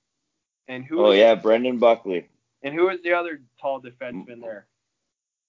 [0.68, 2.28] and who Oh was, yeah, Brendan Buckley.
[2.62, 4.66] and who was the other tall defenseman there?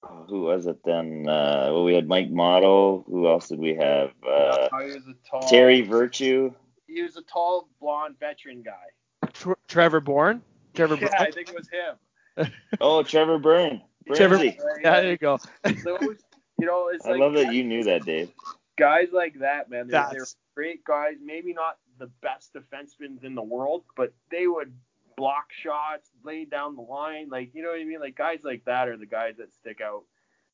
[0.04, 1.28] Oh, who was it then?
[1.28, 3.04] Uh, well, we had Mike Motto.
[3.08, 4.12] Who else did we have?
[4.28, 4.98] Uh, Oh,
[5.30, 5.42] tall.
[5.50, 6.54] Terry Virtue.
[6.88, 9.30] He was a tall, blonde veteran guy.
[9.34, 10.42] Tr- Trevor Bourne.
[10.74, 11.96] Trevor Yeah, I think it was him.
[12.82, 13.82] Oh, Trevor Byrne.
[14.14, 14.58] Trevor- Burnsy.
[14.84, 15.40] Yeah, there you go.
[15.64, 16.18] Those,
[16.60, 18.30] you know, it's I like love that you knew that, Dave.
[18.78, 19.88] guys like that, man.
[19.88, 21.16] They're, they're great guys.
[21.24, 24.74] Maybe not the best defensemen in the world, but they would
[25.16, 27.30] block shots, lay down the line.
[27.30, 28.02] Like, you know what I mean?
[28.02, 30.04] Like guys like that are the guys that stick out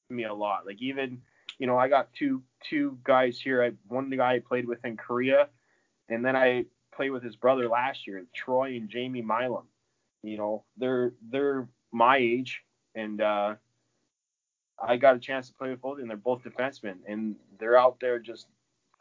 [0.07, 0.67] to me a lot.
[0.67, 1.19] Like even,
[1.57, 3.63] you know, I got two two guys here.
[3.63, 5.47] I one the guy I played with in Korea,
[6.11, 9.67] and then I played with his brother last year, Troy and Jamie Milam.
[10.23, 12.61] You know, they're they're my age,
[12.93, 13.55] and uh,
[14.81, 16.07] I got a chance to play with both, them.
[16.07, 18.47] they're both defensemen, and they're out there just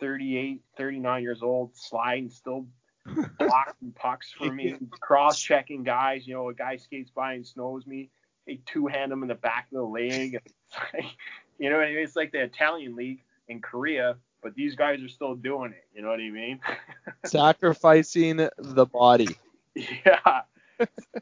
[0.00, 2.66] 38, 39 years old, sliding, still
[3.38, 6.26] blocking pucks for me, cross checking guys.
[6.26, 8.10] You know, a guy skates by and snows me,
[8.46, 10.38] they two hand him in the back of the leg.
[10.72, 11.16] It's like,
[11.58, 11.98] you know what I mean?
[11.98, 15.84] It's like the Italian league in Korea, but these guys are still doing it.
[15.94, 16.60] You know what I mean?
[17.24, 19.28] Sacrificing the body.
[19.74, 20.42] Yeah.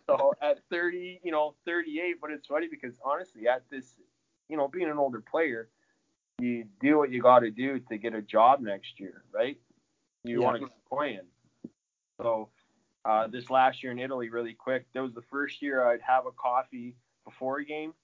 [0.07, 3.95] so at 30, you know, 38, but it's funny because honestly, at this,
[4.49, 5.69] you know, being an older player,
[6.39, 9.59] you do what you got to do to get a job next year, right?
[10.25, 10.45] You Yeah.
[10.47, 11.27] want to keep playing.
[12.21, 12.49] So
[13.05, 16.27] uh, this last year in Italy, really quick, that was the first year I'd have
[16.27, 17.95] a coffee before a game,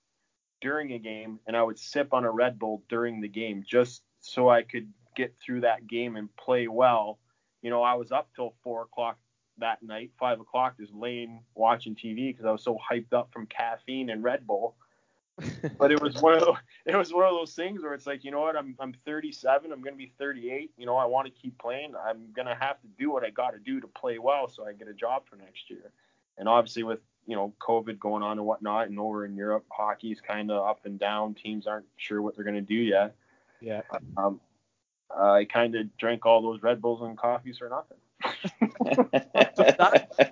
[0.60, 4.02] during a game, and I would sip on a Red Bull during the game just
[4.20, 7.18] so I could get through that game and play well.
[7.62, 9.18] You know, I was up till four o'clock
[9.58, 13.46] that night, five o'clock, just laying watching TV because I was so hyped up from
[13.46, 14.76] caffeine and Red Bull.
[15.78, 18.22] But it was one of those, it was one of those things where it's like,
[18.22, 20.70] you know what, I'm I'm 37, I'm gonna be 38.
[20.76, 21.94] You know, I want to keep playing.
[21.96, 24.72] I'm gonna have to do what I got to do to play well so I
[24.72, 25.90] get a job for next year.
[26.38, 30.20] And obviously with you know COVID going on and whatnot, and over in Europe, hockey's
[30.20, 31.34] kind of up and down.
[31.34, 33.16] Teams aren't sure what they're gonna do yet.
[33.60, 33.80] Yeah.
[34.16, 34.40] Um,
[35.10, 37.98] I kind of drank all those Red Bulls and coffees for nothing.
[39.34, 39.56] That's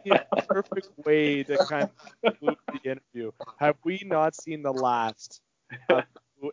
[0.05, 3.32] the perfect way to kind of conclude the interview.
[3.59, 5.40] Have we not seen the last
[5.89, 6.05] of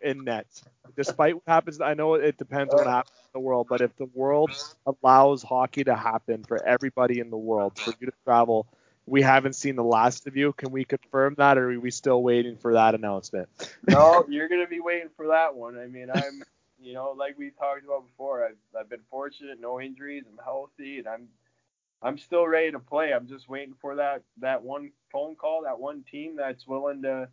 [0.02, 0.48] in net?
[0.96, 3.96] Despite what happens, I know it depends on what happens in the world, but if
[3.96, 4.52] the world
[4.86, 8.68] allows hockey to happen for everybody in the world, for you to travel,
[9.06, 10.54] we haven't seen the last of you.
[10.54, 13.50] Can we confirm that, or are we still waiting for that announcement?
[13.88, 15.78] no, you're gonna be waiting for that one.
[15.78, 16.44] I mean, I'm,
[16.82, 21.00] you know, like we talked about before, I've, I've been fortunate, no injuries, I'm healthy,
[21.00, 21.28] and I'm,
[22.02, 23.14] I'm still ready to play.
[23.14, 27.28] I'm just waiting for that, that one phone call, that one team that's willing to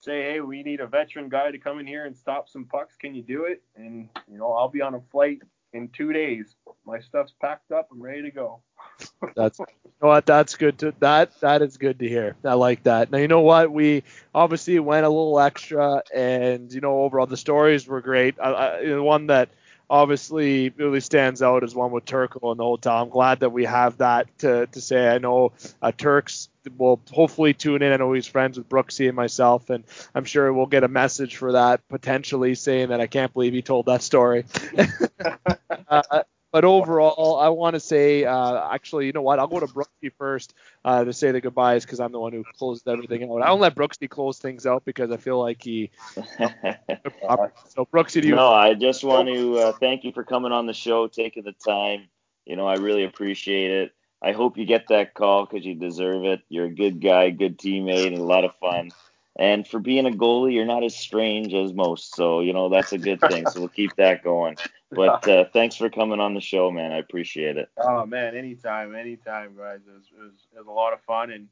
[0.00, 2.96] say, hey, we need a veteran guy to come in here and stop some pucks.
[2.96, 3.62] Can you do it?
[3.76, 5.40] And you know, I'll be on a flight
[5.74, 6.54] in two days.
[6.86, 7.88] My stuff's packed up.
[7.92, 8.60] I'm ready to go.
[9.36, 9.66] That's you
[10.02, 12.36] know what that's good to that that is good to hear.
[12.44, 13.10] I like that.
[13.10, 14.02] Now you know what we
[14.34, 18.34] obviously went a little extra, and you know overall the stories were great.
[18.40, 19.50] I, I, the one that
[19.88, 23.02] obviously really stands out is one with Turkle and the hotel.
[23.02, 25.08] I'm glad that we have that to, to say.
[25.08, 27.92] I know uh, Turks will hopefully tune in.
[27.92, 29.84] I know he's friends with Brooksy and myself, and
[30.14, 33.62] I'm sure we'll get a message for that potentially saying that I can't believe he
[33.62, 34.44] told that story.
[35.88, 36.22] uh,
[36.54, 39.40] but overall, I want to say, uh, actually, you know what?
[39.40, 40.54] I'll go to Brooksy first
[40.84, 43.42] uh, to say the goodbyes because I'm the one who closed everything out.
[43.42, 45.90] I don't let Brooksy close things out because I feel like he.
[46.14, 48.36] so Brooksy, do you?
[48.36, 51.54] No, I just want to uh, thank you for coming on the show, taking the
[51.54, 52.06] time.
[52.46, 53.92] You know, I really appreciate it.
[54.24, 56.40] I hope you get that call because you deserve it.
[56.48, 58.90] You're a good guy, good teammate, and a lot of fun.
[59.36, 62.14] And for being a goalie, you're not as strange as most.
[62.14, 63.46] So, you know, that's a good thing.
[63.46, 64.56] So we'll keep that going.
[64.90, 66.92] But uh, thanks for coming on the show, man.
[66.92, 67.68] I appreciate it.
[67.76, 68.34] Oh, man.
[68.34, 69.80] Anytime, anytime, guys.
[69.86, 71.30] It was, it was, it was a lot of fun.
[71.30, 71.48] And,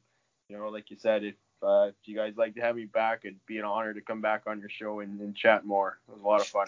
[0.49, 3.19] you know, like you said, if, uh, if you guys like to have me back,
[3.23, 5.99] it'd be an honor to come back on your show and, and chat more.
[6.07, 6.67] It was a lot of fun.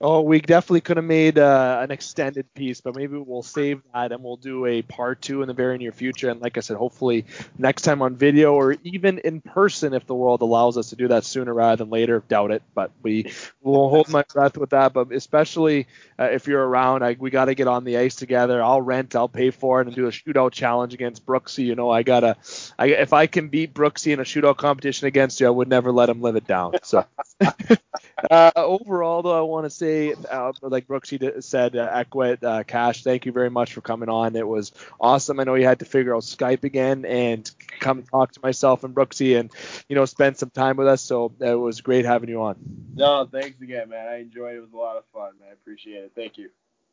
[0.00, 4.12] Oh, we definitely could have made uh, an extended piece, but maybe we'll save that
[4.12, 6.28] and we'll do a part two in the very near future.
[6.28, 7.24] And like I said, hopefully
[7.56, 11.08] next time on video or even in person if the world allows us to do
[11.08, 12.22] that sooner rather than later.
[12.28, 14.92] Doubt it, but we will hold my breath with that.
[14.92, 15.86] But especially
[16.18, 18.62] uh, if you're around, I, we got to get on the ice together.
[18.62, 21.64] I'll rent, I'll pay for it, and do a shootout challenge against Brooksy.
[21.64, 22.36] You know, I gotta,
[22.78, 25.92] I, if I can beat Brooksy in a shootout competition against you, I would never
[25.92, 26.74] let him live it down.
[26.82, 27.06] So.
[28.30, 33.02] uh, overall, though, I want to say, uh, like Brooksy said, uh, Equit, uh, Cash,
[33.02, 34.36] thank you very much for coming on.
[34.36, 35.40] It was awesome.
[35.40, 38.94] I know you had to figure out Skype again and come talk to myself and
[38.94, 39.50] Brooksy and,
[39.88, 41.02] you know, spend some time with us.
[41.02, 42.56] So it was great having you on.
[42.94, 44.08] No, thanks again, man.
[44.08, 44.58] I enjoyed it.
[44.58, 45.48] It was a lot of fun, man.
[45.50, 46.12] I appreciate it.
[46.14, 46.50] Thank you.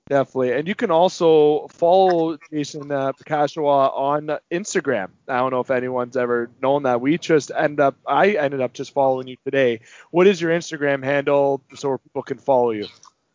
[0.09, 0.51] Definitely.
[0.53, 5.09] And you can also follow Jason uh, Kashawa on Instagram.
[5.27, 6.99] I don't know if anyone's ever known that.
[6.99, 9.81] We just end up, I ended up just following you today.
[10.09, 12.87] What is your Instagram handle so people can follow you?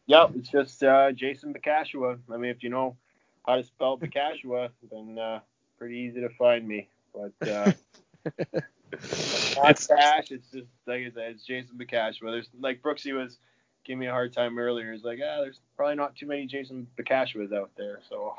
[0.06, 2.18] Yep, it's just uh, Jason Bacashihua.
[2.32, 2.96] I mean, if you know
[3.46, 5.40] how to spell Bacashihua, then uh,
[5.78, 6.88] pretty easy to find me.
[7.14, 7.72] But uh,
[9.56, 10.30] not Cash.
[10.30, 12.32] It's just like I said, it's Jason Bacashihua.
[12.32, 13.38] There's like Brooksy was
[13.86, 14.92] giving me a hard time earlier.
[14.92, 18.00] He's like, ah, there's probably not too many Jason Bacashihuas out there.
[18.08, 18.34] So.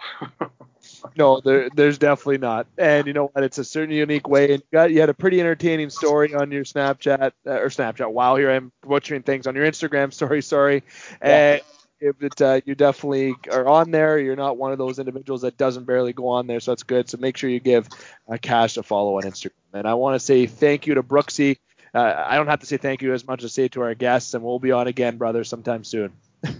[1.18, 2.68] no, there, there's definitely not.
[2.78, 3.44] And you know what?
[3.44, 4.54] It's a certain unique way.
[4.54, 8.12] And you got you had a pretty entertaining story on your Snapchat uh, or Snapchat.
[8.12, 10.42] Wow, here I'm butchering things on your Instagram story.
[10.48, 10.84] Sorry.
[11.22, 11.62] And
[12.00, 15.58] if it, uh, you definitely are on there, you're not one of those individuals that
[15.58, 17.10] doesn't barely go on there, so that's good.
[17.10, 17.88] So make sure you give
[18.30, 19.52] uh, Cash a follow on Instagram.
[19.74, 21.58] And I want to say thank you to Brooksy
[21.94, 24.34] uh, I don't have to say thank you as much as say to our guests,
[24.34, 26.14] and we'll be on again, brother, sometime soon.
[26.46, 26.54] All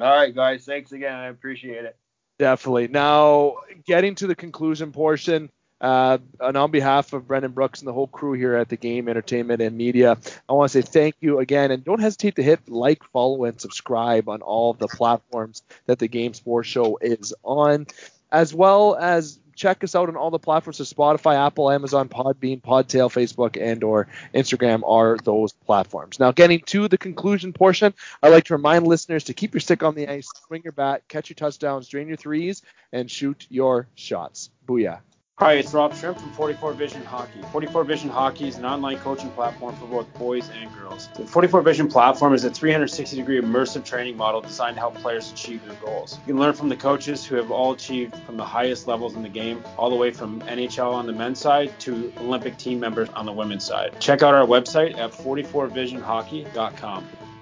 [0.00, 0.64] right, guys.
[0.64, 1.14] Thanks again.
[1.14, 1.96] I appreciate it.
[2.38, 2.88] Definitely.
[2.88, 3.56] Now,
[3.86, 5.50] getting to the conclusion portion,
[5.80, 9.08] uh, and on behalf of Brendan Brooks and the whole crew here at the Game
[9.08, 10.18] Entertainment and Media,
[10.48, 13.60] I want to say thank you again, and don't hesitate to hit like, follow, and
[13.60, 17.86] subscribe on all of the platforms that the Game Sports Show is on,
[18.30, 22.60] as well as check us out on all the platforms of Spotify, Apple, Amazon, Podbean,
[22.60, 26.20] Podtail, Facebook, and or Instagram are those platforms.
[26.20, 29.82] Now, getting to the conclusion portion, I'd like to remind listeners to keep your stick
[29.82, 32.62] on the ice, swing your bat, catch your touchdowns, drain your threes,
[32.92, 34.50] and shoot your shots.
[34.66, 35.00] Booyah.
[35.38, 37.42] Hi, it's Rob Shrimp from 44 Vision Hockey.
[37.52, 41.10] 44 Vision Hockey is an online coaching platform for both boys and girls.
[41.14, 45.30] The 44 Vision platform is a 360 degree immersive training model designed to help players
[45.30, 46.18] achieve their goals.
[46.26, 49.22] You can learn from the coaches who have all achieved from the highest levels in
[49.22, 53.10] the game, all the way from NHL on the men's side to Olympic team members
[53.10, 53.94] on the women's side.
[54.00, 57.06] Check out our website at 44visionhockey.com.